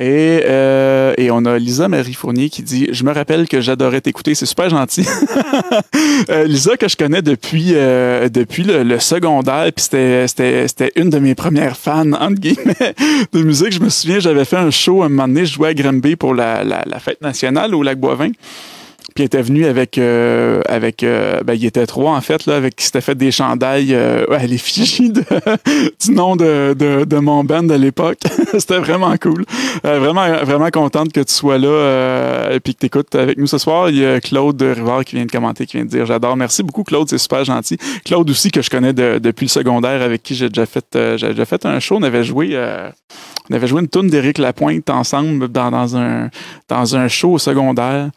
Et, 0.00 0.42
euh, 0.44 1.12
et 1.18 1.32
on 1.32 1.44
a 1.44 1.58
Lisa 1.58 1.88
Marie 1.88 2.14
Fournier 2.14 2.50
qui 2.50 2.62
dit 2.62 2.86
Je 2.92 3.02
me 3.02 3.12
rappelle 3.12 3.48
que 3.48 3.60
j'adorais 3.60 4.00
t'écouter, 4.00 4.36
c'est 4.36 4.46
super 4.46 4.70
gentil. 4.70 5.04
Euh, 6.30 6.44
Lisa, 6.44 6.76
que 6.76 6.88
je 6.88 6.96
connais 6.96 7.22
depuis, 7.22 7.72
euh, 7.74 8.28
depuis 8.28 8.64
le, 8.64 8.98
secondaire, 8.98 9.70
puis 9.74 9.84
c'était, 9.84 10.92
une 10.96 11.10
de 11.10 11.18
mes 11.18 11.34
premières 11.34 11.76
fans, 11.76 12.12
entre 12.12 12.40
guillemets, 12.40 12.94
de 13.32 13.42
musique. 13.42 13.72
Je 13.72 13.80
me 13.80 13.88
souviens, 13.88 14.18
j'avais 14.18 14.44
fait 14.44 14.56
un 14.56 14.70
show 14.70 15.02
un 15.02 15.08
moment 15.08 15.28
donné, 15.28 15.46
je 15.46 15.54
jouais 15.54 15.68
à 15.68 15.74
Granby 15.74 16.16
pour 16.16 16.34
la, 16.34 16.64
la, 16.64 16.82
la 16.84 16.98
fête 16.98 17.22
nationale 17.22 17.74
au 17.74 17.82
lac 17.82 17.98
Boivin. 17.98 18.32
Puis 19.18 19.24
il 19.24 19.26
était 19.26 19.42
venu 19.42 19.64
avec, 19.66 19.98
euh, 19.98 20.60
avec 20.68 21.02
euh, 21.02 21.40
ben, 21.42 21.54
il 21.54 21.66
était 21.66 21.86
trois 21.88 22.12
en 22.12 22.20
fait, 22.20 22.46
là, 22.46 22.54
avec 22.54 22.76
qui 22.76 22.84
s'était 22.84 23.00
fait 23.00 23.16
des 23.16 23.32
chandails 23.32 23.92
euh, 23.92 24.24
à 24.30 24.46
l'effigie 24.46 25.10
du 26.04 26.12
nom 26.12 26.36
de, 26.36 26.72
de, 26.78 27.04
de 27.04 27.16
mon 27.18 27.42
band 27.42 27.64
de 27.64 27.74
l'époque. 27.74 28.20
C'était 28.56 28.78
vraiment 28.78 29.16
cool. 29.20 29.44
Euh, 29.84 29.98
vraiment, 29.98 30.44
vraiment 30.44 30.70
contente 30.70 31.12
que 31.12 31.18
tu 31.18 31.34
sois 31.34 31.58
là 31.58 31.66
euh, 31.66 32.54
et 32.54 32.60
puis 32.60 32.76
que 32.76 32.78
tu 32.78 32.86
écoutes 32.86 33.12
avec 33.16 33.38
nous 33.38 33.48
ce 33.48 33.58
soir. 33.58 33.90
Il 33.90 33.96
y 33.98 34.06
a 34.06 34.20
Claude 34.20 34.62
Rivard 34.62 35.04
qui 35.04 35.16
vient 35.16 35.26
de 35.26 35.32
commenter, 35.32 35.66
qui 35.66 35.78
vient 35.78 35.84
de 35.84 35.90
dire 35.90 36.06
J'adore. 36.06 36.36
Merci 36.36 36.62
beaucoup, 36.62 36.84
Claude, 36.84 37.08
c'est 37.10 37.18
super 37.18 37.42
gentil. 37.42 37.76
Claude 38.04 38.30
aussi, 38.30 38.52
que 38.52 38.62
je 38.62 38.70
connais 38.70 38.92
de- 38.92 39.18
depuis 39.18 39.46
le 39.46 39.50
secondaire, 39.50 40.00
avec 40.00 40.22
qui 40.22 40.36
j'ai 40.36 40.48
déjà 40.48 40.64
fait, 40.64 40.86
euh, 40.94 41.16
j'ai 41.18 41.30
déjà 41.30 41.44
fait 41.44 41.66
un 41.66 41.80
show. 41.80 41.96
On 41.98 42.04
avait 42.04 42.22
joué. 42.22 42.56
on 43.50 43.54
avait 43.56 43.66
joué 43.66 43.80
une 43.80 43.88
tune 43.88 44.06
d'Éric 44.06 44.38
Lapointe 44.38 44.88
ensemble 44.90 45.48
dans, 45.48 45.72
dans, 45.72 45.96
un, 45.96 46.30
dans 46.68 46.94
un 46.94 47.08
show 47.08 47.32
au 47.32 47.38
secondaire. 47.38 48.10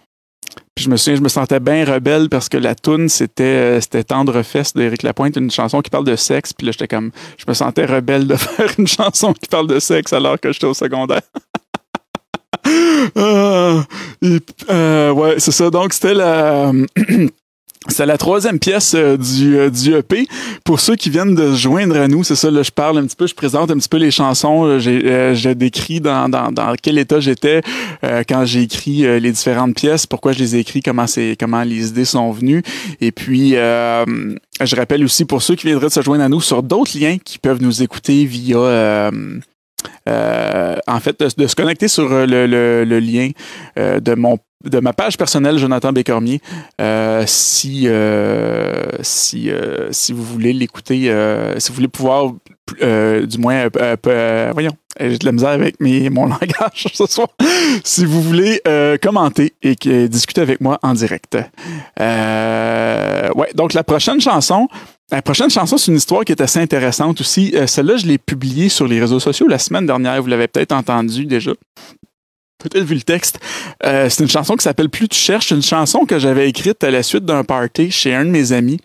Puis 0.76 0.86
je 0.86 0.89
me 0.89 0.97
souviens, 0.97 1.18
je 1.18 1.22
me 1.22 1.30
sentais 1.30 1.60
bien 1.60 1.86
rebelle 1.86 2.30
parce 2.30 2.49
que 2.49 2.58
la 2.58 2.76
c'était 3.08 3.43
euh, 3.43 3.82
c'était 3.82 4.04
Tendre 4.04 4.41
Fesse 4.41 4.74
d'Éric 4.74 5.04
Lapointe, 5.04 5.36
une 5.36 5.52
chanson 5.52 5.82
qui 5.82 5.89
parle 5.89 6.06
de 6.06 6.16
sexe. 6.16 6.54
Puis 6.54 6.66
là, 6.66 6.72
j'étais 6.72 6.88
comme, 6.88 7.12
je 7.38 7.45
me 7.47 7.54
sentais 7.54 7.86
rebelle 7.86 8.28
de 8.28 8.36
faire 8.38 8.70
une 8.78 8.88
chanson 8.88 9.34
qui 9.34 9.47
parle 9.47 9.68
de 9.68 9.80
sexe 9.80 10.14
alors 10.14 10.39
que 10.39 10.52
j'étais 10.52 10.68
au 10.68 10.74
secondaire. 10.74 11.22
Ah, 13.16 13.84
euh, 14.70 15.12
ouais, 15.12 15.39
c'est 15.39 15.52
ça. 15.52 15.70
Donc, 15.72 15.93
c'était 15.93 16.14
la. 16.14 16.72
C'est 17.88 18.06
la 18.06 18.20
troisième 18.20 18.60
pièce 18.60 18.94
euh, 18.94 19.18
du, 19.18 19.58
euh, 19.58 19.72
du 19.72 19.96
EP. 19.96 20.28
Pour 20.64 20.80
ceux 20.80 20.96
qui 20.96 21.10
viennent 21.10 21.34
de 21.34 21.52
se 21.54 21.58
joindre 21.58 21.98
à 21.98 22.08
nous, 22.08 22.24
c'est 22.24 22.36
ça, 22.36 22.52
là, 22.52 22.62
je 22.62 22.70
parle 22.70 23.00
un 23.00 23.06
petit 23.06 23.16
peu, 23.16 23.26
je 23.26 23.34
présente 23.34 23.72
un 23.72 23.78
petit 23.78 23.90
peu 23.90 23.98
les 23.98 24.12
chansons. 24.12 24.66
Euh, 24.66 24.78
J'ai, 24.80 25.02
euh, 25.06 26.00
dans, 26.00 26.30
dans, 26.30 26.52
dans 26.52 26.76
quel 26.80 27.00
état 27.00 27.20
j'étais 27.20 27.62
quand 28.02 28.46
j'ai 28.46 28.62
écrit 28.62 29.20
les 29.20 29.32
différentes 29.32 29.76
pièces, 29.76 30.06
pourquoi 30.06 30.32
je 30.32 30.40
les 30.40 30.56
ai 30.56 30.60
écrits, 30.60 30.82
comment, 30.82 31.08
c'est, 31.08 31.36
comment 31.40 31.64
les 31.64 31.90
idées 31.90 32.06
sont 32.06 32.32
venues. 32.32 32.64
Et 33.00 33.12
puis, 33.12 33.52
je 33.52 34.76
rappelle 34.76 35.04
aussi 35.04 35.26
pour 35.26 35.42
ceux 35.42 35.56
qui 35.56 35.68
viendraient 35.68 35.88
de 35.88 35.92
se 35.92 36.02
joindre 36.02 36.24
à 36.24 36.30
nous 36.30 36.42
sur 36.42 36.64
d'autres 36.64 36.98
liens 36.98 37.18
qui 37.24 37.38
peuvent 37.38 37.62
nous 37.62 37.82
écouter 37.84 38.26
via... 38.26 39.12
euh, 40.10 40.76
en 40.88 41.00
fait, 41.00 41.20
de, 41.38 41.48
se 41.48 41.56
connecter 41.56 41.88
sur 41.88 42.12
euh, 42.12 42.26
le, 42.26 42.46
le- 42.48 42.84
le 42.86 43.00
lien 43.00 43.30
euh, 43.78 44.00
de 44.00 44.16
mon 44.16 44.38
de 44.64 44.80
ma 44.80 44.94
page 44.94 45.18
personnelle 45.18 45.58
Jonathan 45.58 45.92
Bécormier. 45.92 46.40
Euh, 46.80 47.24
si 47.26 47.88
euh, 47.88 48.84
si 49.02 49.50
euh, 49.50 49.92
si 49.92 50.14
vous 50.14 50.24
voulez 50.24 50.54
l'écouter 50.54 51.12
si 51.58 51.70
vous 51.70 51.76
voulez 51.76 51.88
pouvoir 51.88 52.34
du 52.80 53.38
moins 53.40 53.68
voyons 54.54 54.72
j'ai 55.00 55.18
de 55.18 55.26
la 55.26 55.32
misère 55.32 55.50
avec 55.50 55.80
mes, 55.80 56.10
mon 56.12 56.26
langage 56.28 56.86
ce 56.94 57.06
soir. 57.08 57.30
Si 57.84 58.06
vous 58.06 58.22
voulez 58.22 58.62
commenter 59.02 59.54
et 59.64 59.76
que- 59.76 60.06
discuter 60.06 60.42
avec 60.42 60.62
moi 60.62 60.78
en 60.84 60.94
direct. 60.94 61.38
Ouais 62.00 63.50
donc 63.56 63.74
la 63.74 63.84
prochaine 63.84 64.22
chanson 64.22 64.68
la 65.12 65.22
prochaine 65.22 65.49
chanson, 65.49 65.78
c'est 65.78 65.91
une 65.91 65.97
histoire 65.97 66.24
qui 66.24 66.32
est 66.32 66.41
assez 66.41 66.59
intéressante 66.59 67.20
aussi. 67.20 67.51
Euh, 67.55 67.68
Celle-là, 67.68 67.97
je 67.97 68.05
l'ai 68.05 68.18
publiée 68.18 68.70
sur 68.70 68.88
les 68.88 68.99
réseaux 68.99 69.20
sociaux 69.20 69.47
la 69.47 69.59
semaine 69.59 69.86
dernière. 69.86 70.22
Vous 70.22 70.30
l'avez 70.30 70.47
peut-être 70.47 70.72
entendu 70.72 71.26
déjà. 71.26 71.51
Peut-être 72.59 72.86
vu 72.86 72.95
le 72.95 73.01
texte. 73.01 73.39
Euh, 73.84 74.07
c'est 74.09 74.24
une 74.24 74.30
chanson 74.30 74.55
qui 74.55 74.64
s'appelle 74.64 74.89
Plus 74.89 75.09
tu 75.09 75.20
cherches. 75.20 75.51
Une 75.51 75.62
chanson 75.62 76.05
que 76.05 76.18
j'avais 76.18 76.47
écrite 76.47 76.84
à 76.84 76.91
la 76.91 77.03
suite 77.03 77.26
d'un 77.26 77.43
party 77.43 77.91
chez 77.91 78.14
un 78.14 78.24
de 78.24 78.30
mes 78.30 78.53
amis. 78.53 78.80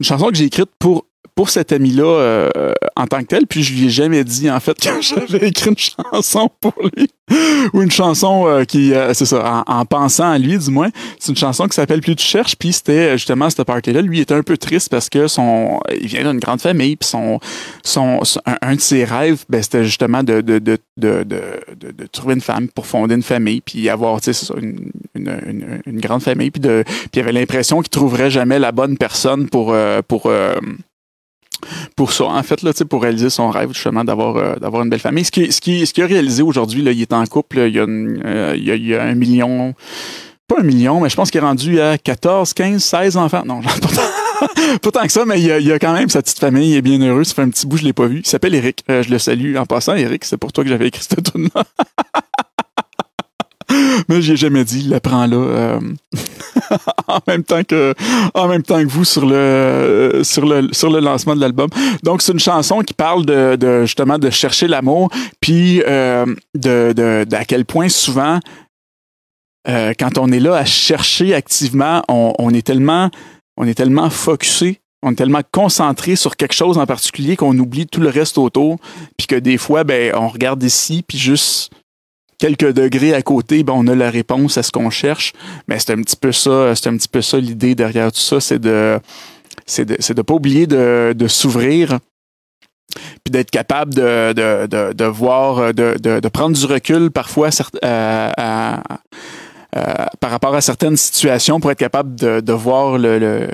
Une 0.00 0.06
chanson 0.06 0.28
que 0.28 0.34
j'ai 0.34 0.46
écrite 0.46 0.70
pour 0.78 1.04
pour 1.34 1.50
cet 1.50 1.72
ami-là 1.72 2.04
euh, 2.04 2.72
en 2.96 3.06
tant 3.06 3.20
que 3.20 3.26
tel, 3.26 3.46
puis 3.46 3.62
je 3.62 3.74
lui 3.74 3.86
ai 3.86 3.90
jamais 3.90 4.24
dit 4.24 4.50
en 4.50 4.60
fait 4.60 4.74
que 4.80 5.00
j'avais 5.00 5.48
écrit 5.48 5.70
une 5.70 5.78
chanson 5.78 6.50
pour 6.60 6.74
lui 6.96 7.08
ou 7.72 7.82
une 7.82 7.90
chanson 7.90 8.46
euh, 8.46 8.64
qui, 8.64 8.92
euh, 8.92 9.14
c'est 9.14 9.24
ça, 9.24 9.64
en, 9.66 9.80
en 9.80 9.84
pensant 9.84 10.30
à 10.30 10.38
lui 10.38 10.58
du 10.58 10.70
moins. 10.70 10.90
C'est 11.18 11.30
une 11.30 11.38
chanson 11.38 11.66
qui 11.66 11.74
s'appelle 11.74 12.00
Plus 12.00 12.16
tu 12.16 12.26
cherches, 12.26 12.56
puis 12.56 12.72
c'était 12.72 13.12
justement 13.12 13.48
cette 13.48 13.64
party-là. 13.64 14.02
Lui 14.02 14.20
était 14.20 14.34
un 14.34 14.42
peu 14.42 14.56
triste 14.56 14.90
parce 14.90 15.08
que 15.08 15.28
son, 15.28 15.80
il 15.98 16.06
vient 16.06 16.30
d'une 16.30 16.40
grande 16.40 16.60
famille, 16.60 16.96
puis 16.96 17.08
son, 17.08 17.40
son, 17.82 18.20
un, 18.60 18.74
de 18.74 18.80
ses 18.80 19.04
rêves, 19.04 19.44
ben, 19.48 19.62
c'était 19.62 19.84
justement 19.84 20.22
de, 20.22 20.40
de, 20.40 20.58
de, 20.58 20.78
de, 20.96 21.24
de, 21.24 21.92
de- 21.92 22.06
trouver 22.06 22.34
une 22.34 22.40
femme 22.40 22.68
pour 22.68 22.86
fonder 22.86 23.14
une 23.14 23.22
famille, 23.22 23.60
puis 23.60 23.88
avoir, 23.88 24.20
tu 24.20 24.34
sais, 24.34 24.52
une, 24.60 24.90
une, 25.14 25.80
une, 25.86 26.00
grande 26.00 26.22
famille, 26.22 26.50
puis 26.50 26.60
de, 26.60 26.84
puis 26.86 27.08
il 27.14 27.20
avait 27.20 27.32
l'impression 27.32 27.80
qu'il 27.80 27.90
trouverait 27.90 28.30
jamais 28.30 28.58
la 28.58 28.72
bonne 28.72 28.98
personne 28.98 29.48
pour, 29.48 29.74
pour, 30.08 30.30
pour 31.96 32.12
ça, 32.12 32.24
en 32.24 32.42
fait, 32.42 32.62
là, 32.62 32.72
pour 32.88 33.02
réaliser 33.02 33.30
son 33.30 33.50
rêve, 33.50 33.72
justement, 33.72 34.04
d'avoir 34.04 34.36
euh, 34.36 34.56
d'avoir 34.56 34.82
une 34.82 34.90
belle 34.90 35.00
famille. 35.00 35.24
Ce 35.24 35.30
qui, 35.30 35.52
ce 35.52 35.60
qui, 35.60 35.86
ce 35.86 36.00
a 36.00 36.06
réalisé 36.06 36.42
aujourd'hui, 36.42 36.82
il 36.82 37.00
est 37.00 37.12
en 37.12 37.24
couple, 37.26 37.58
il, 37.58 37.74
y 37.74 37.78
a 37.78 37.82
euh, 37.84 38.54
il, 38.56 38.86
y 38.86 38.94
a, 38.94 39.02
un 39.02 39.14
million, 39.14 39.74
pas 40.48 40.56
un 40.60 40.64
million, 40.64 41.00
mais 41.00 41.08
je 41.08 41.16
pense 41.16 41.30
qu'il 41.30 41.40
est 41.40 41.44
rendu 41.44 41.80
à 41.80 41.98
14, 41.98 42.52
15, 42.52 42.82
16 42.82 43.16
enfants. 43.16 43.42
Non, 43.46 43.60
pas 44.82 44.90
tant 44.90 45.02
que 45.02 45.12
ça, 45.12 45.24
mais 45.24 45.40
il 45.40 45.46
y, 45.46 45.52
a, 45.52 45.58
il 45.58 45.66
y, 45.66 45.72
a, 45.72 45.78
quand 45.78 45.92
même 45.92 46.08
sa 46.08 46.22
petite 46.22 46.38
famille, 46.38 46.72
il 46.72 46.76
est 46.76 46.82
bien 46.82 47.00
heureux. 47.00 47.24
Ça 47.24 47.34
fait 47.34 47.42
un 47.42 47.50
petit 47.50 47.66
bout, 47.66 47.76
je 47.76 47.84
l'ai 47.84 47.92
pas 47.92 48.06
vu. 48.06 48.20
Il 48.20 48.26
s'appelle 48.26 48.54
Eric. 48.54 48.84
je 48.88 49.10
le 49.10 49.18
salue 49.18 49.56
en 49.56 49.66
passant, 49.66 49.94
Eric. 49.94 50.24
C'est 50.24 50.36
pour 50.36 50.52
toi 50.52 50.64
que 50.64 50.70
j'avais 50.70 50.88
écrit 50.88 51.02
cette 51.02 51.32
tune 51.32 51.48
là 51.54 51.64
mais 54.08 54.22
j'ai 54.22 54.36
jamais 54.36 54.64
dit, 54.64 54.80
il 54.80 54.90
la 54.90 55.00
prend 55.00 55.26
là 55.26 55.36
euh, 55.36 55.80
en 57.08 57.18
même 57.26 57.44
temps 57.44 57.64
que 57.64 57.94
en 58.34 58.48
même 58.48 58.62
temps 58.62 58.80
que 58.82 58.88
vous 58.88 59.04
sur 59.04 59.26
le 59.26 60.20
sur 60.22 60.46
le 60.46 60.68
sur 60.72 60.90
le 60.90 61.00
lancement 61.00 61.34
de 61.34 61.40
l'album. 61.40 61.68
Donc 62.02 62.22
c'est 62.22 62.32
une 62.32 62.38
chanson 62.38 62.80
qui 62.80 62.94
parle 62.94 63.24
de, 63.26 63.84
justement 63.84 64.18
de 64.18 64.30
chercher 64.30 64.68
l'amour, 64.68 65.10
puis 65.40 65.82
euh, 65.86 66.26
de, 66.54 66.92
de, 66.94 67.26
à 67.34 67.44
quel 67.44 67.64
point 67.64 67.88
souvent 67.88 68.38
euh, 69.68 69.92
quand 69.98 70.18
on 70.18 70.32
est 70.32 70.40
là 70.40 70.56
à 70.56 70.64
chercher 70.64 71.34
activement, 71.34 72.02
on, 72.08 72.32
on 72.38 72.50
est 72.50 72.66
tellement 72.66 73.10
on 73.56 73.66
est 73.66 73.74
tellement 73.74 74.10
focusé 74.10 74.82
on 75.02 75.12
est 75.12 75.16
tellement 75.16 75.42
concentré 75.50 76.16
sur 76.16 76.36
quelque 76.36 76.54
chose 76.54 76.78
en 76.78 76.86
particulier 76.86 77.36
qu'on 77.36 77.58
oublie 77.58 77.86
tout 77.86 78.00
le 78.00 78.08
reste 78.08 78.38
autour, 78.38 78.78
puis 79.16 79.26
que 79.26 79.34
des 79.34 79.58
fois, 79.58 79.84
ben, 79.84 80.14
on 80.14 80.28
regarde 80.28 80.62
ici, 80.62 81.04
puis 81.06 81.18
juste 81.18 81.72
quelques 82.42 82.72
degrés 82.72 83.14
à 83.14 83.22
côté, 83.22 83.62
ben, 83.62 83.72
on 83.76 83.86
a 83.86 83.94
la 83.94 84.10
réponse 84.10 84.58
à 84.58 84.64
ce 84.64 84.72
qu'on 84.72 84.90
cherche. 84.90 85.32
Mais 85.68 85.78
c'est 85.78 85.92
un 85.92 86.02
petit 86.02 86.16
peu 86.16 86.32
ça, 86.32 86.74
c'est 86.74 86.88
un 86.88 86.96
petit 86.96 87.06
peu 87.06 87.22
ça 87.22 87.38
l'idée 87.38 87.76
derrière 87.76 88.10
tout 88.10 88.18
ça, 88.18 88.40
c'est 88.40 88.58
de 88.58 88.98
c'est 89.64 89.84
de, 89.84 89.96
de 90.12 90.22
pas 90.22 90.34
oublier 90.34 90.66
de, 90.66 91.14
de 91.16 91.28
s'ouvrir 91.28 92.00
puis 93.22 93.30
d'être 93.30 93.52
capable 93.52 93.94
de, 93.94 94.32
de, 94.32 94.66
de, 94.66 94.92
de 94.92 95.04
voir, 95.04 95.72
de, 95.72 95.96
de, 95.98 96.28
prendre 96.28 96.56
du 96.56 96.66
recul 96.66 97.10
parfois 97.10 97.50
à, 97.80 99.00
par 100.20 100.30
rapport 100.30 100.54
à 100.54 100.60
certaines 100.60 100.98
situations 100.98 101.58
pour 101.58 101.70
être 101.70 101.78
capable 101.78 102.14
de, 102.14 102.52
voir 102.52 102.98
le, 102.98 103.48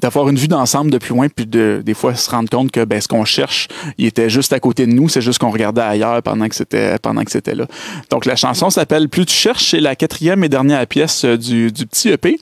d'avoir 0.00 0.28
une 0.28 0.36
vue 0.36 0.48
d'ensemble 0.48 0.90
de 0.90 0.98
plus 0.98 1.14
loin 1.14 1.28
puis 1.28 1.46
de 1.46 1.82
des 1.84 1.94
fois 1.94 2.14
se 2.14 2.30
rendre 2.30 2.50
compte 2.50 2.70
que 2.70 2.84
ben 2.84 3.00
ce 3.00 3.08
qu'on 3.08 3.24
cherche 3.24 3.68
il 3.96 4.06
était 4.06 4.28
juste 4.28 4.52
à 4.52 4.60
côté 4.60 4.86
de 4.86 4.92
nous 4.92 5.08
c'est 5.08 5.22
juste 5.22 5.38
qu'on 5.38 5.50
regardait 5.50 5.80
ailleurs 5.80 6.22
pendant 6.22 6.48
que 6.48 6.54
c'était 6.54 6.98
pendant 6.98 7.24
que 7.24 7.30
c'était 7.30 7.54
là 7.54 7.66
donc 8.10 8.26
la 8.26 8.36
chanson 8.36 8.68
s'appelle 8.68 9.08
plus 9.08 9.24
tu 9.24 9.34
cherches 9.34 9.70
c'est 9.70 9.80
la 9.80 9.96
quatrième 9.96 10.44
et 10.44 10.50
dernière 10.50 10.86
pièce 10.86 11.24
euh, 11.24 11.38
du, 11.38 11.72
du 11.72 11.86
petit 11.86 12.10
EP 12.10 12.38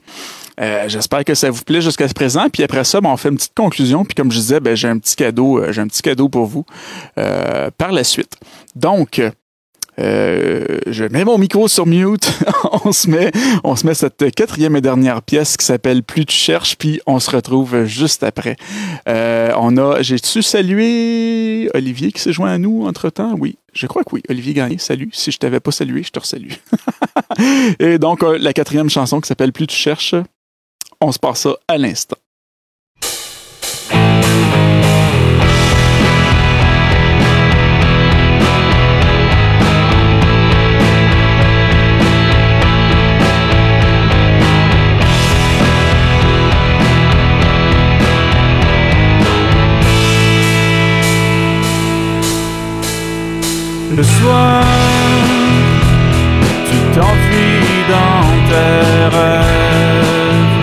euh, 0.59 0.87
J'espère 0.87 1.23
que 1.23 1.33
ça 1.33 1.49
vous 1.49 1.63
plaît 1.63 1.81
jusqu'à 1.81 2.07
présent. 2.07 2.47
Puis 2.51 2.63
après 2.63 2.83
ça, 2.83 3.01
ben, 3.01 3.09
on 3.09 3.17
fait 3.17 3.29
une 3.29 3.35
petite 3.35 3.55
conclusion. 3.55 4.05
Puis 4.05 4.15
comme 4.15 4.31
je 4.31 4.37
disais, 4.37 4.59
ben, 4.59 4.75
j'ai 4.75 4.87
un 4.87 4.97
petit 4.97 5.15
cadeau, 5.15 5.71
j'ai 5.71 5.81
un 5.81 5.87
petit 5.87 6.01
cadeau 6.01 6.29
pour 6.29 6.45
vous 6.45 6.65
euh, 7.17 7.69
par 7.77 7.91
la 7.91 8.03
suite. 8.03 8.37
Donc, 8.75 9.21
euh, 9.99 10.79
je 10.87 11.03
mets 11.03 11.25
mon 11.25 11.37
micro 11.37 11.67
sur 11.67 11.85
mute. 11.85 12.31
on 12.85 12.91
se 12.91 13.09
met, 13.09 13.31
on 13.63 13.75
se 13.75 13.85
met 13.85 13.93
cette 13.93 14.33
quatrième 14.33 14.75
et 14.75 14.81
dernière 14.81 15.21
pièce 15.21 15.57
qui 15.57 15.65
s'appelle 15.65 16.03
Plus 16.03 16.25
tu 16.25 16.35
cherches, 16.35 16.77
puis 16.77 16.99
on 17.05 17.19
se 17.19 17.31
retrouve 17.31 17.85
juste 17.85 18.23
après. 18.23 18.55
Euh, 19.07 19.51
on 19.57 19.77
a, 19.77 20.01
j'ai-tu 20.01 20.41
salué 20.41 21.69
Olivier 21.73 22.11
qui 22.11 22.21
s'est 22.21 22.33
joint 22.33 22.51
à 22.51 22.57
nous 22.57 22.85
entre 22.85 23.09
temps? 23.09 23.35
Oui. 23.37 23.57
Je 23.73 23.87
crois 23.87 24.03
que 24.03 24.13
oui. 24.13 24.21
Olivier 24.29 24.53
Gagné, 24.53 24.77
salut. 24.77 25.09
Si 25.13 25.31
je 25.31 25.37
t'avais 25.37 25.61
pas 25.61 25.71
salué, 25.71 26.03
je 26.03 26.11
te 26.11 26.19
resalue. 26.19 26.51
et 27.79 27.97
donc, 27.97 28.21
euh, 28.23 28.37
la 28.39 28.53
quatrième 28.53 28.89
chanson 28.89 29.21
qui 29.21 29.27
s'appelle 29.27 29.53
Plus 29.53 29.67
tu 29.67 29.75
cherches, 29.75 30.15
on 30.99 31.11
se 31.11 31.19
passe 31.19 31.41
ça 31.41 31.55
à 31.67 31.77
l'instant. 31.77 32.17
Le 54.01 54.07
soir, 54.07 54.63
tu 56.65 56.77
t'enfuis 56.95 57.83
dans 57.95 58.29
tes 58.49 59.15
rêves. 59.15 60.55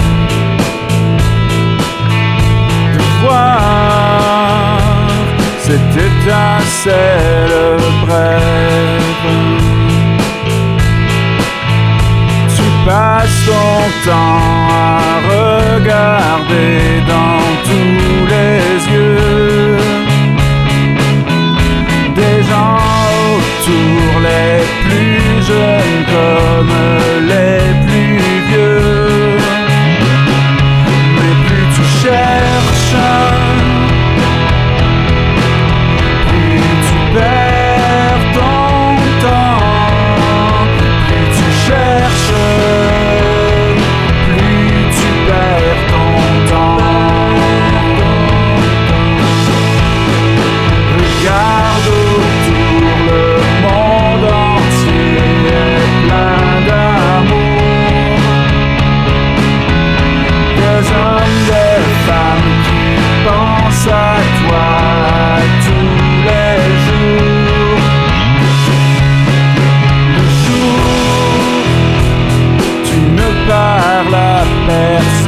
De 2.94 3.02
voir 3.22 4.80
cette 5.60 5.96
étincelle 6.08 7.76
brève. 8.04 9.30
Tu 12.56 12.64
passes 12.84 13.40
ton 13.46 14.10
temps 14.10 14.68
à 14.72 15.10
regarder 15.30 16.76
dans 17.06 17.44
tous 17.68 18.26
les 18.34 18.94
yeux 18.94 19.57
les 24.20 24.62
plus 24.84 25.42
jeunes 25.42 26.04
comme 26.12 26.72
les 27.28 27.58
plus 27.82 27.87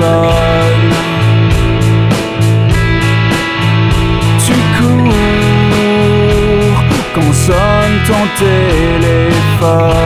Tu 0.01 0.07
cours 4.79 6.81
quand 7.15 7.33
sonne 7.35 7.99
ton 8.07 8.25
téléphone. 8.39 10.00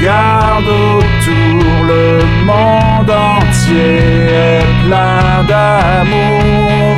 Regarde 0.00 0.64
autour, 0.64 1.84
le 1.84 2.20
monde 2.46 3.10
entier 3.10 4.30
est 4.32 4.86
plein 4.86 5.44
d'amour. 5.46 6.96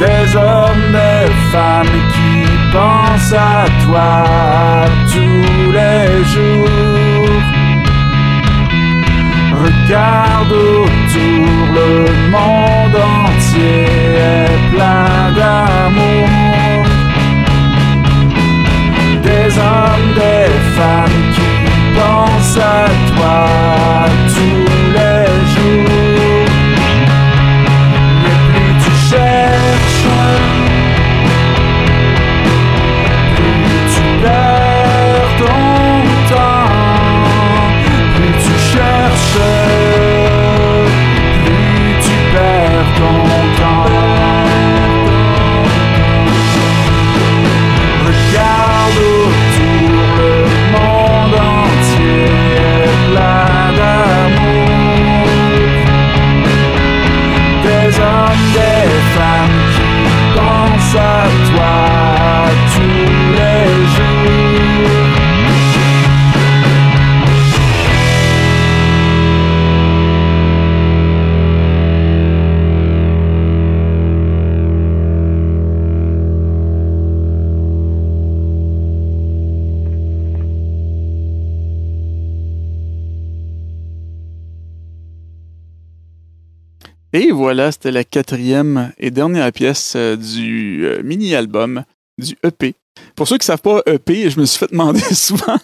Des 0.00 0.36
hommes, 0.36 0.90
des 0.90 1.32
femmes 1.52 1.96
qui 2.14 2.50
pensent 2.72 3.32
à 3.32 3.66
toi 3.84 4.24
tous 5.12 5.70
les 5.70 6.24
jours. 6.34 7.42
Regarde 9.62 10.50
autour, 10.50 11.46
le 11.78 12.28
monde 12.28 12.96
entier 12.96 13.84
est 14.18 14.74
plein 14.74 15.30
d'amour. 15.32 16.35
Hommes, 19.58 20.14
des 20.14 20.52
femmes 20.76 21.32
qui 21.34 21.98
pensent 21.98 22.58
à 22.58 22.86
toi 23.14 24.35
Et 87.12 87.30
voilà, 87.30 87.72
c'était 87.72 87.92
la 87.92 88.04
quatrième 88.04 88.92
et 88.98 89.10
dernière 89.10 89.50
pièce 89.52 89.94
euh, 89.96 90.16
du 90.16 90.84
euh, 90.84 91.02
mini-album, 91.02 91.84
du 92.18 92.36
EP. 92.42 92.74
Pour 93.14 93.28
ceux 93.28 93.36
qui 93.36 93.42
ne 93.42 93.46
savent 93.46 93.62
pas 93.62 93.82
EP, 93.86 94.30
je 94.30 94.40
me 94.40 94.46
suis 94.46 94.58
fait 94.58 94.70
demander 94.70 95.00
souvent, 95.14 95.56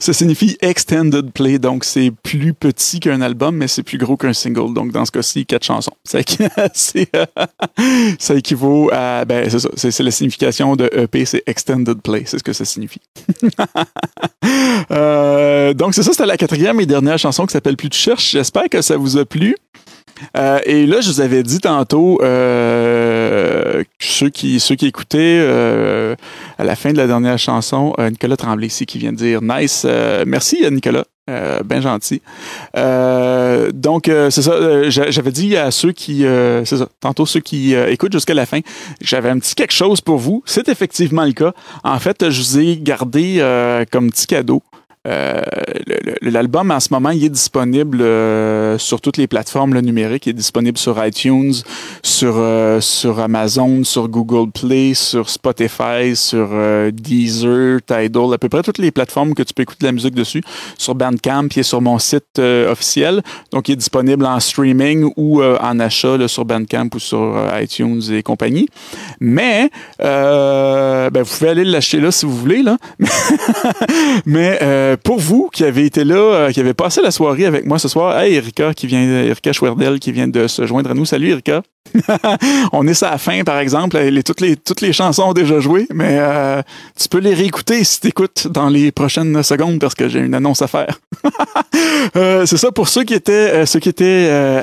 ça 0.00 0.12
signifie 0.12 0.56
Extended 0.60 1.32
Play, 1.32 1.58
donc 1.58 1.84
c'est 1.84 2.12
plus 2.22 2.54
petit 2.54 3.00
qu'un 3.00 3.20
album, 3.20 3.56
mais 3.56 3.68
c'est 3.68 3.82
plus 3.82 3.98
gros 3.98 4.16
qu'un 4.16 4.32
single. 4.32 4.72
Donc 4.72 4.92
dans 4.92 5.04
ce 5.04 5.10
cas-ci, 5.10 5.44
quatre 5.44 5.64
chansons. 5.64 5.92
Ça, 6.04 6.20
équivaut 8.36 8.90
à, 8.92 9.24
ben 9.24 9.50
c'est 9.50 9.58
ça, 9.58 9.68
c'est, 9.76 10.02
la 10.02 10.10
signification 10.10 10.76
de 10.76 10.88
EP, 10.92 11.24
c'est 11.24 11.42
Extended 11.46 12.00
Play, 12.00 12.24
c'est 12.26 12.38
ce 12.38 12.44
que 12.44 12.52
ça 12.52 12.64
signifie. 12.64 13.00
Euh, 14.90 15.72
donc 15.72 15.94
c'est 15.94 16.02
ça, 16.02 16.12
c'était 16.12 16.26
la 16.26 16.36
quatrième 16.36 16.80
et 16.80 16.86
dernière 16.86 17.18
chanson 17.18 17.46
qui 17.46 17.52
s'appelle 17.52 17.76
Plus 17.76 17.88
tu 17.88 17.98
cherches. 17.98 18.32
J'espère 18.32 18.68
que 18.68 18.82
ça 18.82 18.96
vous 18.96 19.16
a 19.16 19.24
plu. 19.24 19.56
Euh, 20.36 20.58
et 20.66 20.86
là, 20.86 21.00
je 21.00 21.08
vous 21.10 21.20
avais 21.20 21.42
dit 21.42 21.60
tantôt, 21.60 22.18
euh, 22.22 23.82
ceux, 24.00 24.28
qui, 24.30 24.60
ceux 24.60 24.74
qui 24.74 24.86
écoutaient 24.86 25.38
euh, 25.40 26.14
à 26.58 26.64
la 26.64 26.76
fin 26.76 26.92
de 26.92 26.96
la 26.98 27.06
dernière 27.06 27.38
chanson, 27.38 27.94
euh, 27.98 28.10
Nicolas 28.10 28.36
Tremblay 28.36 28.66
ici 28.66 28.86
qui 28.86 28.98
vient 28.98 29.12
de 29.12 29.16
dire 29.16 29.40
Nice. 29.42 29.82
euh, 29.84 30.24
merci, 30.26 30.64
Nicolas. 30.70 31.04
Euh, 31.30 31.60
ben 31.64 31.80
gentil. 31.80 32.20
Euh, 32.76 33.70
donc, 33.72 34.10
c'est 34.28 34.42
ça. 34.42 34.90
j'a- 34.90 35.10
j'avais 35.10 35.30
dit 35.32 35.56
à 35.56 35.70
ceux 35.70 35.92
qui. 35.92 36.20
c'est 36.64 36.76
ça. 36.76 36.86
Tantôt, 37.00 37.24
ceux 37.24 37.40
qui 37.40 37.72
écoutent 37.74 38.12
jusqu'à 38.12 38.34
la 38.34 38.44
fin, 38.44 38.60
j'avais 39.00 39.30
un 39.30 39.38
petit 39.38 39.54
quelque 39.54 39.72
chose 39.72 40.02
pour 40.02 40.18
vous. 40.18 40.42
C'est 40.44 40.68
effectivement 40.68 41.24
le 41.24 41.32
cas. 41.32 41.52
En 41.82 41.98
fait, 41.98 42.28
je 42.28 42.42
vous 42.42 42.58
ai 42.58 42.76
gardé 42.76 43.38
comme 43.90 44.10
petit 44.10 44.26
cadeau. 44.26 44.62
Euh, 45.06 45.42
L'album 46.22 46.70
en 46.70 46.80
ce 46.80 46.88
moment, 46.90 47.10
il 47.10 47.24
est 47.24 47.30
disponible 47.30 48.00
euh, 48.00 48.78
sur 48.78 49.00
toutes 49.00 49.16
les 49.16 49.26
plateformes 49.26 49.74
le 49.74 49.80
numérique. 49.80 50.26
Il 50.26 50.30
est 50.30 50.34
disponible 50.34 50.78
sur 50.78 51.04
iTunes, 51.04 51.52
sur, 52.02 52.34
euh, 52.36 52.80
sur 52.80 53.20
Amazon, 53.20 53.84
sur 53.84 54.08
Google 54.08 54.50
Play, 54.50 54.94
sur 54.94 55.28
Spotify, 55.28 56.14
sur 56.14 56.48
euh, 56.52 56.90
Deezer, 56.90 57.80
Tidal, 57.86 58.32
à 58.34 58.38
peu 58.38 58.48
près 58.48 58.62
toutes 58.62 58.78
les 58.78 58.90
plateformes 58.90 59.34
que 59.34 59.42
tu 59.42 59.52
peux 59.52 59.62
écouter 59.62 59.80
de 59.82 59.86
la 59.86 59.92
musique 59.92 60.14
dessus. 60.14 60.42
Sur 60.78 60.94
Bandcamp, 60.94 61.48
il 61.54 61.60
est 61.60 61.62
sur 61.62 61.80
mon 61.80 61.98
site 61.98 62.38
euh, 62.38 62.72
officiel. 62.72 63.22
Donc, 63.52 63.68
il 63.68 63.72
est 63.72 63.76
disponible 63.76 64.24
en 64.24 64.40
streaming 64.40 65.12
ou 65.16 65.42
euh, 65.42 65.58
en 65.60 65.78
achat 65.80 66.16
là, 66.16 66.28
sur 66.28 66.44
Bandcamp 66.44 66.88
ou 66.94 66.98
sur 66.98 67.46
iTunes 67.60 68.00
et 68.10 68.22
compagnie. 68.22 68.68
Mais, 69.20 69.70
ben, 69.98 71.22
vous 71.22 71.36
pouvez 71.38 71.50
aller 71.50 71.64
l'acheter 71.64 72.00
là 72.00 72.10
si 72.10 72.26
vous 72.26 72.36
voulez. 72.36 72.62
Là. 72.62 72.78
Mais 74.26 74.93
euh, 74.94 74.96
pour 75.02 75.18
vous 75.18 75.50
qui 75.52 75.64
avez 75.64 75.84
été 75.84 76.04
là, 76.04 76.14
euh, 76.14 76.50
qui 76.50 76.60
avez 76.60 76.74
passé 76.74 77.00
la 77.02 77.10
soirée 77.10 77.46
avec 77.46 77.66
moi 77.66 77.78
ce 77.78 77.88
soir, 77.88 78.18
hey 78.18 78.34
Erika 78.34 78.74
qui 78.74 78.86
vient, 78.86 79.00
Erika 79.00 79.52
Schwerdel 79.52 79.98
qui 79.98 80.12
vient 80.12 80.28
de 80.28 80.46
se 80.46 80.66
joindre 80.66 80.90
à 80.90 80.94
nous. 80.94 81.04
Salut 81.04 81.30
Erika. 81.30 81.62
On 82.72 82.86
est 82.86 83.02
à 83.02 83.10
la 83.12 83.18
fin, 83.18 83.44
par 83.44 83.58
exemple. 83.58 83.98
Toutes, 84.24 84.80
les, 84.80 84.92
chansons 84.92 85.24
ont 85.24 85.32
déjà 85.32 85.60
joué, 85.60 85.86
mais 85.92 86.16
euh, 86.18 86.62
tu 86.98 87.08
peux 87.08 87.18
les 87.18 87.34
réécouter 87.34 87.84
si 87.84 88.00
tu 88.00 88.08
écoutes 88.08 88.48
dans 88.48 88.68
les 88.68 88.90
prochaines 88.90 89.42
secondes 89.42 89.78
parce 89.78 89.94
que 89.94 90.08
j'ai 90.08 90.20
une 90.20 90.34
annonce 90.34 90.62
à 90.62 90.66
faire. 90.66 90.98
C'est 92.14 92.56
ça 92.56 92.72
pour 92.72 92.88
ceux 92.88 93.04
qui 93.04 93.14
étaient, 93.14 93.50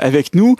avec 0.01 0.35
nous. 0.35 0.55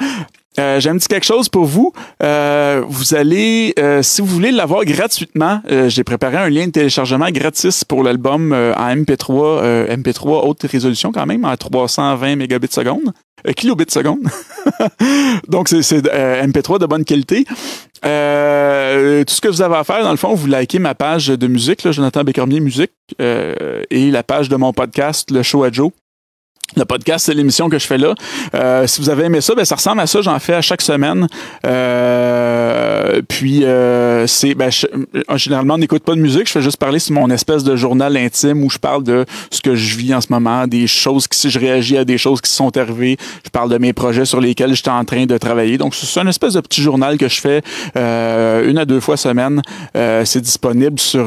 Euh, 0.60 0.80
j'ai 0.80 0.90
un 0.90 0.98
petit 0.98 1.08
quelque 1.08 1.26
chose 1.26 1.48
pour 1.48 1.66
vous. 1.66 1.94
Euh, 2.22 2.84
vous 2.88 3.16
allez, 3.16 3.74
euh, 3.80 4.02
si 4.02 4.22
vous 4.22 4.28
voulez 4.28 4.52
l'avoir 4.52 4.84
gratuitement, 4.84 5.62
euh, 5.72 5.88
j'ai 5.88 6.04
préparé 6.04 6.38
un 6.38 6.50
lien 6.50 6.68
de 6.68 6.72
téléchargement 6.72 7.30
gratis 7.30 7.86
pour 7.86 8.04
l'album 8.04 8.52
en 8.52 8.96
MP3, 8.96 9.60
euh, 9.62 9.96
MP3 9.96 10.46
haute 10.46 10.64
résolution 10.64 11.12
quand 11.12 11.26
même, 11.26 11.46
en 11.46 11.56
320 11.56 12.36
mégabits 12.36 12.68
seconde, 12.72 13.14
euh, 13.48 13.54
kilobits 13.54 13.86
seconde. 13.90 14.28
Donc 15.48 15.70
c'est 15.70 15.82
c'est, 15.84 16.06
euh, 16.14 16.46
MP3 16.46 16.80
de 16.80 16.86
bonne 16.86 17.06
qualité. 17.06 17.46
Euh, 18.04 19.24
tout 19.24 19.34
ce 19.34 19.42
que 19.42 19.48
vous 19.48 19.62
avez 19.62 19.76
à 19.76 19.84
faire, 19.84 20.04
dans 20.04 20.12
le 20.12 20.18
fond, 20.18 20.34
vous 20.34 20.48
likez 20.48 20.80
ma 20.80 20.96
page 20.96 21.28
de 21.28 21.48
musique, 21.48 21.84
là, 21.84 21.92
Jonathan 21.92 22.24
Bécormier 22.24 22.60
Musique, 22.60 22.92
euh, 23.22 23.84
et 23.90 24.12
la 24.12 24.24
page 24.24 24.50
de 24.50 24.56
mon 24.56 24.74
podcast, 24.74 25.32
Le 25.32 25.44
Show 25.44 25.64
à 25.64 25.72
Joe. 25.72 25.92
Le 26.78 26.86
podcast, 26.86 27.26
c'est 27.26 27.34
l'émission 27.34 27.70
que 27.70 27.78
je 27.78 27.86
fais 27.86 27.98
là. 27.98 28.16
Euh, 28.56 28.88
si 28.88 29.02
vous 29.02 29.10
avez 29.10 29.26
aimé 29.26 29.42
ça, 29.42 29.54
ben, 29.56 29.66
ça 29.66 29.76
ressemble 29.76 30.00
à 30.00 30.08
ça. 30.08 30.22
J'en 30.22 30.40
fais 30.40 30.54
à 30.54 30.62
chaque 30.62 30.82
semaine. 30.82 31.28
Euh, 31.66 33.22
puis, 33.28 33.66
euh, 33.66 34.26
c'est 34.26 34.56
ben, 34.56 34.70
euh, 34.94 35.38
généralement, 35.38 35.74
on 35.74 35.80
n'écoute 35.80 36.04
pas 36.04 36.16
de 36.16 36.22
musique. 36.22 36.48
Je 36.48 36.54
fais 36.54 36.62
juste 36.62 36.78
parler 36.78 37.00
sur 37.00 37.14
mon 37.14 37.30
espèce 37.30 37.66
de 37.66 37.76
journal 37.76 38.16
intime 38.16 38.64
où 38.64 38.70
je 38.70 38.78
parle 38.78 39.04
de 39.04 39.26
ce 39.50 39.60
que 39.60 39.76
je 39.76 39.98
vis 39.98 40.14
en 40.14 40.22
ce 40.22 40.28
moment, 40.30 40.66
des 40.66 40.88
choses 40.88 41.28
qui, 41.28 41.38
si 41.38 41.50
je 41.50 41.60
réagis 41.60 41.98
à 41.98 42.06
des 42.06 42.18
choses 42.18 42.40
qui 42.40 42.52
sont 42.52 42.76
arrivées. 42.78 43.18
Je 43.44 43.50
parle 43.50 43.70
de 43.70 43.78
mes 43.78 43.92
projets 43.92 44.26
sur 44.26 44.40
lesquels 44.40 44.74
j'étais 44.74 44.90
en 44.92 45.04
train 45.04 45.26
de 45.26 45.38
travailler. 45.38 45.78
Donc, 45.78 45.94
c'est 45.94 46.20
un 46.22 46.28
espèce 46.28 46.54
de 46.54 46.62
petit 46.62 46.82
journal 46.82 47.18
que 47.18 47.28
je 47.28 47.42
fais 47.42 47.62
euh, 47.98 48.70
une 48.70 48.78
à 48.78 48.86
deux 48.86 49.02
fois 49.02 49.18
semaine. 49.18 49.62
Euh, 49.98 50.24
c'est 50.24 50.42
disponible 50.42 51.00
sur 51.00 51.26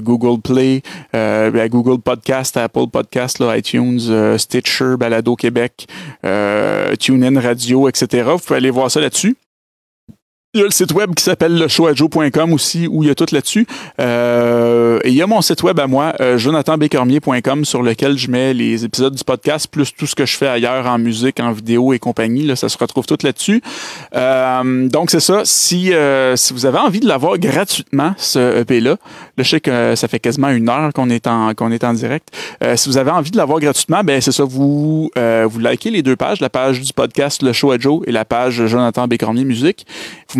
Google 0.00 0.40
Play, 0.40 0.82
ben, 1.12 1.68
Google 1.68 2.00
Podcast, 2.00 2.56
Apple 2.56 2.86
Podcast, 2.92 3.40
iTunes, 3.40 4.00
euh, 4.08 4.38
Stitcher, 4.60 4.96
Balado 4.98 5.36
Québec, 5.36 5.86
euh, 6.24 6.94
TuneIn 6.96 7.40
Radio, 7.40 7.88
etc. 7.88 8.30
Vous 8.32 8.38
pouvez 8.38 8.58
aller 8.58 8.70
voir 8.70 8.90
ça 8.90 9.00
là-dessus. 9.00 9.36
Il 10.52 10.58
y 10.58 10.62
a 10.64 10.66
le 10.66 10.72
site 10.72 10.90
web 10.90 11.14
qui 11.14 11.22
s'appelle 11.22 11.56
lechoajo.com 11.56 12.52
aussi, 12.52 12.88
où 12.88 13.04
il 13.04 13.06
y 13.06 13.10
a 13.12 13.14
tout 13.14 13.26
là-dessus. 13.30 13.68
Euh, 14.00 14.98
et 15.04 15.10
il 15.10 15.14
y 15.14 15.22
a 15.22 15.28
mon 15.28 15.42
site 15.42 15.62
web 15.62 15.78
à 15.78 15.86
moi, 15.86 16.12
euh, 16.20 16.38
jonathanbécormier.com, 16.38 17.64
sur 17.64 17.84
lequel 17.84 18.18
je 18.18 18.28
mets 18.28 18.52
les 18.52 18.84
épisodes 18.84 19.14
du 19.14 19.22
podcast, 19.22 19.68
plus 19.70 19.94
tout 19.94 20.08
ce 20.08 20.16
que 20.16 20.26
je 20.26 20.36
fais 20.36 20.48
ailleurs 20.48 20.88
en 20.88 20.98
musique, 20.98 21.38
en 21.38 21.52
vidéo 21.52 21.92
et 21.92 22.00
compagnie. 22.00 22.42
Là, 22.42 22.56
ça 22.56 22.68
se 22.68 22.76
retrouve 22.78 23.06
tout 23.06 23.18
là-dessus. 23.22 23.62
Euh, 24.16 24.88
donc, 24.88 25.12
c'est 25.12 25.20
ça. 25.20 25.42
Si, 25.44 25.94
euh, 25.94 26.34
si 26.34 26.52
vous 26.52 26.66
avez 26.66 26.78
envie 26.78 26.98
de 26.98 27.06
l'avoir 27.06 27.38
gratuitement, 27.38 28.14
ce 28.16 28.62
EP-là, 28.62 28.90
là, 28.90 28.96
je 29.38 29.48
sais 29.48 29.60
que 29.60 29.94
ça 29.94 30.08
fait 30.08 30.18
quasiment 30.18 30.48
une 30.48 30.68
heure 30.68 30.92
qu'on 30.92 31.10
est 31.10 31.28
en, 31.28 31.54
qu'on 31.54 31.70
est 31.70 31.84
en 31.84 31.92
direct. 31.92 32.28
Euh, 32.64 32.74
si 32.74 32.88
vous 32.88 32.98
avez 32.98 33.12
envie 33.12 33.30
de 33.30 33.36
l'avoir 33.36 33.60
gratuitement, 33.60 34.02
ben 34.02 34.20
c'est 34.20 34.32
ça, 34.32 34.42
vous, 34.42 35.12
euh, 35.16 35.46
vous 35.48 35.60
likez 35.60 35.90
les 35.90 36.02
deux 36.02 36.16
pages, 36.16 36.40
la 36.40 36.50
page 36.50 36.80
du 36.80 36.92
podcast 36.92 37.40
Le 37.44 37.52
Show 37.52 37.70
à 37.70 37.78
Joe 37.78 38.02
et 38.08 38.10
la 38.10 38.24
page 38.24 38.66
Jonathan 38.66 39.06
Bécormier 39.06 39.44
Musique. 39.44 39.86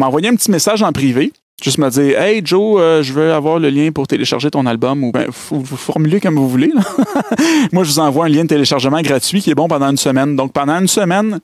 M'envoyez 0.00 0.28
un 0.28 0.34
petit 0.34 0.50
message 0.50 0.82
en 0.82 0.92
privé. 0.92 1.32
Juste 1.62 1.76
me 1.76 1.90
dire, 1.90 2.18
hey 2.18 2.40
Joe, 2.42 2.80
euh, 2.80 3.02
je 3.02 3.12
veux 3.12 3.34
avoir 3.34 3.58
le 3.58 3.68
lien 3.68 3.92
pour 3.92 4.06
télécharger 4.06 4.50
ton 4.50 4.64
album. 4.64 5.04
Ou 5.04 5.12
ben, 5.12 5.26
vous, 5.28 5.76
formulez 5.76 6.18
comme 6.18 6.36
vous 6.36 6.48
voulez. 6.48 6.72
Moi, 7.72 7.84
je 7.84 7.90
vous 7.90 7.98
envoie 7.98 8.24
un 8.24 8.28
lien 8.28 8.44
de 8.44 8.48
téléchargement 8.48 9.02
gratuit 9.02 9.42
qui 9.42 9.50
est 9.50 9.54
bon 9.54 9.68
pendant 9.68 9.90
une 9.90 9.98
semaine. 9.98 10.36
Donc, 10.36 10.54
pendant 10.54 10.80
une 10.80 10.88
semaine, 10.88 11.38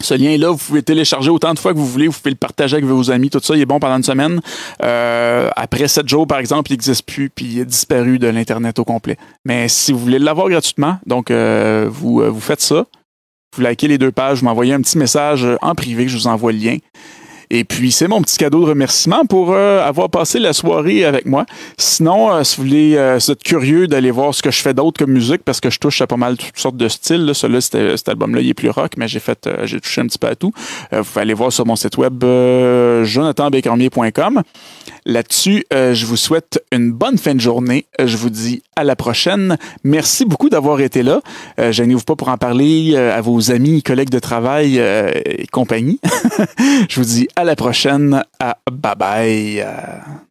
ce 0.00 0.14
lien-là, 0.14 0.50
vous 0.50 0.56
pouvez 0.56 0.82
télécharger 0.82 1.28
autant 1.28 1.52
de 1.52 1.58
fois 1.58 1.74
que 1.74 1.78
vous 1.78 1.86
voulez, 1.86 2.06
vous 2.06 2.16
pouvez 2.16 2.30
le 2.30 2.36
partager 2.36 2.76
avec 2.76 2.86
vos 2.86 3.10
amis, 3.10 3.28
tout 3.28 3.40
ça, 3.42 3.54
il 3.54 3.60
est 3.60 3.66
bon 3.66 3.80
pendant 3.80 3.96
une 3.96 4.02
semaine. 4.02 4.40
Euh, 4.82 5.50
après 5.56 5.88
sept 5.88 6.08
jours, 6.08 6.26
par 6.26 6.38
exemple, 6.38 6.70
il 6.70 6.74
n'existe 6.74 7.04
plus, 7.04 7.28
puis 7.28 7.46
il 7.46 7.58
est 7.60 7.64
disparu 7.66 8.18
de 8.18 8.28
l'Internet 8.28 8.78
au 8.78 8.84
complet. 8.84 9.16
Mais 9.44 9.68
si 9.68 9.92
vous 9.92 9.98
voulez 9.98 10.18
l'avoir 10.18 10.48
gratuitement, 10.48 10.98
donc 11.04 11.30
euh, 11.30 11.86
vous, 11.90 12.22
vous 12.22 12.40
faites 12.40 12.60
ça, 12.60 12.86
vous 13.56 13.62
likez 13.62 13.88
les 13.88 13.98
deux 13.98 14.12
pages, 14.12 14.38
vous 14.38 14.44
m'envoyez 14.44 14.72
un 14.72 14.80
petit 14.80 14.98
message 14.98 15.46
en 15.60 15.74
privé, 15.74 16.08
je 16.08 16.16
vous 16.16 16.28
envoie 16.28 16.52
le 16.52 16.58
lien. 16.58 16.76
Et 17.50 17.64
puis, 17.64 17.92
c'est 17.92 18.08
mon 18.08 18.20
petit 18.22 18.36
cadeau 18.36 18.60
de 18.60 18.70
remerciement 18.70 19.24
pour 19.24 19.52
euh, 19.52 19.86
avoir 19.86 20.10
passé 20.10 20.38
la 20.38 20.52
soirée 20.52 21.04
avec 21.04 21.26
moi. 21.26 21.46
Sinon, 21.76 22.32
euh, 22.32 22.44
si 22.44 22.56
vous 22.56 22.62
voulez, 22.64 22.96
euh, 22.96 23.18
si 23.18 23.26
vous 23.26 23.32
êtes 23.32 23.42
curieux 23.42 23.86
d'aller 23.86 24.10
voir 24.10 24.34
ce 24.34 24.42
que 24.42 24.50
je 24.50 24.60
fais 24.60 24.74
d'autre 24.74 24.98
comme 24.98 25.12
musique, 25.12 25.42
parce 25.44 25.60
que 25.60 25.70
je 25.70 25.78
touche 25.78 26.00
à 26.00 26.06
pas 26.06 26.16
mal 26.16 26.36
toutes 26.36 26.58
sortes 26.58 26.76
de 26.76 26.88
styles. 26.88 27.24
Là. 27.24 27.34
Celui-là, 27.34 27.60
cet 27.60 28.08
album-là, 28.08 28.40
il 28.40 28.48
est 28.48 28.54
plus 28.54 28.70
rock, 28.70 28.92
mais 28.96 29.08
j'ai 29.08 29.20
fait, 29.20 29.46
euh, 29.46 29.66
j'ai 29.66 29.80
touché 29.80 30.00
un 30.00 30.06
petit 30.06 30.18
peu 30.18 30.26
à 30.26 30.34
tout. 30.34 30.52
Euh, 30.92 31.00
vous 31.00 31.04
pouvez 31.04 31.22
aller 31.22 31.34
voir 31.34 31.52
sur 31.52 31.66
mon 31.66 31.76
site 31.76 31.96
web 31.96 32.22
euh, 32.24 33.04
jonathanbécormier.com. 33.04 34.42
Là-dessus, 35.06 35.64
je 35.72 36.04
vous 36.04 36.18
souhaite 36.18 36.62
une 36.70 36.92
bonne 36.92 37.16
fin 37.16 37.34
de 37.34 37.40
journée. 37.40 37.86
Je 37.98 38.18
vous 38.18 38.28
dis 38.28 38.62
à 38.76 38.84
la 38.84 38.94
prochaine. 38.94 39.56
Merci 39.82 40.26
beaucoup 40.26 40.50
d'avoir 40.50 40.80
été 40.82 41.02
là. 41.02 41.22
Gênez-vous 41.58 42.02
pas 42.02 42.14
pour 42.14 42.28
en 42.28 42.36
parler 42.36 42.94
à 42.94 43.22
vos 43.22 43.50
amis, 43.50 43.82
collègues 43.82 44.10
de 44.10 44.18
travail 44.18 44.76
et 44.76 45.46
compagnie. 45.50 45.98
je 46.90 47.00
vous 47.00 47.06
dis 47.06 47.26
à 47.38 47.44
la 47.44 47.54
prochaine. 47.54 48.24
À 48.40 48.58
bye 48.70 48.96
bye. 48.96 50.27